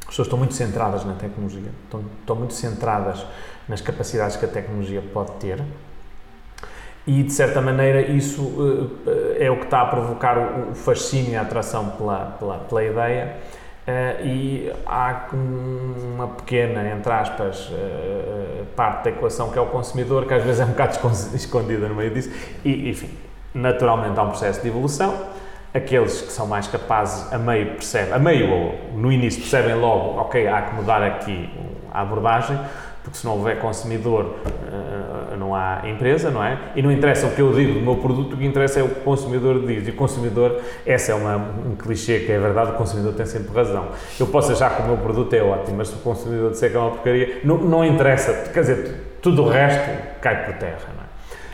As 0.00 0.08
pessoas 0.08 0.26
estão 0.26 0.38
muito 0.38 0.52
centradas 0.52 1.02
na 1.02 1.14
tecnologia, 1.14 1.70
estão, 1.84 2.04
estão 2.20 2.36
muito 2.36 2.52
centradas 2.52 3.24
nas 3.66 3.80
capacidades 3.80 4.36
que 4.36 4.44
a 4.44 4.48
tecnologia 4.48 5.00
pode 5.00 5.30
ter 5.36 5.64
e 7.06 7.22
de 7.22 7.32
certa 7.32 7.60
maneira 7.60 8.00
isso 8.00 8.96
eh, 9.38 9.46
é 9.46 9.50
o 9.50 9.56
que 9.56 9.64
está 9.64 9.82
a 9.82 9.86
provocar 9.86 10.38
o, 10.38 10.74
fascínio 10.74 11.32
e 11.32 11.36
a 11.36 11.42
atração 11.42 11.90
pela, 11.90 12.36
pela, 12.38 12.58
pela 12.58 12.84
ideia. 12.84 13.36
Eh, 13.84 14.16
e 14.24 14.72
há 14.86 15.26
uma 15.32 16.28
pequena, 16.28 16.88
entre 16.88 17.12
aspas, 17.12 17.68
eh, 17.72 18.62
parte 18.76 19.04
da 19.04 19.10
equação 19.10 19.50
que 19.50 19.58
é 19.58 19.60
o 19.60 19.66
consumidor, 19.66 20.26
que 20.26 20.34
às 20.34 20.44
vezes 20.44 20.60
é 20.60 20.64
um 20.64 20.68
bocado 20.68 20.92
escon- 20.92 21.34
escondida 21.34 21.88
no 21.88 21.94
meio 21.96 22.10
disso. 22.14 22.30
E, 22.64 22.88
enfim, 22.88 23.10
naturalmente 23.52 24.18
há 24.18 24.22
um 24.22 24.28
processo 24.28 24.62
de 24.62 24.68
evolução. 24.68 25.26
Aqueles 25.74 26.20
que 26.20 26.30
são 26.30 26.46
mais 26.46 26.68
capazes 26.68 27.32
a 27.32 27.38
meio 27.38 27.72
percebem, 27.72 28.12
a 28.12 28.18
meio 28.18 28.50
ou 28.50 28.74
no 28.94 29.10
início 29.10 29.40
percebem 29.40 29.74
logo, 29.74 30.20
ok, 30.20 30.46
há 30.46 30.62
que 30.62 30.74
mudar 30.76 31.02
aqui 31.02 31.48
a 31.90 32.02
abordagem, 32.02 32.58
porque 33.12 33.18
se 33.18 33.26
não 33.26 33.34
houver 33.34 33.58
consumidor 33.58 34.36
eh, 34.46 35.36
não 35.36 35.54
há 35.54 35.82
empresa, 35.84 36.30
não 36.30 36.42
é? 36.42 36.58
E 36.74 36.80
não 36.80 36.90
interessa 36.90 37.26
o 37.26 37.34
que 37.34 37.42
eu 37.42 37.52
digo 37.52 37.74
do 37.74 37.80
meu 37.80 37.96
produto, 37.96 38.34
o 38.34 38.36
que 38.38 38.46
interessa 38.46 38.80
é 38.80 38.82
o 38.82 38.88
que 38.88 39.00
o 39.00 39.02
consumidor 39.02 39.66
diz. 39.66 39.86
E 39.86 39.90
o 39.90 39.94
consumidor, 39.94 40.60
essa 40.86 41.12
é 41.12 41.14
uma, 41.14 41.36
um 41.36 41.76
clichê 41.76 42.20
que 42.20 42.32
é 42.32 42.38
verdade, 42.38 42.70
o 42.70 42.74
consumidor 42.74 43.12
tem 43.12 43.26
sempre 43.26 43.54
razão. 43.54 43.88
Eu 44.18 44.26
posso 44.26 44.52
achar 44.52 44.74
que 44.74 44.82
o 44.82 44.86
meu 44.86 44.96
produto 44.96 45.32
é 45.34 45.42
ótimo, 45.42 45.76
mas 45.76 45.88
se 45.88 45.94
o 45.94 45.98
consumidor 45.98 46.52
disser 46.52 46.70
que 46.70 46.76
é 46.76 46.80
uma 46.80 46.90
porcaria, 46.90 47.40
não, 47.44 47.58
não 47.58 47.84
interessa, 47.84 48.50
quer 48.50 48.60
dizer, 48.60 49.18
tudo 49.20 49.42
o 49.44 49.48
resto 49.48 49.90
cai 50.22 50.46
por 50.46 50.54
terra, 50.54 50.88
não 50.96 51.02
é? 51.02 51.06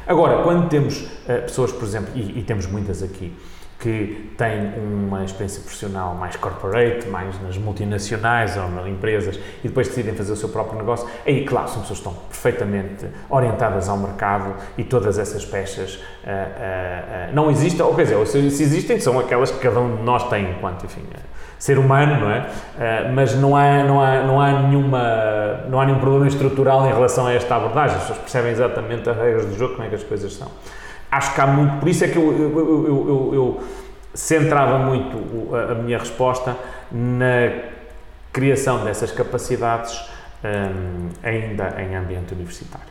Agora, 0.06 0.42
quando 0.44 0.68
temos 0.68 1.06
eh, 1.28 1.38
pessoas, 1.38 1.72
por 1.72 1.84
exemplo, 1.84 2.11
e, 2.14 2.38
e 2.38 2.42
temos 2.42 2.66
muitas 2.66 3.02
aqui, 3.02 3.36
que 3.79 4.33
têm 4.37 4.72
uma 4.76 5.24
experiência 5.24 5.62
profissional 5.62 6.12
mais 6.14 6.35
corporate, 6.35 7.07
mais 7.09 7.41
nas 7.41 7.57
multinacionais 7.57 8.57
ou 8.57 8.68
nas 8.70 8.87
empresas 8.89 9.39
e 9.62 9.68
depois 9.68 9.87
decidem 9.87 10.14
fazer 10.14 10.33
o 10.33 10.37
seu 10.37 10.49
próprio 10.49 10.79
negócio, 10.79 11.09
aí, 11.24 11.45
claro, 11.45 11.68
são 11.68 11.83
pessoas 11.83 12.01
que 12.01 12.09
estão 12.09 12.22
perfeitamente 12.29 13.07
orientadas 13.31 13.89
ao 13.89 13.97
mercado 13.97 14.55
e 14.76 14.83
todas 14.83 15.16
essas 15.16 15.45
peças 15.45 16.01
ah, 16.26 16.31
ah, 16.31 17.05
ah, 17.11 17.31
não 17.33 17.51
existem, 17.51 17.87
ou 17.87 17.95
quer 17.95 18.03
dizer, 18.03 18.26
se, 18.26 18.39
existem, 18.39 18.99
são 18.99 19.18
aquelas 19.18 19.51
que 19.53 19.61
cada 19.61 19.79
um 19.79 19.97
de 19.97 20.03
nós 20.03 20.29
tem 20.29 20.51
enquanto, 20.51 20.85
enfim, 20.85 21.03
ser 21.57 21.79
humano, 21.79 22.20
não 22.20 22.31
é? 22.31 22.47
Mas 23.14 23.35
não 23.35 23.57
há, 23.57 23.83
não, 23.85 24.01
há, 24.01 24.22
não 24.22 24.41
há 24.41 24.53
nenhuma, 24.62 25.64
não 25.68 25.81
há 25.81 25.87
nenhum 25.87 25.99
problema 25.99 26.26
estrutural 26.26 26.85
em 26.87 26.93
relação 26.93 27.26
a 27.26 27.33
esta 27.33 27.57
abordagem, 27.57 27.97
as 27.97 28.03
pessoas 28.03 28.18
percebem 28.18 28.53
exatamente 28.53 29.09
as 29.09 29.16
regras 29.16 29.47
do 29.47 29.57
jogo, 29.57 29.74
como 29.74 29.87
é 29.87 29.89
que 29.89 29.95
as 29.97 30.05
coisas 30.05 30.33
são. 30.33 30.49
Acho 31.11 31.34
que 31.34 31.40
há 31.40 31.46
muito, 31.46 31.78
por 31.80 31.88
isso 31.88 32.04
é 32.04 32.09
que 32.09 32.16
eu, 32.18 32.32
eu, 32.32 32.86
eu, 32.88 33.30
eu- 33.34 33.61
centrava 34.14 34.78
muito 34.78 35.54
a, 35.54 35.72
a 35.72 35.74
minha 35.76 35.98
resposta 35.98 36.56
na 36.90 37.50
criação 38.32 38.84
dessas 38.84 39.12
capacidades 39.12 40.00
hum, 40.44 41.09
ainda 41.22 41.80
em 41.80 41.94
ambiente 41.94 42.34
universitário. 42.34 42.86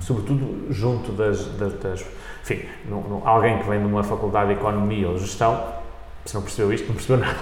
Sobretudo 0.00 0.72
junto 0.72 1.12
das. 1.12 1.44
das, 1.58 1.72
das- 1.74 2.04
enfim, 2.42 2.64
no- 2.88 3.00
no- 3.02 3.22
alguém 3.28 3.58
que 3.58 3.68
vem 3.68 3.80
de 3.80 3.86
uma 3.86 4.02
faculdade 4.02 4.48
de 4.48 4.60
Economia 4.60 5.08
ou 5.08 5.18
Gestão, 5.18 5.64
se 6.24 6.34
não 6.34 6.42
percebeu 6.42 6.72
isto, 6.72 6.86
não 6.86 6.94
percebeu 6.94 7.18
nada. 7.18 7.38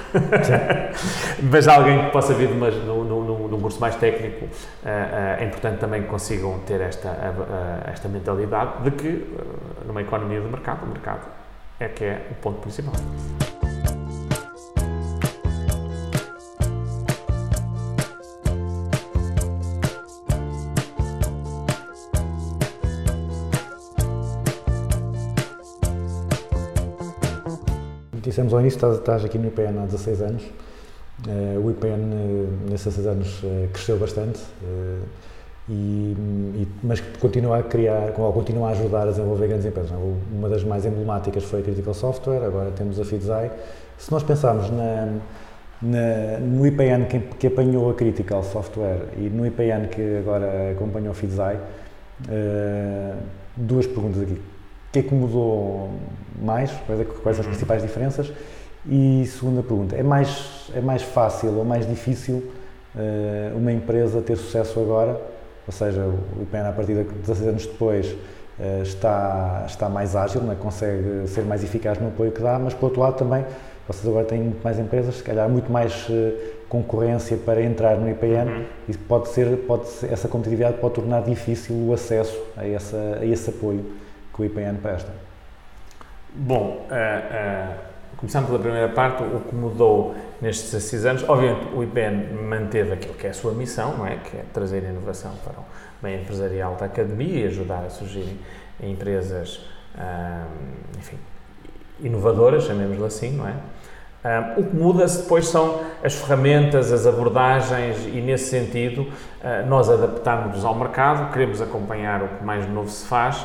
Mas 1.43 1.69
alguém 1.69 2.07
que 2.07 2.11
possa 2.11 2.33
vir 2.35 2.49
de, 2.49 2.55
uma, 2.55 2.71
num, 2.71 3.05
num, 3.05 3.49
num 3.49 3.61
curso 3.61 3.81
mais 3.81 3.97
técnico, 3.97 4.49
ah, 4.85 5.37
ah, 5.39 5.43
é 5.43 5.45
importante 5.45 5.79
também 5.79 6.03
que 6.03 6.09
consigam 6.09 6.59
ter 6.61 6.81
esta, 6.81 7.11
ah, 7.11 7.91
esta 7.91 8.09
mentalidade 8.09 8.83
de 8.85 8.91
que, 8.93 9.37
numa 9.87 10.01
economia 10.01 10.41
de 10.41 10.49
mercado, 10.49 10.85
o 10.85 10.89
mercado 10.89 11.27
é 11.79 11.89
que 11.89 12.05
é 12.05 12.27
o 12.31 12.35
ponto 12.37 12.61
principal. 12.61 12.95
Dissemos 28.31 28.53
ao 28.55 28.61
início, 28.61 28.77
estás, 28.77 28.95
estás 28.99 29.25
aqui 29.25 29.39
no 29.39 29.49
IPN 29.49 29.77
há 29.83 29.87
16 29.87 30.21
anos. 30.23 30.43
Eh, 31.29 31.59
o 31.59 31.69
IPN, 31.69 32.13
eh, 32.15 32.47
nesses 32.71 32.95
16 32.95 33.07
anos, 33.09 33.41
eh, 33.43 33.69
cresceu 33.73 33.99
bastante, 33.99 34.39
e, 35.69 35.73
e- 36.63 36.69
mas 36.81 37.01
continua 37.21 37.59
a 37.59 37.63
criar, 37.65 38.13
continua 38.13 38.69
a 38.69 38.71
ajudar 38.71 39.03
a 39.09 39.11
desenvolver 39.11 39.49
grandes 39.49 39.67
empresas. 39.67 39.91
não? 39.91 40.15
Uma 40.33 40.49
das 40.49 40.63
mais 40.63 40.87
emblemáticas 40.87 41.43
foi 41.43 41.59
a 41.59 41.63
Critical 41.65 41.93
Software, 41.93 42.45
agora 42.45 42.71
temos 42.71 43.01
a 43.01 43.05
Fidzai. 43.05 43.51
Se 43.99 44.13
nós 44.13 44.23
pensarmos 44.23 44.71
na, 44.71 45.09
na- 45.83 46.39
no 46.41 46.65
IPN 46.65 47.07
que, 47.07 47.19
que 47.19 47.47
apanhou 47.49 47.91
a 47.91 47.95
Critical 47.95 48.45
Software 48.45 49.07
e 49.17 49.23
no 49.29 49.45
IPN 49.45 49.89
que 49.89 50.19
agora 50.19 50.71
acompanhou 50.71 51.11
a 51.11 51.15
Fidzai, 51.15 51.59
eh, 52.29 53.13
duas 53.57 53.89
perguntas 53.89 54.23
aqui. 54.23 54.35
O 54.35 54.93
que 54.93 54.99
é 55.01 55.03
que 55.03 55.15
mudou 55.15 55.91
mais? 56.41 56.71
Quais, 56.87 57.01
é 57.01 57.05
quais 57.05 57.41
as 57.41 57.47
principais 57.47 57.83
diferenças? 57.83 58.33
E 58.87 59.27
segunda 59.27 59.63
pergunta, 59.63 59.95
é 59.95 60.03
mais, 60.03 60.71
é 60.75 60.81
mais 60.81 61.03
fácil 61.03 61.55
ou 61.59 61.65
mais 61.65 61.87
difícil 61.87 62.51
eh, 62.97 63.53
uma 63.55 63.71
empresa 63.71 64.23
ter 64.23 64.37
sucesso 64.37 64.81
agora? 64.81 65.21
Ou 65.67 65.73
seja, 65.73 66.01
o 66.03 66.43
IPN 66.43 66.69
a 66.69 66.73
partir 66.73 66.95
de 66.95 67.05
16 67.05 67.49
anos 67.49 67.67
depois 67.67 68.17
eh, 68.59 68.81
está, 68.83 69.65
está 69.67 69.89
mais 69.89 70.17
ágil, 70.17 70.43
não 70.43 70.53
é? 70.53 70.57
consegue 70.57 71.27
ser 71.29 71.43
mais 71.43 71.63
eficaz 71.63 71.99
no 71.99 72.09
apoio 72.09 72.33
que 72.33 72.41
dá, 72.41 72.59
mas 72.59 72.75
por 72.75 72.87
outro 72.87 73.01
lado 73.01 73.17
também, 73.17 73.45
vocês 73.87 74.07
agora 74.07 74.25
têm 74.25 74.41
muito 74.41 74.63
mais 74.63 74.79
empresas, 74.79 75.17
se 75.17 75.23
calhar 75.23 75.49
muito 75.49 75.71
mais 75.71 76.07
eh, 76.11 76.33
concorrência 76.69 77.37
para 77.37 77.63
entrar 77.63 77.97
no 77.97 78.09
IPN 78.09 78.67
e 78.89 78.97
pode 78.97 79.29
ser, 79.29 79.59
pode 79.67 79.89
ser, 79.89 80.13
essa 80.13 80.29
competitividade 80.29 80.79
pode 80.79 80.95
tornar 80.95 81.23
difícil 81.23 81.75
o 81.75 81.93
acesso 81.93 82.39
a, 82.57 82.67
essa, 82.67 83.19
a 83.21 83.27
esse 83.27 83.51
apoio 83.51 83.85
que 84.35 84.43
o 84.43 84.45
IPN 84.45 84.79
presta. 84.81 85.11
Bom, 86.33 86.87
ah, 86.91 87.23
ah, 87.33 87.75
começando 88.17 88.47
pela 88.47 88.59
primeira 88.61 88.89
parte, 88.89 89.23
o 89.23 89.41
que 89.41 89.55
mudou 89.55 90.15
nestes 90.41 90.71
16 90.71 91.07
anos, 91.07 91.29
obviamente 91.29 91.75
o 91.75 91.83
IPN 91.83 92.35
manteve 92.49 92.93
aquilo 92.93 93.15
que 93.15 93.27
é 93.27 93.31
a 93.31 93.35
sua 93.35 93.53
missão, 93.53 93.97
não 93.97 94.07
é? 94.07 94.17
Que 94.17 94.37
é 94.37 94.45
trazer 94.53 94.85
inovação 94.85 95.33
para 95.43 95.55
o 95.59 95.65
meio 96.01 96.21
empresarial 96.21 96.77
da 96.77 96.87
academia 96.87 97.45
e 97.45 97.47
ajudar 97.47 97.85
a 97.85 97.91
surgirem 97.91 98.39
empresas, 98.81 99.61
ah, 99.99 100.47
enfim, 100.97 101.19
inovadoras, 102.01 102.65
chamemos-lhe 102.65 103.05
assim, 103.05 103.33
não 103.33 103.49
é? 103.49 103.55
O 104.57 104.63
que 104.63 104.77
muda-se 104.77 105.23
depois 105.23 105.49
são 105.49 105.81
as 106.05 106.15
ferramentas, 106.15 106.93
as 106.93 107.07
abordagens 107.07 108.05
e, 108.07 108.21
nesse 108.21 108.51
sentido, 108.51 109.11
ah, 109.43 109.65
nós 109.67 109.91
adaptamos-nos 109.91 110.65
ao 110.65 110.77
mercado, 110.77 111.33
queremos 111.33 111.61
acompanhar 111.61 112.23
o 112.23 112.29
que 112.29 112.45
mais 112.45 112.69
novo 112.69 112.89
se 112.89 113.05
faz 113.07 113.45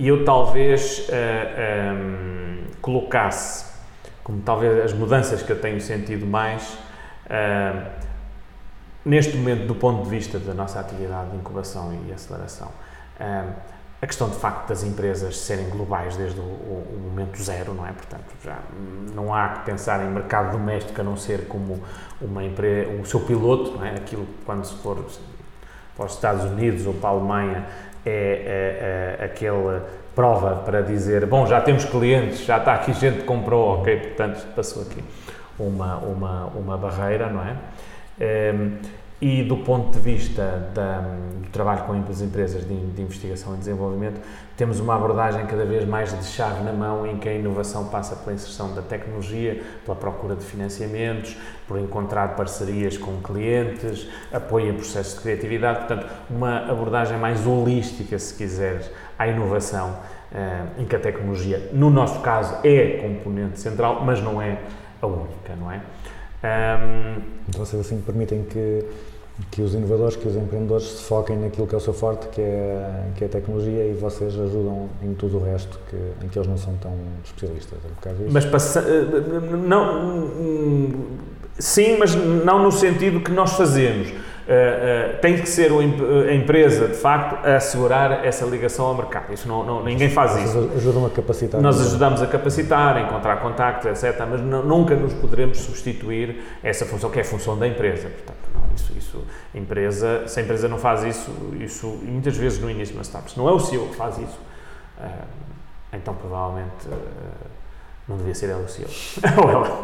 e 0.00 0.08
eu 0.08 0.24
talvez 0.24 1.06
ah, 1.12 1.92
ahm, 1.92 2.64
colocasse, 2.80 3.66
como 4.24 4.40
talvez 4.40 4.86
as 4.86 4.92
mudanças 4.94 5.42
que 5.42 5.52
eu 5.52 5.60
tenho 5.60 5.78
sentido 5.80 6.24
mais, 6.26 6.78
ah, 7.28 7.90
neste 9.04 9.36
momento, 9.36 9.66
do 9.66 9.74
ponto 9.74 10.02
de 10.04 10.08
vista 10.10 10.38
da 10.38 10.54
nossa 10.54 10.80
atividade 10.80 11.30
de 11.30 11.36
incubação 11.36 11.92
e 12.08 12.12
aceleração, 12.12 12.68
ah, 13.20 13.44
a 14.00 14.06
questão 14.06 14.30
de 14.30 14.36
facto 14.36 14.68
das 14.68 14.82
empresas 14.82 15.36
serem 15.36 15.68
globais 15.68 16.16
desde 16.16 16.40
o, 16.40 16.44
o- 16.44 17.00
momento 17.10 17.36
zero, 17.42 17.74
não 17.74 17.86
é? 17.86 17.92
Portanto, 17.92 18.24
já 18.42 18.56
não 19.14 19.34
há 19.34 19.48
que 19.50 19.66
pensar 19.66 20.02
em 20.02 20.08
mercado 20.08 20.52
doméstico 20.52 20.98
a 20.98 21.04
não 21.04 21.18
ser 21.18 21.46
como 21.48 21.82
uma 22.22 22.42
empresa, 22.42 22.90
o 22.92 23.04
seu 23.04 23.20
piloto, 23.20 23.72
não 23.72 23.84
é? 23.84 23.90
Aquilo 23.96 24.26
quando 24.46 24.64
se 24.64 24.74
for 24.76 25.04
para 25.94 26.06
os 26.06 26.14
Estados 26.14 26.44
Unidos 26.44 26.86
ou 26.86 26.94
para 26.94 27.10
a 27.10 27.12
Alemanha 27.12 27.66
é, 28.04 29.16
é, 29.18 29.22
é 29.22 29.24
aquela 29.24 29.86
prova 30.14 30.56
para 30.64 30.82
dizer, 30.82 31.24
bom, 31.26 31.46
já 31.46 31.60
temos 31.60 31.84
clientes, 31.84 32.44
já 32.44 32.58
está 32.58 32.74
aqui 32.74 32.92
gente 32.92 33.20
que 33.20 33.24
comprou, 33.24 33.80
ok, 33.80 33.96
portanto 33.96 34.46
passou 34.54 34.82
aqui 34.82 35.02
uma, 35.58 35.96
uma, 35.98 36.46
uma 36.46 36.76
barreira, 36.76 37.28
não 37.28 37.42
é? 37.42 37.56
Ehm, 38.20 38.72
e 39.20 39.42
do 39.42 39.58
ponto 39.58 39.90
de 39.90 39.98
vista 39.98 40.70
da- 40.74 41.00
do 41.42 41.48
trabalho 41.50 41.82
com 41.84 41.92
as 41.92 42.20
empresas 42.22 42.66
de, 42.66 42.74
de 42.74 43.02
investigação 43.02 43.54
e 43.54 43.58
desenvolvimento, 43.58 44.20
temos 44.56 44.80
uma 44.80 44.94
abordagem 44.94 45.44
cada 45.46 45.64
vez 45.64 45.86
mais 45.86 46.16
de 46.16 46.24
chave 46.24 46.62
na 46.62 46.72
mão, 46.72 47.06
em 47.06 47.18
que 47.18 47.28
a 47.28 47.34
inovação 47.34 47.86
passa 47.88 48.16
pela 48.16 48.32
inserção 48.34 48.74
da 48.74 48.82
tecnologia, 48.82 49.60
pela 49.84 49.96
procura 49.96 50.34
de 50.36 50.44
financiamentos, 50.44 51.36
por 51.68 51.78
encontrar 51.78 52.34
parcerias 52.36 52.96
com 52.96 53.20
clientes, 53.20 54.08
apoio 54.32 54.70
em 54.70 54.74
processos 54.74 55.14
de 55.16 55.20
criatividade, 55.20 55.78
portanto, 55.80 56.06
uma 56.30 56.70
abordagem 56.70 57.18
mais 57.18 57.46
holística, 57.46 58.18
se 58.18 58.34
quiseres, 58.34 58.90
à 59.18 59.26
inovação, 59.26 59.96
eh, 60.32 60.62
em 60.78 60.84
que 60.84 60.94
a 60.96 61.00
tecnologia, 61.00 61.68
no 61.72 61.90
nosso 61.90 62.20
caso, 62.20 62.56
é 62.64 62.98
componente 63.02 63.58
central, 63.60 64.02
mas 64.04 64.22
não 64.22 64.40
é 64.40 64.58
a 65.02 65.06
única, 65.06 65.54
não 65.58 65.70
é? 65.70 65.80
Ahm, 66.42 67.20
Então 67.48 67.64
vocês 67.64 67.80
assim 67.84 68.00
permitem 68.00 68.44
que, 68.44 68.84
que 69.50 69.62
os 69.62 69.74
inovadores, 69.74 70.16
que 70.16 70.26
os 70.28 70.36
empreendedores 70.36 70.84
se 70.86 71.02
foquem 71.04 71.36
naquilo 71.38 71.66
que 71.66 71.74
é 71.74 71.78
o 71.78 71.80
seu 71.80 71.92
forte, 71.92 72.28
que 72.28 72.40
é, 72.40 73.04
que 73.16 73.24
é 73.24 73.26
a 73.26 73.30
tecnologia, 73.30 73.84
e 73.86 73.92
vocês 73.94 74.34
ajudam 74.38 74.88
em 75.02 75.14
tudo 75.14 75.38
o 75.38 75.44
resto 75.44 75.78
que, 75.90 75.96
em 76.24 76.28
que 76.28 76.38
eles 76.38 76.48
não 76.48 76.56
são 76.56 76.74
tão 76.76 76.94
especialistas. 77.24 77.78
É 78.04 78.08
um? 78.10 78.30
Mas 78.30 78.44
passa, 78.46 78.80
eh, 78.80 79.56
não, 79.66 80.16
hum, 80.16 80.92
sim, 81.58 81.96
mas 81.98 82.14
não 82.14 82.62
no 82.62 82.72
sentido 82.72 83.20
que 83.20 83.30
nós 83.30 83.52
fazemos. 83.52 84.12
Eh, 84.48 85.10
eh, 85.12 85.18
tem 85.20 85.36
que 85.38 85.48
ser 85.48 85.70
em- 85.70 86.28
a 86.28 86.34
empresa, 86.34 86.88
de 86.88 86.94
facto, 86.96 87.46
a 87.46 87.56
assegurar 87.56 88.24
essa 88.24 88.44
ligação 88.44 88.86
ao 88.86 88.94
mercado. 88.94 89.32
Isso 89.32 89.46
não, 89.46 89.64
não- 89.64 89.84
ninguém 89.84 90.10
faz 90.10 90.36
isso. 90.36 90.52
Vocês 90.60 90.76
ajudam 90.78 91.06
a 91.06 91.10
capacitar. 91.10 91.60
Nós 91.60 91.80
ajudamos 91.80 92.20
a 92.22 92.26
capacitar, 92.26 92.96
a 92.96 93.00
encontrar 93.02 93.36
contactos, 93.36 93.86
etc. 94.04 94.24
Mas 94.28 94.40
nu- 94.40 94.64
nunca 94.64 94.96
nos 94.96 95.12
poderemos 95.14 95.58
substituir 95.58 96.42
essa 96.62 96.84
função, 96.84 97.10
que 97.10 97.18
é 97.18 97.22
a 97.22 97.24
função 97.24 97.56
da 97.56 97.68
empresa. 97.68 98.08
Portanto, 98.08 98.38
não, 98.54 98.74
isso, 98.74 98.92
isso, 98.98 99.24
empresa, 99.54 100.26
se 100.26 100.40
a 100.40 100.42
empresa 100.42 100.66
não 100.68 100.78
faz 100.78 101.04
isso, 101.04 101.30
isso 101.60 101.86
muitas 102.02 102.36
vezes 102.36 102.58
no 102.60 102.68
início 102.70 102.92
de 102.92 102.98
uma 102.98 103.04
startup, 103.04 103.30
se 103.30 103.38
não 103.38 103.48
é 103.48 103.52
o 103.52 103.60
CEO 103.60 103.86
que 103.88 103.96
faz 103.96 104.18
isso, 104.18 104.38
eh, 105.00 105.06
então 105.92 106.14
provavelmente 106.14 106.88
eh, 106.90 106.94
não 108.08 108.16
devia 108.16 108.34
ser 108.34 108.46
ele 108.46 108.64
o 108.64 108.68
CEO. 108.68 108.88
Ou 109.44 109.50
ela. 109.50 109.80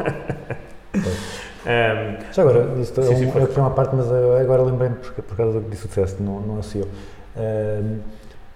Ehm, 1.65 2.17
Já 2.31 2.43
agora, 2.43 2.79
isto 2.79 3.01
Sim, 3.03 3.25
é, 3.25 3.27
um, 3.27 3.43
é 3.43 3.59
uma 3.59 3.71
parte, 3.71 3.95
mas 3.95 4.11
agora 4.11 4.61
lembrei-me 4.63 4.95
por, 4.95 5.11
por 5.23 5.35
causa 5.37 5.59
do 5.59 5.65
que 5.65 5.75
disseste, 5.75 6.21
não, 6.21 6.39
não 6.39 6.55
é 6.57 6.59
o 6.59 6.63
CEO. 6.63 6.87
Ahm, 7.35 7.99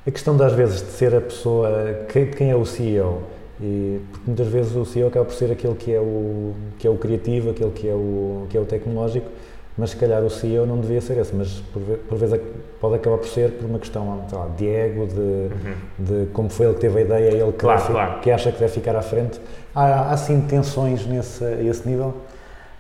a 0.08 0.12
questão 0.12 0.36
das 0.36 0.54
vezes 0.54 0.82
de 0.82 0.92
ser 0.92 1.14
a 1.14 1.22
pessoa, 1.22 1.70
quem, 2.10 2.28
quem 2.32 2.52
é 2.52 2.56
o 2.56 2.66
CEO? 2.66 3.22
E, 3.62 4.00
porque 4.12 4.24
muitas 4.26 4.48
vezes 4.48 4.76
o 4.76 4.84
CEO 4.84 5.08
acaba 5.08 5.26
por 5.26 5.36
ser 5.36 5.52
aquele 5.52 5.76
que 5.76 5.94
é 5.94 6.00
o, 6.00 6.54
que 6.80 6.88
é 6.88 6.90
o 6.90 6.98
criativo, 6.98 7.52
aquele 7.52 7.70
que 7.72 7.88
é 7.88 7.94
o, 7.94 8.48
que 8.50 8.58
é 8.58 8.60
o 8.60 8.66
tecnológico, 8.66 9.30
mas 9.82 9.90
se 9.90 9.96
calhar 9.98 10.22
o 10.24 10.30
CEO 10.30 10.68
não 10.68 10.80
devia 10.80 11.02
ser 11.02 11.18
esse, 11.18 11.36
mas 11.36 11.60
por, 11.74 11.82
por 11.82 12.16
vezes 12.16 12.40
pode 12.80 12.96
acabar 12.98 13.18
por 13.18 13.28
ser 13.28 13.50
por 13.54 13.66
uma 13.66 13.80
questão 13.80 14.28
lá, 14.32 14.48
de 14.56 14.68
ego, 14.70 15.08
de, 15.08 15.50
de 15.98 16.32
como 16.34 16.50
foi 16.52 16.68
ele 16.68 16.76
que 16.76 16.82
teve 16.82 17.00
a 17.00 17.02
ideia, 17.02 17.30
ele 17.32 17.52
que, 17.52 17.58
Claro, 17.58 17.82
deve 17.82 17.94
claro. 17.94 18.20
que 18.20 18.30
acha 18.30 18.52
que 18.52 18.60
deve 18.60 18.72
ficar 18.72 18.96
à 18.96 19.02
frente. 19.02 19.42
Há, 19.74 20.12
há 20.12 20.18
sim 20.18 20.40
tensões 20.42 21.08
nesse, 21.08 21.44
a 21.44 21.64
esse 21.64 21.88
nível? 21.90 22.14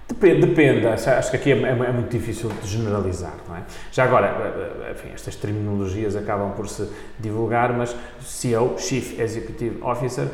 Depende, 0.07 0.45
depende. 0.45 0.87
Acho 0.87 1.31
que 1.31 1.37
aqui 1.37 1.51
é, 1.53 1.55
é 1.55 1.69
é 1.69 1.91
muito 1.91 2.09
difícil 2.09 2.49
de 2.61 2.67
generalizar, 2.67 3.33
não 3.47 3.55
é? 3.55 3.61
Já 3.91 4.03
agora, 4.03 4.27
eh, 4.27 4.87
eh, 4.89 4.91
enfim, 4.91 5.09
estas 5.13 5.35
terminologias 5.37 6.15
acabam 6.15 6.51
por 6.51 6.67
se 6.67 6.87
divulgar, 7.17 7.71
mas 7.73 7.95
CEO, 8.21 8.77
Chief 8.77 9.17
Executive 9.19 9.81
Officer, 9.81 10.27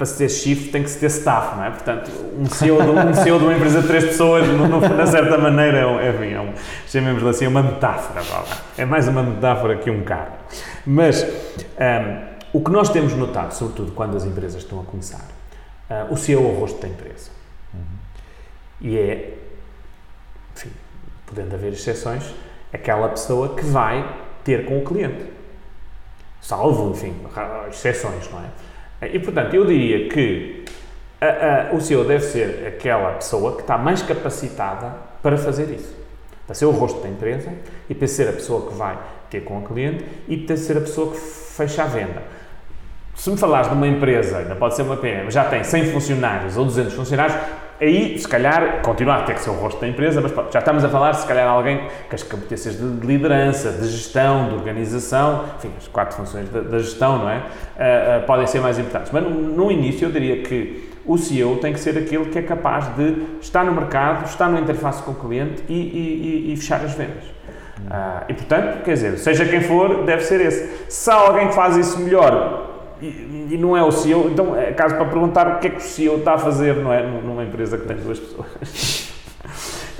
para 0.00 0.06
se 0.06 0.16
ter 0.16 0.30
Chief 0.30 0.72
tem 0.72 0.82
que 0.82 0.88
se 0.88 0.98
ter 0.98 1.08
staff, 1.10 1.56
não 1.58 1.64
é? 1.64 1.70
Portanto, 1.72 2.10
um 2.38 2.46
CEO 2.46 2.80
de, 2.82 2.88
um 2.88 3.12
CEO 3.22 3.38
de 3.38 3.44
uma 3.44 3.52
empresa 3.54 3.82
de 3.82 3.86
três 3.86 4.04
pessoas, 4.06 4.48
no, 4.48 4.66
no, 4.66 4.80
na 4.80 5.06
certa 5.06 5.36
maneira, 5.36 5.76
é, 5.80 5.86
um- 5.86 6.00
enfim, 6.08 6.32
é 6.32 6.40
um, 6.40 6.54
chamemos-lhe 6.88 7.28
assim, 7.28 7.44
é 7.44 7.48
uma 7.48 7.62
metáfora, 7.62 8.22
é 8.78 8.84
mais 8.86 9.06
uma 9.08 9.22
metáfora 9.22 9.76
que 9.76 9.90
um 9.90 10.02
carro. 10.02 10.32
Mas 10.86 11.22
ahm, 11.78 12.22
o 12.50 12.64
que 12.64 12.70
nós 12.70 12.88
temos 12.88 13.12
notado, 13.12 13.52
sobretudo 13.52 13.92
quando 13.92 14.16
as 14.16 14.24
empresas 14.24 14.62
estão 14.62 14.80
a 14.80 14.84
começar, 14.84 15.26
ah, 15.90 16.06
o 16.08 16.16
CEO 16.16 16.44
é 16.44 16.46
o 16.46 16.58
rosto 16.58 16.80
da 16.80 16.88
empresa. 16.88 17.30
E 18.80 18.96
é, 18.96 19.34
enfim, 20.56 20.70
podendo 21.26 21.54
haver 21.54 21.74
exceções, 21.74 22.24
aquela 22.72 23.06
pessoa 23.10 23.54
que 23.54 23.66
vai 23.66 24.16
ter 24.44 24.64
com 24.64 24.78
o 24.78 24.82
cliente. 24.82 25.26
Salvo, 26.40 26.90
enfim, 26.90 27.14
exceções, 27.68 28.30
não 28.32 28.40
é? 28.40 28.44
E, 29.02 29.18
portanto, 29.18 29.54
eu 29.54 29.64
diria 29.64 30.08
que 30.08 30.64
a- 31.20 31.70
a- 31.70 31.74
o 31.74 31.80
CEO 31.80 32.04
deve 32.04 32.24
ser 32.24 32.66
aquela 32.66 33.12
pessoa 33.12 33.54
que 33.56 33.62
está 33.62 33.76
mais 33.78 34.02
capacitada 34.02 34.92
para 35.22 35.36
fazer 35.36 35.70
isso. 35.70 35.94
Para 36.46 36.54
ser 36.54 36.64
o 36.66 36.70
rosto 36.70 37.00
da 37.00 37.08
empresa 37.08 37.50
e 37.88 37.94
para 37.94 38.06
ser 38.08 38.28
a 38.28 38.32
pessoa 38.32 38.68
que 38.70 38.74
vai 38.76 38.98
ter 39.30 39.40
com 39.42 39.58
o 39.58 39.62
cliente 39.62 40.04
e 40.28 40.36
para 40.36 40.56
ser 40.56 40.76
a 40.76 40.80
pessoa 40.80 41.12
que 41.12 41.18
fecha 41.18 41.82
a 41.84 41.86
venda. 41.86 42.22
Se 43.14 43.30
me 43.30 43.36
falares 43.36 43.68
de 43.68 43.74
uma 43.74 43.86
empresa, 43.86 44.38
ainda 44.38 44.56
pode 44.56 44.74
ser 44.74 44.82
uma 44.82 44.96
PM, 44.96 45.30
já 45.30 45.44
tem 45.44 45.62
100 45.62 45.92
funcionários 45.92 46.56
ou 46.56 46.64
200 46.64 46.94
funcionários, 46.94 47.36
aí 47.80 48.18
se 48.18 48.28
calhar 48.28 48.82
continua 48.82 49.16
a 49.16 49.22
ter 49.22 49.34
que 49.34 49.40
ser 49.40 49.50
o 49.50 49.54
rosto 49.54 49.80
da 49.80 49.88
empresa, 49.88 50.20
mas 50.20 50.30
pronto, 50.32 50.52
já 50.52 50.58
estamos 50.58 50.84
a 50.84 50.88
falar 50.88 51.14
se 51.14 51.26
calhar 51.26 51.48
alguém 51.48 51.78
com 52.08 52.14
as 52.14 52.22
competências 52.22 52.78
de 52.78 52.90
de 52.90 53.06
liderança, 53.06 53.70
de 53.72 53.88
gestão, 53.88 54.48
de 54.48 54.54
organização, 54.54 55.44
enfim, 55.56 55.70
as 55.78 55.88
quatro 55.88 56.16
funções 56.16 56.48
da, 56.50 56.78
gestão, 56.78 57.18
não 57.18 57.30
é? 57.30 57.42
Ah, 57.78 58.18
ah, 58.18 58.20
podem 58.26 58.46
ser 58.46 58.60
mais 58.60 58.78
importantes. 58.78 59.10
Mas 59.12 59.22
no, 59.22 59.30
no 59.30 59.70
início 59.70 60.06
eu 60.06 60.12
diria 60.12 60.42
que 60.42 60.88
o 61.06 61.16
CEO 61.16 61.56
tem 61.56 61.72
que 61.72 61.80
ser 61.80 61.96
aquele 61.96 62.26
que 62.26 62.38
é 62.38 62.42
capaz 62.42 62.94
de 62.96 63.26
estar 63.40 63.64
no 63.64 63.72
mercado, 63.72 64.26
estar 64.26 64.48
na 64.48 64.60
interface 64.60 65.02
com 65.02 65.12
o 65.12 65.14
cliente 65.14 65.62
e, 65.68 65.72
e- 65.72 66.46
e- 66.48 66.52
e 66.52 66.56
fechar 66.56 66.84
as 66.84 66.92
vendas. 66.94 67.24
Ah, 67.90 68.24
e 68.28 68.34
portanto, 68.34 68.82
quer 68.84 68.92
dizer, 68.94 69.18
seja 69.18 69.44
quem 69.46 69.62
for, 69.62 70.04
deve 70.04 70.22
ser 70.22 70.40
esse. 70.40 70.84
Se 70.88 71.10
há 71.10 71.14
alguém 71.14 71.48
que 71.48 71.54
faz 71.54 71.76
isso 71.76 71.98
melhor 72.00 72.69
e, 73.02 73.56
não 73.58 73.76
é 73.76 73.82
o 73.82 73.90
CEO, 73.90 74.28
então 74.30 74.56
é 74.56 74.72
caso 74.72 74.94
para 74.96 75.04
perguntar 75.06 75.46
o 75.56 75.58
que 75.58 75.66
é 75.68 75.70
que 75.70 75.78
o 75.78 75.80
CEO 75.80 76.18
está 76.18 76.34
a 76.34 76.38
fazer, 76.38 76.76
não 76.76 76.92
é? 76.92 77.02
Numa 77.02 77.44
empresa 77.44 77.78
que 77.78 77.86
tem 77.86 77.96
duas 77.96 78.18
pessoas. 78.18 79.10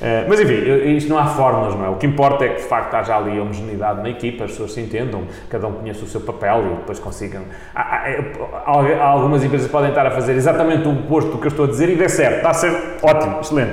Eh, 0.03 0.25
mas 0.27 0.41
enfim, 0.41 0.55
isto 0.97 1.11
não 1.11 1.19
há 1.19 1.27
fórmulas, 1.27 1.75
não 1.75 1.85
é? 1.85 1.89
O 1.91 1.97
que 1.97 2.07
importa 2.07 2.43
é 2.43 2.49
que 2.49 2.63
de 2.63 2.67
facto 2.67 2.95
haja 2.95 3.15
ali 3.15 3.39
homogeneidade 3.39 4.01
na 4.03 4.09
equipa, 4.09 4.45
as 4.45 4.51
pessoas 4.53 4.73
se 4.73 4.81
entendam, 4.81 5.25
cada 5.51 5.67
um 5.67 5.73
conheça 5.73 6.03
o 6.03 6.09
seu 6.09 6.23
papel 6.23 6.65
e 6.73 6.77
depois 6.77 6.99
consigam. 6.99 7.43
Há, 7.75 7.83
há- 7.83 8.07
há- 8.65 8.97
há 8.99 9.07
algumas 9.07 9.45
empresas 9.45 9.71
podem 9.71 9.91
estar 9.91 10.07
a 10.07 10.11
fazer 10.11 10.33
exatamente 10.33 10.89
o 10.89 10.93
oposto 10.93 11.33
do 11.33 11.37
que 11.39 11.49
eu 11.49 11.51
estou 11.51 11.67
a 11.67 11.69
dizer 11.69 11.91
e 11.91 11.97
der 11.97 12.09
certo, 12.09 12.37
está 12.37 12.55
ser 12.55 12.73
ótimo, 13.03 13.41
excelente. 13.41 13.73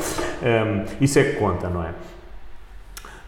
Ehm, 0.42 0.84
isso 0.98 1.18
é 1.18 1.24
que 1.24 1.32
conta, 1.36 1.68
não 1.68 1.82
é? 1.82 1.88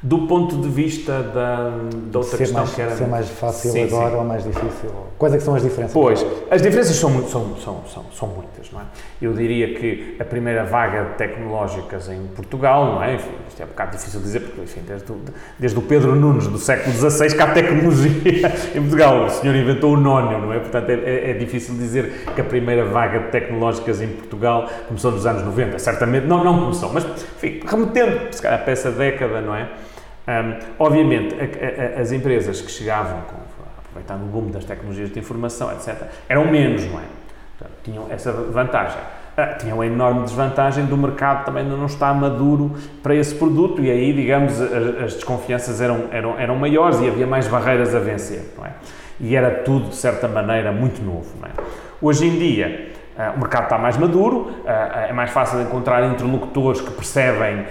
Do 0.00 0.28
ponto 0.28 0.56
de 0.58 0.68
vista 0.68 1.24
da, 1.24 1.70
da 2.12 2.18
outra 2.20 2.22
ser, 2.22 2.36
questão 2.38 2.60
mais, 2.60 2.74
que 2.74 2.80
era. 2.80 2.90
ser 2.94 3.06
mais 3.08 3.28
fácil 3.30 3.72
Sim, 3.72 3.82
agora 3.82 4.10
sim. 4.12 4.16
ou 4.16 4.24
mais 4.24 4.44
difícil? 4.44 4.90
Quais 5.18 5.34
é 5.34 5.40
são 5.40 5.56
as 5.56 5.62
diferenças? 5.62 5.92
Pois, 5.92 6.24
as 6.48 6.62
diferenças 6.62 6.94
são, 6.94 7.10
muito- 7.10 7.28
são, 7.28 7.56
são, 7.56 7.82
são, 7.92 8.04
são 8.12 8.28
muitas, 8.28 8.70
não 8.70 8.80
é? 8.80 8.84
Eu 9.20 9.32
diria 9.32 9.74
que 9.74 10.14
a 10.20 10.24
primeira 10.24 10.64
vaga 10.64 11.02
de 11.04 11.14
tecnológicas 11.16 12.08
em 12.08 12.22
Portugal, 12.28 12.86
não 12.94 13.02
é? 13.02 13.16
Enfim, 13.16 13.30
isto 13.48 13.60
é 13.60 13.64
um 13.64 13.68
bocado 13.68 13.96
difícil 13.96 14.20
de 14.20 14.26
dizer, 14.26 14.40
porque, 14.42 14.60
enfim, 14.60 14.82
desde 14.86 15.10
o, 15.10 15.20
desde 15.58 15.78
o 15.78 15.82
Pedro 15.82 16.14
Nunes 16.14 16.46
do 16.46 16.58
século 16.58 16.94
XVI 16.94 17.34
que 17.34 17.42
há 17.42 17.52
tecnologia 17.52 18.48
em 18.76 18.80
Portugal. 18.80 19.24
O 19.24 19.30
senhor 19.30 19.56
inventou 19.56 19.94
o 19.94 19.96
nónio, 19.96 20.38
não 20.38 20.52
é? 20.52 20.60
Portanto, 20.60 20.90
é, 20.90 20.94
é- 20.94 21.30
é 21.30 21.34
difícil 21.34 21.74
dizer 21.74 22.24
que 22.36 22.40
a 22.40 22.44
primeira 22.44 22.84
vaga 22.84 23.18
de 23.18 23.26
tecnológicas 23.32 24.00
em 24.00 24.06
Portugal 24.08 24.68
começou 24.86 25.10
nos 25.10 25.26
anos 25.26 25.42
90. 25.42 25.76
Certamente, 25.80 26.24
não, 26.28 26.44
não 26.44 26.60
começou, 26.60 26.92
mas, 26.92 27.04
enfim, 27.04 27.60
remetendo, 27.66 28.28
se 28.32 28.40
calhar, 28.40 28.62
para 28.62 28.72
essa 28.72 28.92
década, 28.92 29.40
não 29.40 29.56
é? 29.56 29.68
Hum, 30.28 30.58
obviamente, 30.78 31.34
a- 31.34 31.96
a- 31.98 32.00
as 32.02 32.12
empresas 32.12 32.60
que 32.60 32.70
chegavam, 32.70 33.22
com, 33.22 33.36
aproveitando 33.78 34.22
o 34.24 34.26
boom 34.26 34.50
das 34.50 34.64
tecnologias 34.64 35.10
de 35.10 35.18
informação, 35.18 35.72
etc., 35.72 35.94
eram 36.28 36.44
menos, 36.50 36.84
não 36.84 37.00
é? 37.00 37.04
Portanto, 37.58 37.78
tinham 37.82 38.06
essa 38.10 38.30
vantagem. 38.30 38.98
Ah, 39.36 39.54
tinham 39.54 39.80
a 39.80 39.86
enorme 39.86 40.24
desvantagem 40.24 40.84
do 40.84 40.96
mercado 40.96 41.44
também 41.44 41.64
não 41.64 41.86
está 41.86 42.12
maduro 42.12 42.74
para 43.02 43.14
esse 43.14 43.34
produto 43.36 43.80
e 43.80 43.90
aí, 43.90 44.12
digamos, 44.12 44.60
a- 44.60 45.04
as 45.04 45.14
desconfianças 45.14 45.80
eram, 45.80 46.04
eram, 46.10 46.38
eram 46.38 46.56
maiores 46.56 47.00
e 47.00 47.08
havia 47.08 47.26
mais 47.26 47.46
barreiras 47.48 47.94
a 47.94 48.00
vencer, 48.00 48.42
não 48.56 48.66
é? 48.66 48.70
E 49.20 49.34
era 49.34 49.50
tudo, 49.62 49.88
de 49.90 49.96
certa 49.96 50.28
maneira, 50.28 50.70
muito 50.72 51.00
novo, 51.02 51.26
não 51.40 51.48
é? 51.48 51.50
Hoje 52.02 52.26
em 52.26 52.38
dia, 52.38 52.92
o 53.34 53.38
mercado 53.40 53.64
está 53.64 53.78
mais 53.78 53.96
maduro, 53.96 54.52
ah, 54.66 55.06
é 55.08 55.12
mais 55.12 55.30
fácil 55.30 55.60
encontrar 55.60 56.04
interlocutores 56.08 56.80
que 56.80 56.90
percebem, 56.92 57.64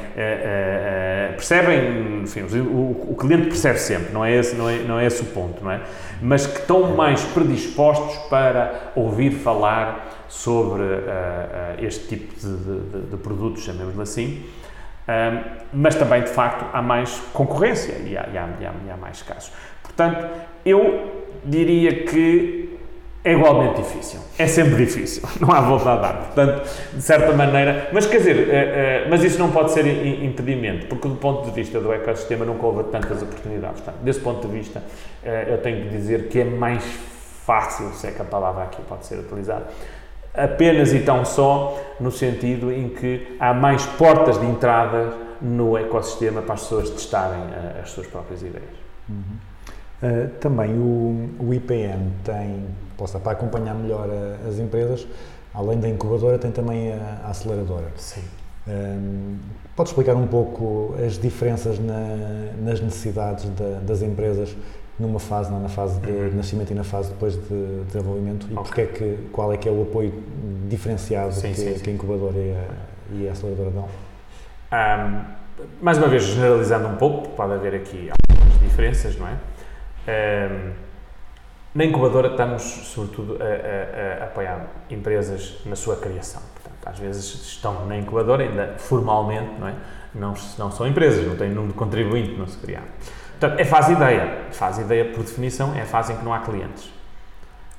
percebem, 1.36 2.22
enfim, 2.24 2.42
o, 2.60 3.12
o 3.12 3.16
cliente 3.18 3.48
percebe 3.48 3.80
sempre, 3.80 4.14
não 4.14 4.24
é, 4.26 4.36
esse, 4.36 4.56
não, 4.56 4.70
é, 4.70 4.80
não 4.80 5.00
é 5.00 5.06
esse 5.06 5.22
o 5.22 5.26
ponto, 5.28 5.64
não 5.64 5.72
é? 5.72 5.80
Mas 6.22 6.46
que 6.48 6.60
estão 6.60 6.96
mais 6.96 7.22
predispostos 7.24 8.16
para 8.30 8.92
ouvir 8.96 9.32
falar 9.32 10.26
sobre 10.28 10.84
este 11.80 12.08
tipo 12.08 12.36
de, 12.40 12.58
de- 12.58 13.02
de- 13.12 13.18
produtos, 13.18 13.64
chamemos-lhe 13.64 14.02
assim, 14.02 14.44
mas 15.74 15.96
também, 15.96 16.22
de 16.24 16.30
facto, 16.30 16.66
há 16.74 16.82
mais 16.82 17.22
concorrência 17.34 17.94
e 18.06 18.18
há- 18.18 18.28
e 18.34 18.38
há- 18.38 18.50
e 18.86 18.92
há 18.92 18.98
mais 18.98 19.22
casos. 19.22 19.52
Portanto, 19.82 20.28
eu 20.66 21.24
diria 21.46 22.04
que 22.04 22.77
é 23.28 23.34
igualmente 23.34 23.82
difícil. 23.82 24.22
É 24.40 24.48
sempre 24.48 24.86
difícil. 24.86 25.22
Não 25.42 25.52
há 25.52 25.60
volta 25.60 25.92
a 25.92 25.96
dar. 25.98 26.14
Portanto, 26.14 26.66
de 26.94 27.02
certa 27.02 27.34
maneira. 27.34 27.90
Mas 27.92 28.06
quer 28.06 28.20
dizer, 28.20 28.50
eh, 28.50 28.54
eh, 28.54 29.08
mas 29.10 29.22
isso 29.22 29.38
não 29.38 29.52
pode 29.52 29.72
ser 29.72 29.86
impedimento, 30.24 30.88
porque 30.88 31.08
do 31.10 31.16
ponto 31.16 31.46
de 31.46 31.52
vista 31.52 31.80
do 31.80 31.92
ecossistema 31.92 32.46
nunca 32.46 32.66
houve 32.66 32.84
tantas 32.86 33.22
oportunidades. 33.22 33.82
Portanto, 33.82 34.02
desse 34.02 34.20
ponto 34.22 34.48
de 34.48 34.54
vista, 34.54 34.82
eh, 35.24 35.48
eu 35.50 35.58
tenho 35.58 35.84
que 35.84 35.90
dizer 35.90 36.30
que 36.30 36.40
é 36.40 36.46
mais 36.46 36.84
fácil, 37.46 37.90
se 37.90 38.08
é 38.08 38.12
que 38.12 38.22
a 38.22 38.26
palavra 38.26 38.64
aqui 38.64 38.82
pode 38.84 39.06
ser 39.06 39.20
utilizada, 39.20 39.68
apenas 40.34 40.94
e 40.94 41.00
tão 41.00 41.26
só 41.26 41.78
no 42.00 42.12
sentido 42.12 42.72
em 42.72 42.90
que 42.90 43.36
há 43.40 43.54
mais 43.54 43.86
portas 43.86 44.40
de 44.40 44.46
entrada 44.46 45.14
no 45.42 45.78
ecossistema 45.78 46.42
para 46.42 46.54
as 46.54 46.62
pessoas 46.62 46.90
testarem 46.92 47.42
as 47.82 47.90
suas 47.90 48.08
próprias 48.08 48.42
ideias. 48.42 48.78
Uh, 49.10 50.30
também 50.40 50.74
o, 50.78 51.30
o 51.40 51.54
IPM 51.54 52.12
tem, 52.24 52.68
possa, 52.98 53.20
para 53.20 53.34
acompanhar 53.34 53.74
melhor 53.76 54.10
a- 54.10 54.48
as 54.48 54.58
empresas, 54.60 55.08
além 55.54 55.80
da 55.80 55.88
incubadora, 55.88 56.38
tem 56.38 56.52
também 56.52 56.92
a, 56.94 57.22
a 57.26 57.30
aceleradora. 57.30 57.88
Sim. 57.98 58.22
Um, 58.68 59.38
pode 59.76 59.90
explicar 59.90 60.16
um 60.16 60.28
pouco 60.28 60.94
as 61.06 61.18
diferenças 61.18 61.80
na- 61.80 62.52
nas 62.62 62.82
necessidades 62.82 63.46
da- 63.52 63.80
das 63.82 64.02
empresas 64.02 64.56
numa 65.00 65.20
fase, 65.20 65.50
não, 65.52 65.60
na 65.62 65.70
fase 65.70 66.00
de 66.02 66.10
Uhum. 66.12 66.32
nascimento 66.36 66.72
e 66.72 66.74
na 66.74 66.84
fase 66.84 67.10
depois 67.10 67.36
de 67.36 67.84
desenvolvimento 67.88 68.48
e 68.50 68.54
Ok. 68.56 68.64
porque 68.64 68.82
é 68.82 68.86
que, 68.88 69.18
qual 69.32 69.54
é 69.54 69.58
que 69.58 69.70
é 69.70 69.72
o 69.72 69.84
apoio 69.84 70.12
diferenciado 70.68 71.34
Sim, 71.34 71.52
que, 71.52 71.56
sim, 71.60 71.74
que 71.74 71.80
sim. 71.80 71.92
a 71.92 71.94
incubadora 71.94 72.36
e 72.38 72.52
a, 72.52 72.68
e 73.24 73.30
a 73.30 73.32
aceleradora 73.32 73.70
dão? 73.70 73.88
Ahm, 74.72 75.22
mais 75.82 75.98
uma 75.98 76.08
vez, 76.08 76.24
generalizando 76.24 76.88
um 76.90 76.96
pouco, 76.98 77.30
pode 77.30 77.54
haver 77.54 77.76
aqui 77.76 78.10
algumas 78.32 78.60
diferenças, 78.60 79.16
não 79.18 79.28
é? 79.28 79.38
Ahm, 80.08 80.72
na 81.78 81.86
incubadora 81.86 82.30
estamos, 82.30 82.64
sobretudo, 82.64 83.38
a, 83.42 83.46
a- 83.46 84.24
a 84.24 84.26
apoiar 84.26 84.66
empresas 84.90 85.60
na 85.66 85.76
sua 85.76 85.96
criação. 85.98 86.42
Portanto, 86.56 86.88
às 86.94 87.00
vezes 87.00 87.24
estão 87.46 87.86
na 87.86 87.96
incubadora, 87.98 88.44
ainda 88.44 88.74
formalmente, 88.80 89.52
não 89.60 89.68
é? 89.68 89.76
Não, 90.16 90.34
não 90.58 90.72
são 90.72 90.88
empresas, 90.88 91.26
não 91.28 91.36
têm 91.36 91.50
número 91.50 91.74
de 91.74 91.78
contribuinte, 91.78 92.32
não 92.38 92.48
se 92.48 92.58
criaram. 92.58 92.88
Portanto, 93.40 93.60
é 93.60 93.64
fase 93.66 93.92
ideia. 93.94 94.46
Fase 94.52 94.82
ideia, 94.82 95.06
por 95.06 95.24
definição, 95.24 95.76
é 95.76 95.82
a 95.82 95.86
fase 95.86 96.14
em 96.14 96.18
que 96.18 96.26
não 96.26 96.34
há 96.34 96.40
clientes. 96.40 96.90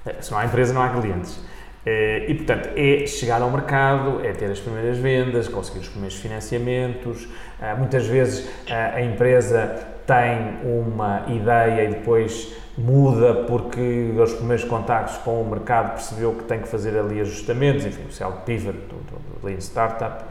Eh, 0.07 0.15
Se 0.21 0.31
não 0.31 0.39
há 0.39 0.45
empresa, 0.45 0.73
não 0.73 0.83
há 0.83 0.89
clientes. 0.91 1.41
Eh, 1.87 2.27
E, 2.29 2.35
portanto, 2.35 2.71
é 2.77 3.07
chegar 3.07 3.41
ao 3.43 3.51
mercado, 3.51 4.25
é 4.25 4.33
ter 4.33 4.51
as 4.51 4.61
primeiras 4.61 4.99
vendas, 4.99 5.49
conseguir 5.49 5.81
os 5.81 5.89
primeiros 5.89 6.19
financiamentos. 6.19 7.29
Ah, 7.61 7.75
Muitas 7.77 8.07
vezes 8.07 8.49
ah, 8.71 8.93
a 8.97 9.03
empresa 9.03 9.87
tem 10.07 10.59
uma 10.65 11.25
ideia 11.29 11.85
e 11.85 11.89
depois 11.89 12.55
muda 12.77 13.35
porque 13.47 14.13
os 14.17 14.33
primeiros 14.35 14.65
contactos 14.65 15.19
com 15.19 15.43
o 15.43 15.51
mercado 15.51 15.95
percebeu 15.95 16.33
que 16.33 16.45
tem 16.45 16.61
que 16.61 16.69
fazer 16.69 16.97
ali 16.99 17.21
ajustamentos, 17.21 17.85
enfim, 17.85 18.05
o 18.09 18.13
cell 18.13 18.33
pivot 18.47 18.73
do, 18.73 18.97
do, 18.97 19.41
do 19.41 19.47
Lean 19.47 19.59
Startup. 19.61 20.25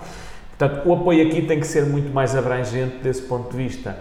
Portanto, 0.57 0.87
o 0.87 0.93
apoio 0.93 1.27
aqui 1.27 1.43
tem 1.43 1.59
que 1.59 1.67
ser 1.67 1.85
muito 1.85 2.11
mais 2.11 2.35
abrangente 2.35 2.97
desse 2.97 3.21
ponto 3.21 3.51
de 3.51 3.57
vista 3.57 3.95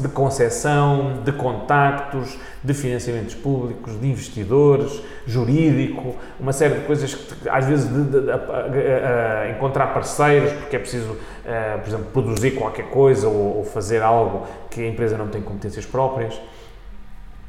de 0.00 0.08
concessão, 0.08 1.20
de 1.22 1.32
contactos, 1.32 2.38
de 2.64 2.72
financiamentos 2.72 3.34
públicos, 3.34 4.00
de 4.00 4.06
investidores, 4.08 5.02
jurídico, 5.26 6.16
uma 6.40 6.52
série 6.52 6.76
de 6.76 6.86
coisas 6.86 7.14
que 7.14 7.46
às 7.48 7.66
vezes 7.66 7.86
de, 7.92 8.04
de- 8.04 8.20
de- 8.22 8.30
a 8.30 9.50
encontrar 9.50 9.88
parceiros, 9.88 10.50
porque 10.54 10.76
é 10.76 10.78
preciso, 10.78 11.14
ah, 11.46 11.78
por 11.78 11.88
exemplo, 11.88 12.06
produzir 12.06 12.52
qualquer 12.52 12.86
coisa 12.86 13.28
ou, 13.28 13.64
fazer 13.64 14.02
algo 14.02 14.46
que 14.70 14.80
a 14.82 14.88
empresa 14.88 15.18
não 15.18 15.28
tem 15.28 15.42
competências 15.42 15.84
próprias. 15.84 16.40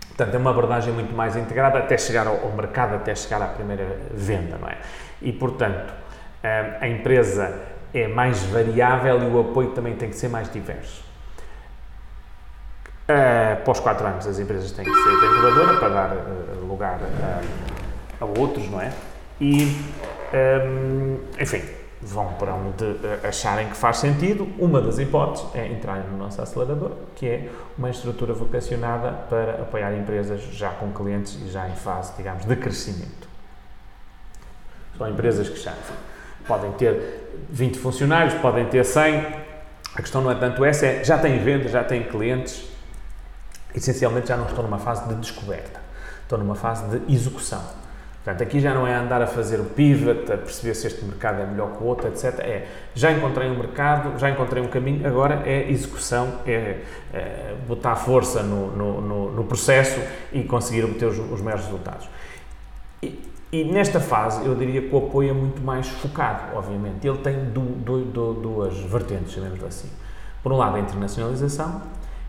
Portanto, 0.09 0.35
é 0.35 0.37
uma 0.37 0.49
abordagem 0.49 0.93
muito 0.93 1.15
mais 1.15 1.37
integrada 1.37 1.79
até 1.79 1.97
chegar 1.97 2.27
ao, 2.27 2.43
ao 2.43 2.51
mercado, 2.51 2.95
até 2.95 3.15
chegar 3.15 3.41
à 3.41 3.47
primeira 3.47 3.85
venda, 4.13 4.57
não 4.59 4.67
é? 4.67 4.77
E, 5.21 5.31
portanto, 5.31 5.93
ah, 6.43 6.75
a 6.81 6.89
empresa 6.89 7.53
é 7.93 8.05
mais 8.05 8.43
variável 8.43 9.23
e 9.23 9.27
o 9.27 9.39
apoio 9.39 9.69
também 9.69 9.95
tem 9.95 10.09
que 10.09 10.17
ser 10.17 10.27
mais 10.27 10.51
diverso. 10.51 11.07
Ah, 13.09 13.53
após 13.53 13.79
4 13.79 14.05
anos, 14.05 14.27
as 14.27 14.37
empresas 14.37 14.71
têm 14.71 14.85
que 14.85 14.91
sair 14.91 15.41
da 15.41 15.79
para 15.79 15.89
dar 15.89 16.11
ah, 16.11 16.59
lugar 16.61 16.99
a, 17.01 18.23
a 18.23 18.25
outros, 18.25 18.69
não 18.69 18.79
é? 18.79 18.93
E, 19.41 19.75
hum, 20.63 21.17
enfim, 21.39 21.63
vão 21.99 22.33
para 22.33 22.53
onde 22.53 22.85
acharem 23.27 23.67
que 23.67 23.75
faz 23.75 23.97
sentido. 23.97 24.47
Uma 24.59 24.79
das 24.79 24.99
hipóteses 24.99 25.47
é 25.55 25.65
entrar 25.65 25.97
no 26.03 26.17
nosso 26.19 26.39
acelerador, 26.39 26.91
que 27.15 27.27
é 27.27 27.49
uma 27.75 27.89
estrutura 27.89 28.31
vocacionada 28.31 29.11
para 29.27 29.53
apoiar 29.53 29.91
empresas 29.95 30.41
já 30.41 30.69
com 30.69 30.91
clientes 30.91 31.35
e 31.43 31.49
já 31.49 31.67
em 31.67 31.75
fase, 31.75 32.13
digamos, 32.15 32.45
de 32.45 32.55
crescimento. 32.55 33.27
São 34.99 35.09
empresas 35.09 35.49
que 35.49 35.59
já 35.59 35.71
enfim, 35.71 35.93
podem 36.47 36.71
ter 36.73 37.45
20 37.49 37.79
funcionários, 37.79 38.35
podem 38.35 38.65
ter 38.65 38.83
100. 38.83 39.49
A 39.95 40.01
questão 40.01 40.21
não 40.21 40.29
é 40.29 40.35
tanto 40.35 40.63
essa, 40.63 40.85
é 40.85 41.03
já 41.03 41.17
têm 41.17 41.39
vendas, 41.39 41.71
já 41.71 41.83
têm 41.83 42.03
clientes, 42.03 42.68
essencialmente 43.73 44.27
já 44.27 44.37
não 44.37 44.45
estão 44.45 44.63
numa 44.63 44.79
fase 44.79 45.07
de 45.07 45.15
descoberta, 45.15 45.79
estão 46.23 46.37
numa 46.37 46.55
fase 46.55 46.97
de 46.97 47.13
execução. 47.13 47.61
Portanto, 48.23 48.43
aqui 48.43 48.59
já 48.59 48.73
não 48.73 48.85
é 48.85 48.93
andar 48.93 49.21
a 49.21 49.27
fazer 49.27 49.59
o 49.59 49.63
pivot, 49.63 50.31
a 50.31 50.37
perceber 50.37 50.75
se 50.75 50.87
este 50.87 51.05
mercado 51.05 51.41
é 51.41 51.45
melhor 51.45 51.71
que 51.77 51.83
o 51.83 51.87
outro, 51.87 52.07
etc. 52.09 52.39
É, 52.39 52.67
já 52.93 53.11
encontrei 53.11 53.49
um 53.49 53.57
mercado, 53.57 54.19
já 54.19 54.29
encontrei 54.29 54.61
um 54.61 54.67
caminho, 54.67 55.07
agora 55.07 55.41
é 55.45 55.71
execução, 55.71 56.35
é, 56.45 56.81
é 57.13 57.55
botar 57.67 57.95
força 57.95 58.43
no, 58.43 58.75
no, 58.75 59.01
no, 59.01 59.31
no 59.31 59.43
processo 59.45 59.99
e 60.33 60.43
conseguir 60.43 60.83
obter 60.83 61.05
os, 61.05 61.17
os 61.17 61.41
maiores 61.41 61.65
resultados. 61.65 62.09
E, 63.01 63.19
e 63.51 63.63
nesta 63.63 64.01
fase, 64.01 64.45
eu 64.45 64.53
diria 64.53 64.81
que 64.81 64.93
o 64.93 64.97
apoio 64.97 65.29
é 65.29 65.33
muito 65.33 65.61
mais 65.61 65.87
focado, 65.87 66.55
obviamente. 66.55 67.07
Ele 67.07 67.17
tem 67.19 67.45
du, 67.45 67.61
du, 67.61 68.03
du, 68.03 68.33
duas 68.33 68.77
vertentes, 68.79 69.31
chamemos 69.31 69.63
assim. 69.63 69.89
Por 70.43 70.51
um 70.51 70.57
lado, 70.57 70.75
a 70.75 70.79
internacionalização 70.79 71.81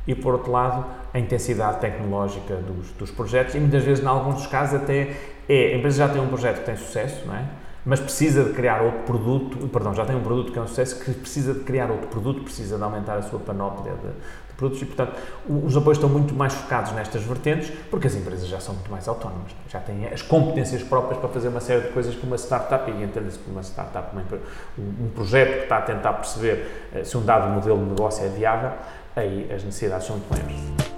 e, 0.06 0.14
por 0.14 0.34
outro 0.34 0.50
lado, 0.50 0.86
a 1.12 1.18
intensidade 1.18 1.80
tecnológica 1.80 2.56
dos, 2.56 2.90
dos 2.92 3.10
projetos. 3.10 3.54
E 3.54 3.60
muitas 3.60 3.84
vezes, 3.84 4.02
em 4.02 4.06
alguns 4.06 4.36
dos 4.36 4.46
casos, 4.46 4.80
até 4.80 5.16
é, 5.48 5.74
a 5.74 5.76
empresa 5.76 5.98
já 5.98 6.08
tem 6.08 6.20
um 6.20 6.28
projeto 6.28 6.60
que 6.60 6.66
tem 6.66 6.76
sucesso, 6.76 7.26
não 7.26 7.34
é? 7.34 7.44
mas 7.84 7.98
precisa 7.98 8.44
de 8.44 8.52
criar 8.52 8.82
outro 8.82 9.00
produto, 9.00 9.68
perdão, 9.68 9.94
já 9.94 10.04
tem 10.04 10.14
um 10.14 10.22
produto 10.22 10.52
que 10.52 10.58
é 10.58 10.62
um 10.62 10.66
sucesso, 10.66 11.02
que 11.02 11.12
precisa 11.12 11.54
de 11.54 11.60
criar 11.60 11.90
outro 11.90 12.08
produto, 12.08 12.42
precisa 12.42 12.76
de 12.76 12.82
aumentar 12.82 13.16
a 13.16 13.22
sua 13.22 13.38
panóplia 13.38 13.94
de, 13.94 14.08
de 14.08 14.54
produtos 14.56 14.82
e, 14.82 14.84
portanto, 14.84 15.18
os 15.48 15.74
apoios 15.74 15.96
estão 15.96 16.10
muito 16.10 16.34
mais 16.34 16.52
focados 16.52 16.92
nestas 16.92 17.22
vertentes, 17.22 17.72
porque 17.90 18.06
as 18.06 18.14
empresas 18.14 18.46
já 18.46 18.60
são 18.60 18.74
muito 18.74 18.90
mais 18.90 19.08
autónomas, 19.08 19.52
já 19.68 19.80
têm 19.80 20.06
as 20.06 20.20
competências 20.20 20.82
próprias 20.82 21.18
para 21.18 21.30
fazer 21.30 21.48
uma 21.48 21.60
série 21.60 21.80
de 21.80 21.88
coisas 21.88 22.14
que 22.14 22.26
uma 22.26 22.36
startup, 22.36 22.90
e 22.90 23.02
entende-se 23.02 23.38
por 23.38 23.50
uma 23.50 23.62
startup, 23.62 24.14
um, 24.14 24.82
um 25.06 25.08
projeto 25.08 25.56
que 25.56 25.62
está 25.62 25.78
a 25.78 25.82
tentar 25.82 26.12
perceber 26.12 26.90
eh, 26.94 27.02
se 27.02 27.16
um 27.16 27.24
dado 27.24 27.48
modelo 27.48 27.78
de 27.78 27.90
negócio 27.90 28.24
é 28.24 28.28
viável, 28.28 28.72
aí 29.16 29.50
as 29.52 29.64
necessidades 29.64 30.06
são 30.06 30.16
muito 30.16 30.30
maiores. 30.30 30.90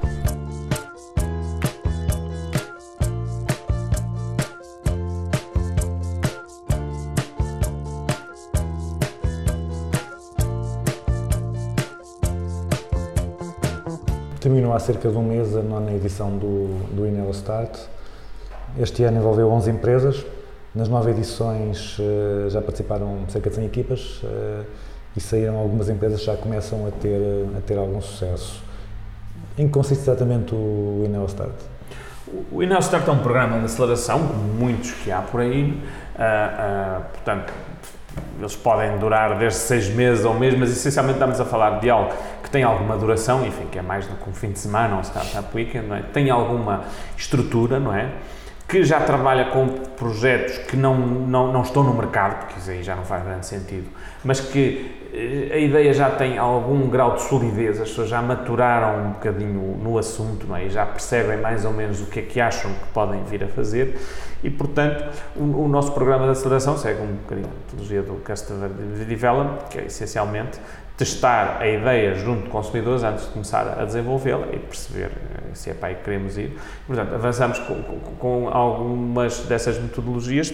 Terminou 14.41 14.73
há 14.73 14.79
cerca 14.81 15.09
de 15.09 15.17
um 15.17 15.23
mês 15.23 15.57
a 15.57 15.63
nona 15.63 15.93
edição 15.93 16.37
do, 16.37 16.67
do 16.95 17.07
Inel 17.07 17.31
Start. 17.31 17.79
Este 18.77 19.05
ano 19.05 19.19
envolveu 19.19 19.49
11 19.49 19.71
empresas. 19.71 20.27
Nas 20.75 20.89
nove 20.89 21.11
edições 21.11 21.97
eh, 22.01 22.49
já 22.49 22.61
participaram 22.61 23.29
cerca 23.29 23.51
de 23.51 23.57
100 23.57 23.67
equipas 23.67 24.21
eh, 24.25 24.65
e 25.17 25.21
saíram 25.21 25.57
algumas 25.57 25.89
empresas 25.89 26.23
já 26.23 26.37
começam 26.37 26.87
a 26.87 26.91
ter, 26.91 27.47
a 27.57 27.61
ter 27.61 27.79
algum 27.79 28.01
sucesso. 28.01 28.63
Em 29.59 29.67
que 29.67 29.73
consiste 29.73 30.03
exatamente 30.03 30.55
o 30.55 31.03
Inel 31.05 31.27
Start? 31.27 31.53
O 32.51 32.63
Inel 32.63 32.79
Start 32.79 33.07
é 33.07 33.11
um 33.11 33.19
programa 33.19 33.59
de 33.59 33.67
aceleração, 33.67 34.27
como 34.27 34.43
muitos 34.43 34.93
que 34.93 35.13
há 35.13 35.21
por 35.21 35.41
aí, 35.41 35.79
ah, 36.19 36.23
ah, 36.59 37.01
portanto, 37.13 37.53
eles 38.39 38.57
podem 38.57 38.99
durar 38.99 39.39
desde 39.39 39.59
seis 39.59 39.89
meses 39.89 40.25
ou 40.25 40.35
mês, 40.35 40.59
mas 40.59 40.71
essencialmente 40.71 41.17
estamos 41.17 41.41
a 41.41 41.45
falar 41.45 41.81
de 41.81 41.91
algo 41.91 42.13
que 42.43 42.51
tem 42.51 42.63
alguma 42.63 42.97
duração, 42.97 43.47
enfim, 43.47 43.67
que 43.71 43.79
é 43.79 43.83
mais 43.83 44.07
do 44.07 44.15
que 44.17 44.29
um 44.29 44.33
fim 44.33 44.53
de 44.53 44.59
semana 44.59 44.95
ou 44.95 45.01
um 45.01 45.05
Startup 45.05 45.49
Weekend, 45.55 45.93
é? 45.93 46.03
tem 46.13 46.31
alguma 46.31 46.85
estrutura, 47.17 47.79
não 47.79 47.95
é? 47.95 48.11
Que 48.73 48.83
já 48.85 49.01
trabalha 49.01 49.51
com 49.51 49.69
projetos 49.69 50.57
que 50.57 50.79
não, 50.79 50.97
não, 50.97 51.53
não 51.53 51.61
estão 51.61 51.85
no 51.85 51.93
mercado, 51.93 52.39
porque 52.39 52.59
isso 52.59 52.71
aí 52.71 52.83
já 52.83 52.97
não 52.97 53.05
faz 53.05 53.23
grande 53.23 53.45
sentido, 53.45 53.87
mas 54.25 54.41
que 54.41 54.91
eh, 55.13 55.51
a 55.53 55.59
ideia 55.59 55.93
já 55.93 56.09
tem 56.09 56.39
algum 56.39 56.89
grau 56.89 57.17
de 57.17 57.21
solidez, 57.21 57.79
as 57.79 57.91
pessoas 57.91 58.09
já 58.09 58.23
maturaram 58.23 59.09
um 59.09 59.11
bocadinho 59.11 59.77
no 59.77 59.99
assunto 59.99 60.47
não 60.47 60.57
é? 60.57 60.65
e 60.65 60.71
já 60.71 60.87
percebem 60.87 61.37
mais 61.37 61.67
ou 61.67 61.73
menos 61.75 62.01
o 62.01 62.07
que 62.07 62.21
é 62.21 62.23
que 62.23 62.41
acham 62.41 62.71
que 62.73 62.87
podem 62.95 63.23
vir 63.25 63.45
a 63.45 63.49
fazer 63.49 63.95
e, 64.43 64.49
portanto, 64.49 65.05
o, 65.37 65.65
o 65.65 65.69
nosso 65.69 65.93
programa 65.93 66.25
de 66.25 66.31
aceleração 66.31 66.79
segue 66.79 67.03
um 67.03 67.17
bocadinho 67.17 67.49
a 67.49 67.51
metodologia 67.51 68.03
do 68.03 68.15
Customer 68.25 68.71
Development, 68.71 69.59
que 69.69 69.81
é 69.81 69.85
essencialmente 69.85 70.59
testar 70.97 71.59
a 71.61 71.67
ideia 71.67 72.15
junto 72.15 72.45
de 72.45 72.51
consumidores 72.51 73.03
antes 73.03 73.27
de 73.27 73.33
começar 73.33 73.77
a 73.79 73.85
desenvolvê-la 73.85 74.47
e 74.53 74.59
perceber 74.59 75.11
eh, 75.11 75.55
se 75.55 75.71
é 75.71 75.75
para 75.75 75.89
aí 75.89 75.95
que 75.95 76.05
queremos 76.05 76.37
ir. 76.37 76.59
Portanto, 76.87 77.15
avançamos 77.15 77.59
com, 77.61 77.83
com, 77.83 77.99
com 78.17 78.49
algumas 78.49 79.41
dessas 79.41 79.79
metodologias, 79.79 80.53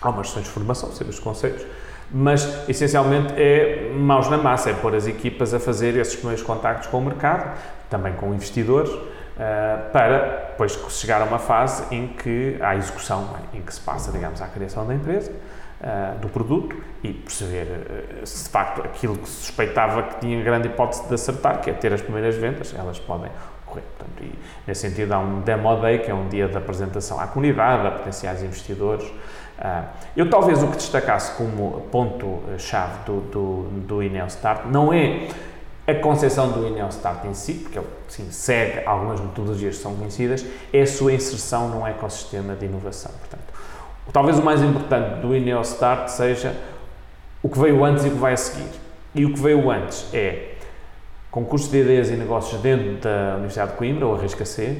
há 0.00 0.10
umas 0.10 0.28
sessões 0.28 0.46
de 0.46 0.50
formação, 0.50 0.90
saber 0.92 1.10
os 1.10 1.20
conceitos, 1.20 1.64
mas 2.10 2.68
essencialmente 2.68 3.32
é 3.36 3.90
maus 3.94 4.28
na 4.28 4.36
massa, 4.36 4.70
é 4.70 4.74
pôr 4.74 4.94
as 4.94 5.06
equipas 5.06 5.54
a 5.54 5.60
fazer 5.60 5.96
esses 5.96 6.14
primeiros 6.14 6.44
contactos 6.44 6.88
com 6.88 6.98
o 6.98 7.02
mercado, 7.02 7.56
também 7.88 8.12
com 8.14 8.34
investidores, 8.34 8.90
eh, 9.38 9.78
para 9.92 10.48
depois 10.50 10.78
chegar 10.90 11.22
a 11.22 11.24
uma 11.24 11.38
fase 11.38 11.84
em 11.94 12.08
que 12.08 12.58
há 12.60 12.76
execução, 12.76 13.34
em 13.54 13.62
que 13.62 13.72
se 13.72 13.80
passa, 13.80 14.12
digamos, 14.12 14.42
à 14.42 14.46
criação 14.46 14.86
da 14.86 14.94
empresa, 14.94 15.32
eh, 15.84 16.14
do 16.20 16.28
produto 16.28 16.76
e 17.02 17.12
perceber 17.12 17.66
eh, 17.66 18.24
se 18.24 18.44
de 18.44 18.50
facto 18.50 18.82
aquilo 18.82 19.16
que 19.16 19.28
se 19.28 19.46
suspeitava 19.46 20.04
que 20.04 20.20
tinha 20.20 20.40
grande 20.40 20.68
hipótese 20.68 21.08
de 21.08 21.14
acertar, 21.14 21.60
que 21.60 21.70
é 21.70 21.72
ter 21.72 21.92
as 21.92 22.00
primeiras 22.00 22.36
vendas, 22.36 22.72
elas 22.72 23.00
podem 23.00 23.28
ocorrer. 23.66 23.82
Portanto, 23.98 24.22
e 24.22 24.32
nesse 24.64 24.82
sentido 24.82 25.10
há 25.10 25.18
um 25.18 25.40
Demo 25.40 25.74
Day, 25.80 25.98
que 25.98 26.08
é 26.08 26.14
um 26.14 26.28
dia 26.28 26.46
de 26.46 26.56
apresentação 26.56 27.18
à 27.18 27.26
comunidade, 27.26 27.84
a 27.84 27.90
potenciais 27.90 28.44
investidores. 28.44 29.10
Ah, 29.58 29.86
eu 30.16 30.30
talvez 30.30 30.62
o 30.62 30.68
que 30.68 30.76
destacasse 30.76 31.36
como 31.36 31.80
ponto-chave 31.90 33.04
do, 33.04 33.20
do, 33.22 33.62
do 33.80 34.02
Inel 34.04 34.28
Start 34.28 34.66
não 34.66 34.92
é 34.92 35.26
a 35.84 35.94
concepção 35.94 36.52
do 36.52 36.64
Inel 36.68 36.90
Start 36.90 37.24
em 37.24 37.34
si, 37.34 37.54
porque 37.54 37.76
ele 37.76 37.88
sim, 38.06 38.30
segue 38.30 38.86
algumas 38.86 39.20
metodologias 39.20 39.78
que 39.78 39.82
são 39.82 39.96
conhecidas, 39.96 40.46
é 40.72 40.82
a 40.82 40.86
sua 40.86 41.12
inserção 41.12 41.68
num 41.68 41.84
ecossistema 41.84 42.54
de 42.54 42.66
inovação. 42.66 43.10
Portanto, 43.18 43.51
talvez 44.12 44.38
o 44.38 44.42
mais 44.42 44.62
importante 44.62 45.20
do 45.20 45.36
Inel 45.36 45.60
Start 45.62 46.08
seja 46.08 46.54
o 47.42 47.48
que 47.48 47.58
veio 47.58 47.84
antes 47.84 48.04
e 48.04 48.08
o 48.08 48.12
que 48.12 48.18
vai 48.18 48.32
a 48.32 48.36
seguir. 48.36 48.68
E 49.14 49.26
o 49.26 49.34
que 49.34 49.40
veio 49.40 49.70
antes 49.70 50.06
é 50.14 50.52
concursos 51.30 51.70
de 51.70 51.78
ideias 51.80 52.10
e 52.10 52.14
negócios 52.14 52.60
dentro 52.62 52.96
da 53.00 53.34
Universidade 53.34 53.72
de 53.72 53.76
Coimbra, 53.78 54.06
ou 54.06 54.14
Arrisca-C, 54.16 54.78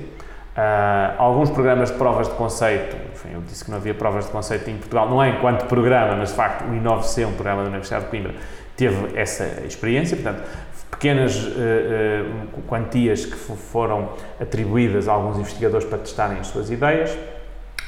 ah, 0.57 1.15
alguns 1.17 1.51
programas 1.51 1.91
de 1.91 1.97
provas 1.97 2.29
de 2.29 2.35
conceito, 2.35 2.95
enfim, 3.15 3.31
eu 3.35 3.41
disse 3.41 3.65
que 3.65 3.71
não 3.71 3.79
havia 3.79 3.95
provas 3.95 4.27
de 4.27 4.31
conceito 4.31 4.69
em 4.69 4.77
Portugal, 4.77 5.09
não 5.09 5.23
é 5.23 5.31
enquanto 5.31 5.65
programa, 5.67 6.15
mas 6.17 6.29
de 6.29 6.35
facto 6.35 6.65
o 6.69 6.75
Inove-C, 6.75 7.25
um 7.25 7.33
programa 7.33 7.63
da 7.63 7.69
Universidade 7.69 8.05
de 8.05 8.11
Coimbra, 8.11 8.35
teve 8.77 9.19
essa 9.19 9.45
experiência, 9.67 10.17
portanto, 10.17 10.43
pequenas 10.91 11.35
eh, 11.37 12.25
eh, 12.27 12.61
quantias 12.69 13.25
que 13.25 13.35
fo- 13.35 13.57
foram 13.57 14.11
atribuídas 14.41 15.09
a 15.09 15.13
alguns 15.13 15.39
investigadores 15.39 15.87
para 15.87 15.99
testarem 15.99 16.39
as 16.39 16.49
suas 16.49 16.71
ideias, 16.71 17.17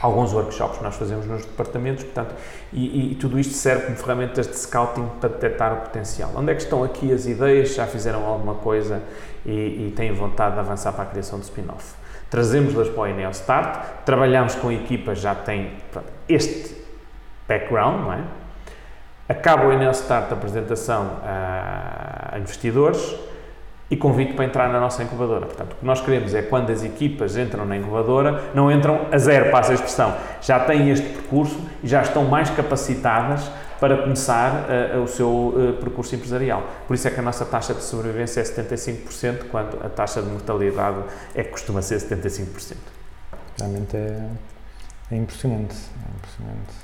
alguns 0.04 0.34
workshops 0.34 0.76
que 0.76 0.84
nós 0.84 0.94
fazemos 0.96 1.24
nos 1.24 1.46
departamentos, 1.46 2.04
portanto, 2.04 2.34
e, 2.70 3.12
e- 3.12 3.14
tudo 3.14 3.38
isto 3.38 3.54
serve 3.54 3.86
como 3.86 3.96
ferramentas 3.96 4.46
de 4.46 4.54
scouting 4.54 5.08
para 5.18 5.30
detectar 5.30 5.72
o 5.72 5.76
potencial. 5.76 6.30
Onde 6.36 6.52
é 6.52 6.54
que 6.54 6.60
estão 6.60 6.84
aqui 6.84 7.10
as 7.10 7.24
ideias? 7.24 7.74
Já 7.74 7.86
fizeram 7.86 8.26
alguma 8.26 8.56
coisa 8.56 9.00
e, 9.46 9.50
e 9.50 9.94
têm 9.96 10.12
vontade 10.12 10.54
de 10.54 10.60
avançar 10.60 10.92
para 10.92 11.04
a 11.04 11.06
criação 11.06 11.38
de 11.38 11.46
spin-off? 11.46 11.94
Trazemos-las 12.28 12.88
para 12.90 13.00
o 13.00 13.06
Enel 13.06 13.30
Start, 13.30 13.82
trabalhamos 14.04 14.54
com 14.56 14.70
equipas 14.70 15.20
já 15.20 15.34
têm 15.34 15.72
este 16.28 16.76
background, 17.48 18.02
não 18.02 18.12
é? 18.12 18.24
Acaba 19.26 19.66
o 19.66 19.72
Enel 19.72 19.92
Start 19.92 20.30
a 20.30 20.34
apresentação 20.34 21.18
a 21.22 22.38
investidores 22.38 23.16
e 23.90 23.96
convite 23.96 24.32
para 24.32 24.44
entrar 24.44 24.68
na 24.70 24.80
nossa 24.80 25.02
incubadora. 25.02 25.46
Portanto, 25.46 25.72
o 25.72 25.76
que 25.76 25.84
nós 25.84 26.00
queremos 26.00 26.34
é 26.34 26.42
quando 26.42 26.70
as 26.70 26.82
equipas 26.82 27.36
entram 27.36 27.66
na 27.66 27.76
incubadora, 27.76 28.42
não 28.54 28.70
entram 28.70 29.06
a 29.12 29.18
zero, 29.18 29.50
passa 29.50 29.72
a 29.72 29.74
expressão. 29.74 30.14
Já 30.40 30.58
têm 30.60 30.90
este 30.90 31.06
percurso 31.08 31.58
e 31.82 31.88
já 31.88 32.02
estão 32.02 32.24
mais 32.24 32.50
capacitadas 32.50 33.50
para 33.78 33.98
começar 33.98 34.66
eh, 34.70 34.96
o 34.96 35.06
seu 35.06 35.54
eh, 35.56 35.80
percurso 35.80 36.14
empresarial. 36.14 36.62
Por 36.86 36.94
isso 36.94 37.06
é 37.06 37.10
que 37.10 37.20
a 37.20 37.22
nossa 37.22 37.44
taxa 37.44 37.74
de 37.74 37.82
sobrevivência 37.82 38.40
é 38.40 38.44
75%, 38.44 39.48
quando 39.50 39.84
a 39.84 39.88
taxa 39.90 40.22
de 40.22 40.28
mortalidade 40.28 40.98
é 41.34 41.42
que 41.42 41.50
costuma 41.50 41.82
ser 41.82 41.96
75%. 41.96 42.76
Realmente 43.58 43.96
é, 43.96 44.26
é 45.10 45.16
impressionante. 45.16 45.74
É 45.74 46.16
impressionante. 46.16 46.83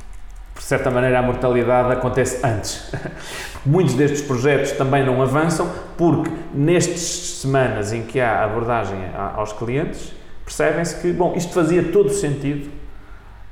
Por 0.60 0.64
certa 0.64 0.90
maneira, 0.90 1.18
a 1.18 1.22
mortalidade 1.22 1.90
acontece 1.90 2.44
antes. 2.46 2.92
Muitos 3.64 3.94
destes 3.94 4.20
projetos 4.20 4.72
também 4.72 5.04
não 5.04 5.22
avançam 5.22 5.66
porque 5.96 6.30
nestas 6.52 7.00
semanas 7.40 7.94
em 7.94 8.02
que 8.02 8.20
há 8.20 8.44
abordagem 8.44 8.98
aos 9.34 9.54
clientes, 9.54 10.12
percebem-se 10.44 10.96
que, 11.00 11.12
bom, 11.14 11.32
isto 11.34 11.54
fazia 11.54 11.82
todo 11.84 12.08
o 12.08 12.12
sentido, 12.12 12.70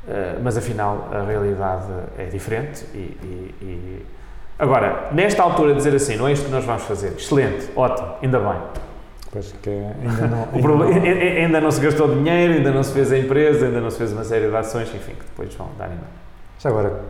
eh, 0.07 0.37
mas 0.43 0.59
afinal 0.59 1.09
a 1.11 1.23
realidade 1.23 1.87
é 2.19 2.25
diferente 2.27 2.85
e, 2.95 2.99
e- 2.99 3.55
e- 3.63 4.07
Agora, 4.59 5.09
nesta 5.13 5.43
altura 5.43 5.73
dizer 5.75 5.95
assim, 5.95 6.17
não 6.17 6.29
é 6.29 6.33
isto 6.33 6.45
que 6.45 6.51
nós 6.51 6.65
vamos 6.65 6.83
fazer, 6.83 7.15
excelente, 7.17 7.71
ótimo, 7.75 8.09
ainda 8.23 8.39
bem. 8.39 8.57
Pois 9.33 9.55
que 9.63 9.71
ainda 9.71 10.27
não. 10.27 10.43
Ainda 10.53 10.59
problema- 10.61 10.95
não- 10.95 11.03
ainda 11.43 11.61
não 11.61 11.71
se 11.71 11.81
gastou 11.81 12.15
dinheiro, 12.15 12.53
ainda 12.55 12.71
não 12.71 12.83
se 12.83 12.93
fez 12.93 13.11
a 13.13 13.19
empresa, 13.19 13.65
ainda 13.67 13.81
não 13.81 13.91
se 13.91 13.97
fez 13.99 14.13
uma 14.13 14.25
série 14.25 14.49
de 14.49 14.57
ações, 14.57 14.89
enfim, 14.95 15.13
que 15.13 15.25
depois 15.25 15.55
vão 15.55 15.69
dar 15.79 15.87
em 15.87 15.97
Já 16.59 16.71
agora, 16.71 17.01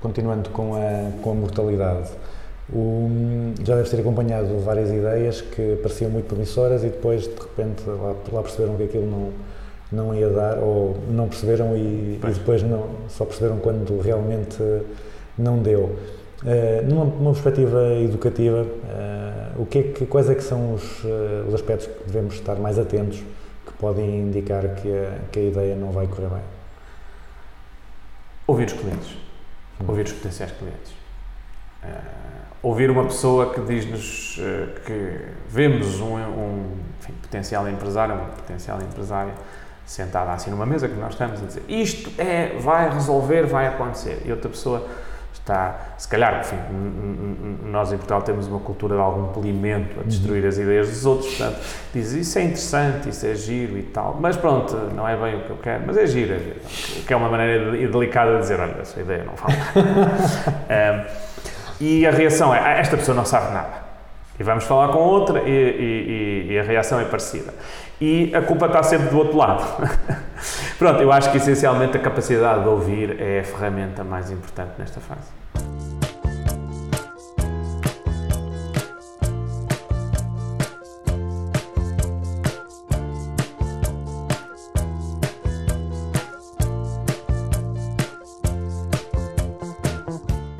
continuando 0.00 0.50
com 0.50 0.74
a, 0.74 1.10
com 1.22 1.30
a 1.32 1.34
mortalidade, 1.34 2.10
o- 2.72 3.08
já 3.64 3.74
deves 3.74 3.90
ter 3.90 4.00
acompanhado 4.00 4.58
várias 4.60 4.90
ideias 4.90 5.40
que 5.40 5.76
pareciam 5.82 6.10
muito 6.10 6.26
promissoras 6.26 6.82
e 6.84 6.88
depois, 6.88 7.22
de 7.22 7.30
repente, 7.34 7.82
lá, 7.88 8.14
lá 8.32 8.42
perceberam 8.42 8.76
que 8.76 8.84
aquilo 8.84 9.06
não, 9.10 9.32
não 10.06 10.14
ia 10.14 10.28
dar, 10.28 10.58
ou 10.58 10.96
não 11.10 11.28
perceberam 11.28 11.76
e, 11.76 12.18
e 12.22 12.32
depois 12.34 12.62
não, 12.62 12.86
só 13.08 13.24
perceberam 13.24 13.58
quando 13.58 14.00
realmente 14.00 14.58
não 15.36 15.58
deu. 15.58 15.96
Eh, 16.46 16.82
numa, 16.88 17.04
numa 17.04 17.32
perspectiva 17.32 17.80
educativa, 18.02 18.66
eh, 18.88 19.52
o 19.58 19.66
que 19.66 19.78
é 19.78 19.82
que, 19.82 20.06
quais 20.06 20.30
é 20.30 20.34
que 20.34 20.42
são 20.42 20.74
os, 20.74 20.82
eh, 21.04 21.44
os 21.48 21.54
aspectos 21.54 21.86
que 21.86 22.04
devemos 22.06 22.34
estar 22.34 22.56
mais 22.56 22.78
atentos 22.78 23.18
que 23.66 23.72
podem 23.78 24.20
indicar 24.20 24.62
que 24.76 24.88
a, 24.90 25.18
que 25.30 25.38
a 25.40 25.42
ideia 25.42 25.74
não 25.76 25.90
vai 25.90 26.06
correr 26.06 26.28
bem? 26.28 26.59
Ouvir 28.50 28.66
os 28.66 28.72
clientes. 28.72 29.16
Ouvir 29.86 30.06
os 30.06 30.12
potenciais 30.12 30.50
clientes. 30.50 30.92
Eh, 31.84 31.88
ouvir 32.60 32.90
uma 32.90 33.04
pessoa 33.04 33.54
que 33.54 33.60
diz-nos 33.60 34.40
eh, 34.40 34.80
que 34.84 35.20
vemos 35.48 36.00
um, 36.00 36.16
um, 36.16 36.76
enfim, 36.98 37.12
potencial 37.22 37.68
empresário, 37.68 38.16
uma 38.16 38.24
potencial 38.24 38.82
empresária, 38.82 39.32
sentada 39.86 40.32
assim 40.32 40.50
numa 40.50 40.66
mesa 40.66 40.88
que 40.88 40.96
nós 40.96 41.12
estamos 41.12 41.40
a 41.40 41.46
dizer 41.46 41.62
isto 41.68 42.10
é, 42.20 42.58
vai 42.58 42.92
resolver, 42.92 43.46
vai 43.46 43.68
acontecer. 43.68 44.20
E 44.24 44.32
outra 44.32 44.48
pessoa 44.48 44.84
está, 45.50 45.78
se 45.98 46.06
calhar, 46.08 46.40
enfim, 46.40 46.56
nós 47.64 47.92
em 47.92 47.96
Portugal 47.96 48.22
temos 48.22 48.46
uma 48.46 48.60
cultura 48.60 48.94
de 48.94 49.00
algum 49.00 49.32
polimento 49.32 49.98
a 50.00 50.02
destruir 50.04 50.46
as 50.46 50.56
ideias 50.58 50.88
dos 50.88 51.04
outros, 51.04 51.34
portanto, 51.34 51.58
diz 51.92 52.12
isso 52.12 52.38
é 52.38 52.42
interessante, 52.44 53.08
isso 53.08 53.26
é 53.26 53.34
giro 53.34 53.76
e 53.76 53.82
tal, 53.82 54.16
mas 54.20 54.36
pronto, 54.36 54.74
não 54.94 55.06
é 55.08 55.16
bem 55.16 55.36
o 55.36 55.40
que 55.44 55.50
eu 55.50 55.56
quero, 55.56 55.82
mas 55.86 55.96
é 55.96 56.06
giro, 56.06 56.34
é 56.34 56.38
giro. 56.38 56.60
Que 57.06 57.12
é 57.12 57.16
uma 57.16 57.28
maneira 57.28 57.72
de- 57.72 57.86
delicada 57.88 58.34
de 58.34 58.38
dizer, 58.40 58.60
olha, 58.60 58.76
essa 58.80 59.00
ideia 59.00 59.24
não 59.24 59.34
vale. 59.34 59.56
E 61.80 62.06
a 62.06 62.10
reação 62.10 62.54
é, 62.54 62.58
ah, 62.60 62.70
esta 62.78 62.94
pessoa 62.96 63.16
não 63.16 63.24
sabe 63.24 63.54
nada. 63.54 63.88
E 64.38 64.42
vamos 64.42 64.64
falar 64.64 64.88
com 64.92 64.98
outra 64.98 65.40
e- 65.40 65.48
e- 65.48 66.52
e 66.52 66.58
a 66.58 66.62
reação 66.62 67.00
é 67.00 67.04
parecida. 67.06 67.54
E 67.98 68.30
a 68.34 68.42
culpa 68.42 68.66
está 68.66 68.82
sempre 68.82 69.08
do 69.08 69.16
outro 69.18 69.36
lado. 69.36 69.64
Pronto, 70.80 71.02
eu 71.02 71.12
acho 71.12 71.30
que 71.30 71.36
essencialmente 71.36 71.98
a 71.98 72.00
capacidade 72.00 72.62
de 72.62 72.68
ouvir 72.70 73.20
é 73.20 73.40
a 73.40 73.44
ferramenta 73.44 74.02
mais 74.02 74.30
importante 74.30 74.72
nesta 74.78 74.98
fase. 74.98 75.28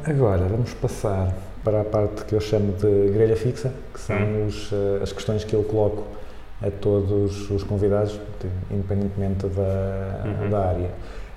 Agora 0.04 0.46
vamos 0.48 0.74
passar 0.74 1.32
para 1.64 1.80
a 1.80 1.84
parte 1.84 2.26
que 2.26 2.34
eu 2.34 2.40
chamo 2.42 2.72
de 2.72 3.10
grelha 3.10 3.36
fixa, 3.36 3.72
que 3.94 4.00
são 4.00 4.16
Hum. 4.16 4.46
os, 4.48 4.70
eh, 4.70 5.02
as 5.02 5.12
questões 5.12 5.44
que 5.44 5.54
eu 5.54 5.62
coloco 5.62 6.06
a 6.62 6.70
todos 6.70 7.50
os 7.50 7.62
convidados, 7.62 8.12
de- 8.12 8.74
independentemente 8.74 9.46
da, 9.48 10.22
Uhum. 10.42 10.50
da 10.50 10.68
área. 10.68 10.90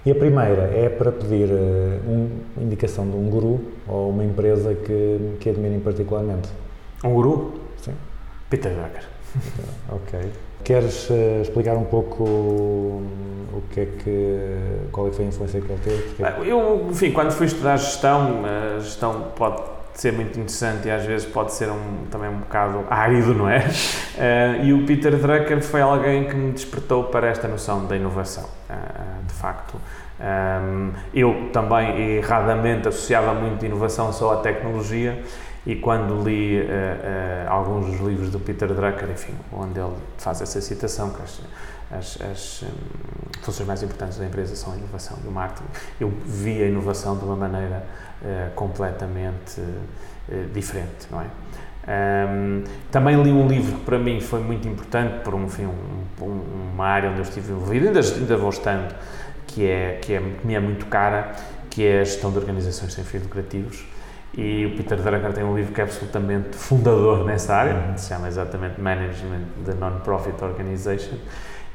E 0.05 0.11
a 0.11 0.15
primeira 0.15 0.63
é 0.75 0.89
para 0.89 1.11
pedir 1.13 1.49
eh, 1.49 1.99
uma 2.05 2.29
indicação 2.63 3.09
de 3.09 3.15
um 3.15 3.29
guru 3.29 3.61
ou 3.87 4.09
uma 4.09 4.23
empresa 4.23 4.73
que, 4.75 5.37
que 5.39 5.49
admirem 5.49 5.79
particularmente. 5.79 6.49
Um 7.03 7.13
guru? 7.13 7.53
Sim. 7.77 7.93
Peter 8.49 8.71
Drucker. 8.73 9.03
Ok. 9.91 10.19
Queres 10.63 11.09
eh, 11.11 11.41
explicar 11.41 11.75
um 11.75 11.83
pouco 11.85 12.23
o 12.23 13.61
que 13.71 13.79
é 13.81 13.85
que, 13.85 14.39
qual 14.91 15.07
é 15.07 15.09
que 15.09 15.15
foi 15.15 15.25
a 15.25 15.27
influência 15.29 15.59
que 15.61 15.71
ele 15.71 15.81
teve? 15.83 16.23
Ah, 16.23 16.39
Eu, 16.45 16.87
enfim, 16.89 17.11
quando 17.11 17.31
fui 17.31 17.47
estudar 17.47 17.77
gestão, 17.77 18.43
a 18.45 18.79
gestão 18.79 19.27
pode 19.35 19.61
ser 19.93 20.13
muito 20.13 20.39
interessante 20.39 20.87
e 20.87 20.91
às 20.91 21.05
vezes 21.05 21.25
pode 21.25 21.53
ser 21.53 21.69
um, 21.69 22.05
também 22.09 22.29
um 22.29 22.39
bocado 22.39 22.85
árido, 22.89 23.33
não 23.33 23.49
é? 23.49 23.65
Ah, 24.17 24.57
e 24.63 24.73
o 24.73 24.85
Peter 24.85 25.15
Drucker 25.15 25.61
foi 25.61 25.81
alguém 25.81 26.25
que 26.27 26.35
me 26.35 26.51
despertou 26.51 27.05
para 27.05 27.27
esta 27.27 27.47
noção 27.47 27.85
da 27.85 27.95
inovação, 27.95 28.49
ah, 28.69 28.75
de 29.25 29.33
facto. 29.33 29.75
Ahm, 30.19 30.91
eu 31.13 31.49
também 31.51 32.17
erradamente 32.17 32.87
associava 32.87 33.33
muito 33.33 33.65
inovação 33.65 34.13
só 34.13 34.33
à 34.33 34.37
tecnologia 34.37 35.21
e 35.65 35.75
quando 35.75 36.23
li 36.23 36.61
ah, 36.61 37.45
alguns 37.49 37.85
dos 37.85 37.99
livros 37.99 38.29
do 38.29 38.39
Peter 38.39 38.67
Drucker, 38.67 39.09
enfim, 39.11 39.33
onde 39.51 39.79
ele 39.79 39.95
faz 40.17 40.41
essa 40.41 40.59
citação 40.61 41.09
que 41.09 41.21
as, 41.97 42.17
as, 42.21 42.63
hum, 42.63 42.67
funções 43.41 43.67
mais 43.67 43.83
importantes 43.83 44.17
da 44.17 44.25
empresa 44.25 44.55
são 44.55 44.73
a 44.73 44.77
inovação 44.77 45.17
e 45.23 45.27
o 45.27 45.31
marketing, 45.31 45.65
eu 45.99 46.11
vi 46.25 46.61
a 46.63 46.67
inovação 46.67 47.17
de 47.17 47.23
uma 47.25 47.35
maneira 47.35 47.83
eh, 48.23 48.49
completamente 48.55 49.61
eh, 50.29 50.45
diferente, 50.53 51.07
não 51.11 51.21
é? 51.21 51.25
Ahm, 51.85 52.63
também 52.89 53.21
li 53.21 53.31
um 53.31 53.45
livro 53.47 53.77
que 53.79 53.83
para 53.85 53.99
mim 53.99 54.21
foi 54.21 54.39
muito 54.39 54.65
importante 54.67 55.19
por 55.23 55.33
um, 55.35 55.43
enfim, 55.45 55.65
um- 55.65 56.23
um- 56.25 56.71
uma 56.73 56.85
área 56.85 57.09
onde 57.09 57.19
eu 57.19 57.23
estive 57.23 57.51
envolvido, 57.51 57.87
ainda, 57.87 57.99
ainda 57.99 58.37
vou 58.37 58.49
estando, 58.49 58.95
que, 59.47 59.67
é, 59.67 59.99
que, 60.01 60.13
é, 60.13 60.19
que 60.39 60.47
me 60.47 60.55
é 60.55 60.59
muito 60.61 60.85
cara, 60.85 61.33
que 61.69 61.85
é 61.85 61.99
a 61.99 62.03
gestão 62.05 62.31
de 62.31 62.37
organizações 62.37 62.93
sem 62.93 63.03
fins 63.03 63.23
lucrativos. 63.23 63.85
E 64.35 64.65
o 64.65 64.77
Peter 64.77 64.97
Drucker 64.99 65.33
tem 65.33 65.43
um 65.43 65.55
livro 65.55 65.73
que 65.73 65.81
é 65.81 65.83
absolutamente 65.83 66.55
fundador 66.57 67.23
nessa 67.25 67.53
área, 67.53 67.91
que 67.93 68.01
se 68.01 68.07
chama 68.09 68.27
exatamente 68.27 68.79
Management 68.81 69.43
the 69.65 69.73
Non-Profit 69.75 70.41
Organization. 70.43 71.17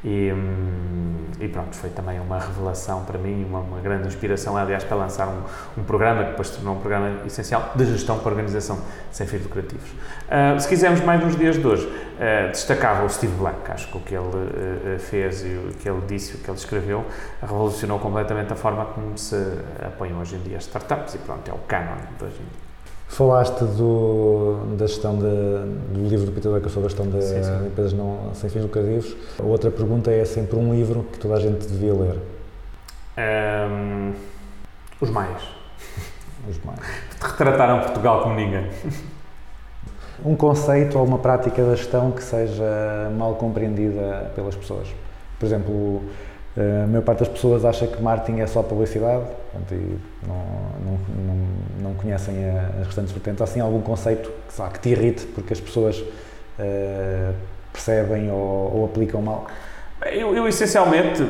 E, 0.04 0.32
hum, 0.32 1.26
e 1.40 1.48
pronto, 1.48 1.74
foi 1.74 1.90
também 1.90 2.20
uma 2.20 2.38
revelação 2.38 3.04
para 3.04 3.18
mim, 3.18 3.44
uma, 3.44 3.60
uma 3.60 3.80
grande 3.80 4.06
inspiração, 4.06 4.56
aliás, 4.56 4.84
para 4.84 4.96
lançar 4.96 5.28
um, 5.28 5.80
um 5.80 5.84
programa 5.84 6.22
que 6.24 6.30
depois 6.30 6.50
tornou 6.50 6.76
um 6.76 6.80
programa 6.80 7.26
essencial 7.26 7.72
de 7.74 7.84
gestão 7.84 8.18
para 8.18 8.30
organização 8.30 8.80
sem 9.10 9.26
fins 9.26 9.42
lucrativos. 9.42 9.90
Ah, 10.28 10.58
se 10.58 10.68
quisermos 10.68 11.00
mais 11.00 11.22
nos 11.22 11.36
dias 11.36 11.56
de 11.56 11.66
hoje, 11.66 11.88
ah, 12.20 12.48
destacava 12.48 13.04
o 13.04 13.10
Steve 13.10 13.34
Blank, 13.34 13.70
acho 13.70 13.88
que 13.88 13.96
o 13.96 14.00
que 14.00 14.14
ele 14.14 14.26
ah, 14.26 14.98
fez 14.98 15.44
e 15.44 15.48
o 15.48 15.74
que 15.74 15.88
ele 15.88 16.02
disse, 16.06 16.36
o 16.36 16.38
que 16.38 16.48
ele 16.48 16.58
escreveu, 16.58 17.04
revolucionou 17.40 17.98
completamente 17.98 18.52
a 18.52 18.56
forma 18.56 18.84
como 18.86 19.18
se 19.18 19.36
apoiam 19.84 20.20
hoje 20.20 20.36
em 20.36 20.40
dia 20.40 20.58
as 20.58 20.64
startups 20.64 21.14
e 21.14 21.18
pronto, 21.18 21.48
é 21.50 21.54
o 21.54 21.58
canon 21.58 21.96
de 22.18 22.24
hoje 22.24 22.36
em 22.36 22.44
dia. 22.44 22.67
Falaste 23.08 23.64
do, 23.64 24.76
da 24.76 24.86
gestão 24.86 25.16
de, 25.16 25.22
do 25.92 26.08
livro 26.08 26.26
do 26.26 26.32
Peter 26.32 26.50
Drucker 26.52 26.70
sobre 26.70 26.86
a 26.86 26.88
gestão 26.90 27.06
de, 27.08 27.22
Sim, 27.22 27.42
sim. 27.42 27.66
empresas 27.66 27.92
não, 27.94 28.30
sem 28.34 28.48
fins 28.50 28.62
lucrativos. 28.62 29.16
A 29.38 29.42
outra 29.42 29.70
pergunta 29.70 30.10
é 30.10 30.24
sempre 30.24 30.56
um 30.56 30.72
livro 30.74 31.04
que 31.10 31.18
toda 31.18 31.34
a 31.34 31.40
gente 31.40 31.66
devia 31.66 31.94
ler. 31.94 32.18
Ahm, 33.16 34.12
os 35.00 35.10
maias 35.10 35.42
Os 36.48 36.62
mais. 36.64 36.78
retrataram 37.20 37.80
Portugal 37.80 38.22
como 38.22 38.34
ninguém. 38.34 38.68
Um 40.24 40.36
conceito 40.36 40.98
ou 40.98 41.04
uma 41.04 41.18
prática 41.18 41.62
da 41.64 41.74
gestão 41.74 42.10
que 42.12 42.22
seja 42.22 43.10
mal 43.16 43.34
compreendida 43.36 44.30
pelas 44.34 44.54
pessoas. 44.54 44.88
Por 45.38 45.46
exemplo, 45.46 46.02
a 46.84 46.86
maior 46.86 47.02
parte 47.02 47.20
das 47.20 47.28
pessoas 47.28 47.64
acha 47.64 47.86
que 47.86 48.02
marketing 48.02 48.40
é 48.40 48.46
só 48.46 48.62
publicidade 48.62 49.22
portanto, 49.52 49.72
e 49.74 49.98
não, 50.26 50.36
não, 50.84 50.98
não, 51.26 51.46
não 51.90 51.94
conhecem 51.94 52.34
a- 52.50 52.70
as 52.80 52.86
restantes 52.86 53.12
vertentes. 53.12 53.40
Há 53.40 53.44
assim 53.44 53.60
algum 53.60 53.80
conceito 53.80 54.30
que, 54.52 54.60
lá, 54.60 54.68
que 54.70 54.80
te 54.80 54.88
irrite 54.90 55.24
porque 55.26 55.52
as 55.52 55.60
pessoas 55.60 56.02
eh, 56.58 57.30
percebem 57.72 58.30
ou, 58.30 58.72
ou 58.76 58.84
aplicam 58.86 59.22
mal? 59.22 59.46
Eu, 60.12 60.34
eu, 60.34 60.46
essencialmente 60.46 61.20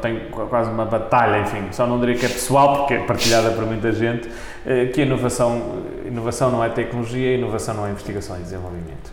tenho 0.00 0.30
qu- 0.30 0.46
quase 0.48 0.70
uma 0.70 0.84
batalha, 0.86 1.42
enfim, 1.42 1.68
só 1.70 1.86
não 1.86 2.00
diria 2.00 2.14
que 2.16 2.24
é 2.24 2.28
pessoal, 2.30 2.78
porque 2.78 2.94
é 2.94 2.98
partilhada 3.04 3.50
por 3.50 3.64
muita 3.66 3.92
gente, 3.92 4.28
eh, 4.66 4.86
que 4.86 5.02
a 5.02 5.04
inovação, 5.04 5.82
inovação 6.06 6.50
não 6.50 6.64
é 6.64 6.68
tecnologia, 6.70 7.34
inovação 7.36 7.74
não 7.74 7.86
é 7.86 7.90
investigação 7.90 8.36
e 8.38 8.40
desenvolvimento. 8.42 9.12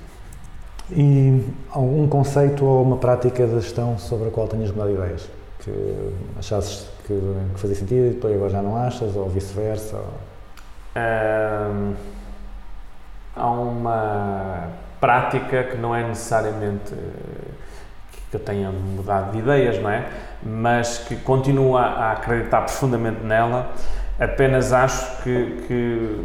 E 0.91 1.43
algum 1.71 2.07
conceito 2.07 2.65
ou 2.65 2.81
uma 2.83 2.97
prática 2.97 3.45
de 3.47 3.59
gestão 3.61 3.97
sobre 3.97 4.27
a 4.27 4.31
qual 4.31 4.47
tenhas 4.47 4.71
mudado 4.71 4.91
ideias? 4.91 5.27
Que 5.63 6.09
achasses 6.39 6.87
que, 7.07 7.13
que 7.53 7.59
fazia 7.59 7.75
sentido 7.75 8.07
e 8.07 8.09
depois 8.11 8.33
agora 8.35 8.49
já 8.49 8.61
não 8.61 8.75
achas, 8.75 9.15
ou 9.15 9.29
vice-versa? 9.29 9.97
ou- 9.97 10.33
Ahm, 10.95 11.95
há 13.35 13.47
uma 13.49 14.67
prática 15.01 15.63
que 15.63 15.77
não 15.77 15.95
é 15.95 16.03
necessariamente 16.07 16.93
eh, 16.93 17.51
que 18.29 18.35
eu 18.37 18.39
tenha 18.39 18.69
mudado 18.71 19.31
de 19.31 19.39
ideias, 19.39 19.81
não 19.81 19.89
é? 19.89 20.05
Mas 20.43 20.99
que 20.99 21.15
continuo 21.15 21.77
a 21.77 22.11
acreditar 22.11 22.61
profundamente 22.61 23.21
nela, 23.23 23.71
apenas 24.19 24.71
acho 24.73 25.23
que, 25.23 25.63
que 25.67 26.21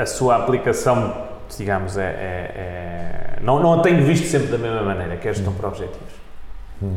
a, 0.00 0.06
sua 0.06 0.36
aplicação, 0.36 1.26
digamos, 1.56 1.98
é, 1.98 2.02
é- 2.04 3.36
é- 3.36 3.40
não, 3.42 3.60
não 3.60 3.74
a 3.80 3.82
tenho 3.82 4.04
visto 4.04 4.26
sempre 4.28 4.48
da 4.48 4.58
mesma 4.58 4.82
maneira, 4.82 5.16
que 5.16 5.26
é 5.28 5.30
a 5.30 5.34
gestão 5.34 5.52
por 5.52 5.66
objetivos. 5.66 6.14
Hum. 6.82 6.96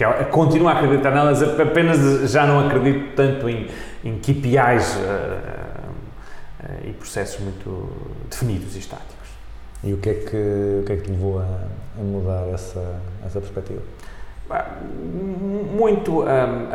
Que 0.00 0.04
é, 0.04 0.24
continuo 0.24 0.66
a 0.66 0.72
acreditar 0.72 1.10
nelas, 1.10 1.42
apenas 1.42 2.30
já 2.30 2.46
não 2.46 2.66
acredito 2.66 3.14
tanto 3.14 3.46
em, 3.50 3.68
em 4.02 4.16
KPIs 4.18 4.96
eh, 4.96 5.38
eh, 6.64 6.88
e 6.88 6.92
processos 6.94 7.38
muito 7.40 7.90
definidos 8.30 8.76
e 8.76 8.78
estáticos. 8.78 9.28
E 9.84 9.92
o 9.92 9.98
que 9.98 10.08
é 10.08 10.14
que, 10.14 10.80
o 10.80 10.84
que, 10.86 10.92
é 10.94 10.96
que 10.96 11.02
te 11.02 11.10
levou 11.10 11.38
a, 11.38 11.42
a 11.42 12.02
mudar 12.02 12.48
essa, 12.48 12.98
essa 13.26 13.40
perspectiva? 13.42 13.82
Muito 15.76 16.22
hum, 16.22 16.26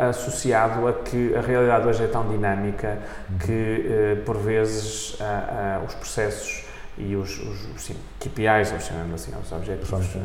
associado 0.08 0.86
a 0.86 0.92
que 0.92 1.34
a 1.34 1.40
realidade 1.40 1.84
hoje 1.88 2.04
é 2.04 2.06
tão 2.06 2.28
dinâmica 2.28 2.96
que, 3.44 3.86
eh, 3.90 4.22
por 4.24 4.36
vezes, 4.36 5.16
a- 5.20 5.80
a- 5.80 5.84
os 5.84 5.94
processos 5.96 6.64
e 6.96 7.16
os, 7.16 7.40
os, 7.40 7.82
sim, 7.82 7.96
KPIs, 8.20 8.72
ou 8.72 8.78
chamamos 8.78 9.14
assim, 9.20 9.32
os 9.42 9.50
objetivos 9.50 10.16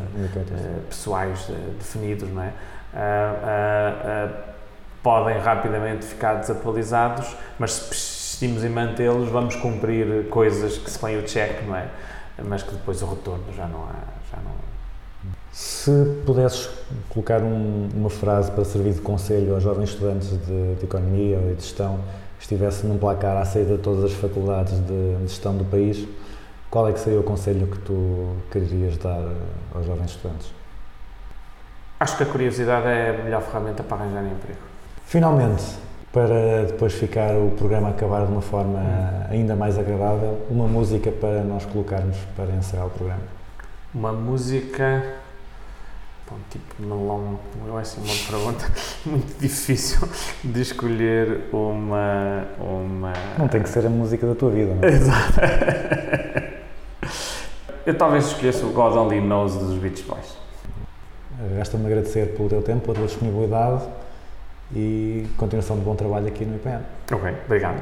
pessoais 0.88 1.50
definidos, 1.80 2.30
não 2.30 2.44
é? 2.44 2.52
Ah, 2.94 4.30
podem 5.04 5.38
rapidamente 5.40 6.06
ficar 6.06 6.36
desatualizados, 6.36 7.36
mas 7.58 7.74
se 7.74 7.88
persistimos 7.90 8.64
em 8.64 8.70
mantê-los, 8.70 9.30
vamos 9.30 9.56
cumprir 9.56 10.28
coisas 10.30 10.78
que 10.78 10.90
se 10.90 11.00
põem 11.00 11.18
o 11.18 11.24
check, 11.24 11.66
não 11.68 11.76
é? 11.76 11.88
Mas 12.44 12.64
que 12.64 12.72
depois 12.72 13.02
o 13.02 13.06
retorno 13.08 13.44
já 13.56 13.68
não 13.68 13.82
há, 13.84 13.94
já 14.32 14.38
não, 14.44 14.52
Se 15.52 15.92
pudesses 16.26 16.70
colocar 17.10 17.42
um- 17.42 17.90
uma 17.94 18.10
frase 18.10 18.50
para 18.52 18.64
servir 18.64 18.94
de 18.94 19.02
conselho 19.02 19.54
aos 19.54 19.64
jovens 19.64 19.90
estudantes 19.90 20.30
de, 20.30 20.76
de 20.76 20.86
economia 20.86 21.38
ou 21.38 21.54
de 21.56 21.62
gestão 21.62 22.00
que 22.38 22.44
estivesse 22.44 22.86
num 22.88 22.98
placar 22.98 23.38
à 23.38 23.46
saída 23.46 23.76
de 23.76 23.82
todas 23.84 24.04
as 24.06 24.14
faculdades 24.14 24.74
de, 24.80 25.16
de 25.18 25.28
gestão 25.28 25.56
do 25.56 25.66
país, 25.66 26.08
qual 26.70 26.88
é 26.88 26.94
que 26.94 27.00
seria 27.00 27.20
o 27.20 27.24
conselho 27.24 27.68
que 27.68 27.78
tu 27.80 28.36
querias 28.52 28.98
dar 28.98 29.22
aos 29.76 29.86
jovens 29.86 30.12
estudantes? 30.12 30.52
Acho 32.02 32.18
que 32.18 32.24
a 32.24 32.26
curiosidade 32.26 32.88
é 32.88 33.12
a 33.12 33.24
melhor 33.24 33.44
ferramenta 33.44 33.84
para 33.84 33.98
arranjar 33.98 34.26
emprego. 34.26 34.58
Finalmente, 35.06 35.64
para 36.12 36.66
depois 36.66 36.94
ficar 36.94 37.36
o 37.36 37.52
programa 37.52 37.90
acabar 37.90 38.26
de 38.26 38.32
uma 38.32 38.42
forma 38.42 38.80
ainda 39.30 39.56
mais 39.56 39.78
agradável, 39.78 40.44
uma 40.50 40.68
música 40.68 41.12
para 41.12 41.44
nós 41.44 41.64
colocarmos 41.64 42.18
para 42.36 42.48
encerrar 42.56 42.88
o 42.88 42.90
programa. 42.90 43.22
Uma 43.94 44.12
música. 44.12 45.14
Bom, 46.28 46.38
tipo, 46.50 46.82
melão. 46.82 47.40
Não 47.68 47.78
é 47.78 47.84
assim 47.84 48.02
uma 48.02 48.16
pergunta 48.32 48.66
muito 49.06 49.40
difícil 49.40 50.10
de 50.44 50.60
escolher 50.60 51.50
uma. 51.54 52.48
uma... 52.60 53.14
Não 53.38 53.48
tem 53.48 53.62
que 53.62 53.70
ser 53.70 53.86
a 53.86 53.92
música 53.92 54.26
da 54.26 54.34
tua 54.34 54.50
vida, 54.50 54.74
não 54.74 54.90
é? 54.90 54.92
Exato. 54.92 55.40
Eu 57.86 57.96
talvez 57.96 58.26
escolhesse 58.26 58.66
o 58.66 58.70
God 58.70 58.96
Only 58.96 59.22
Knows 59.22 59.56
dos 59.56 59.78
Beach 59.78 60.02
Boys. 60.02 60.42
Resta-me 61.58 61.86
agradecer 61.86 62.36
pelo 62.36 62.50
teu 62.50 62.62
tempo, 62.62 62.82
pela 62.82 62.96
tua 62.96 63.08
disponibilidade 63.08 63.84
e 64.76 65.26
continuação 65.38 65.78
de 65.78 65.84
bom 65.84 65.96
trabalho 65.96 66.28
aqui 66.28 66.46
no 66.46 66.56
IPN. 66.56 66.82
Ok, 67.12 67.36
obrigado. 67.46 67.82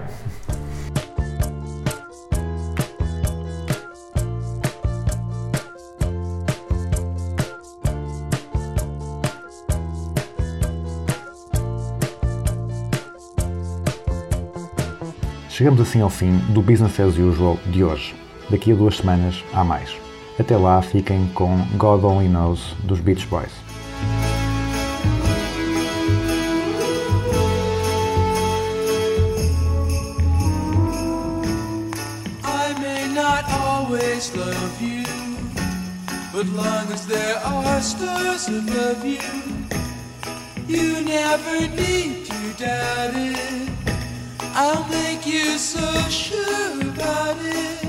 Chegamos 15.50 15.82
assim 15.82 16.00
ao 16.00 16.10
fim 16.10 16.38
do 16.54 16.62
Business 16.62 16.98
as 17.02 17.18
Usual 17.18 17.60
de 17.66 17.84
hoje. 17.84 18.16
Daqui 18.50 18.72
a 18.72 18.76
duas 18.76 18.96
semanas 18.96 19.44
há 19.54 19.62
mais. 19.62 20.09
Até 20.40 20.56
lá, 20.56 20.82
fiquem 20.82 21.28
com 21.36 21.68
God 21.76 22.02
Only 22.06 22.30
Knows 22.30 22.74
dos 22.86 23.02
Beach 23.02 23.28
Boys. 23.28 23.52
I 32.42 32.74
may 32.80 33.10
not 33.14 33.44
always 33.52 34.34
love 34.34 34.82
you, 34.82 35.04
but 36.32 36.48
long 36.56 36.90
as 36.94 37.06
there 37.06 37.38
are 37.44 37.82
stars 37.82 38.48
above 38.48 39.06
you, 39.06 39.20
you 40.68 41.02
never 41.02 41.68
need 41.76 42.26
to 42.28 42.64
doubt 42.64 43.14
it. 43.14 43.70
I'll 44.56 44.88
make 44.88 45.28
you 45.28 45.58
so 45.58 45.82
sure 46.10 46.80
about 46.82 47.36
it. 47.42 47.89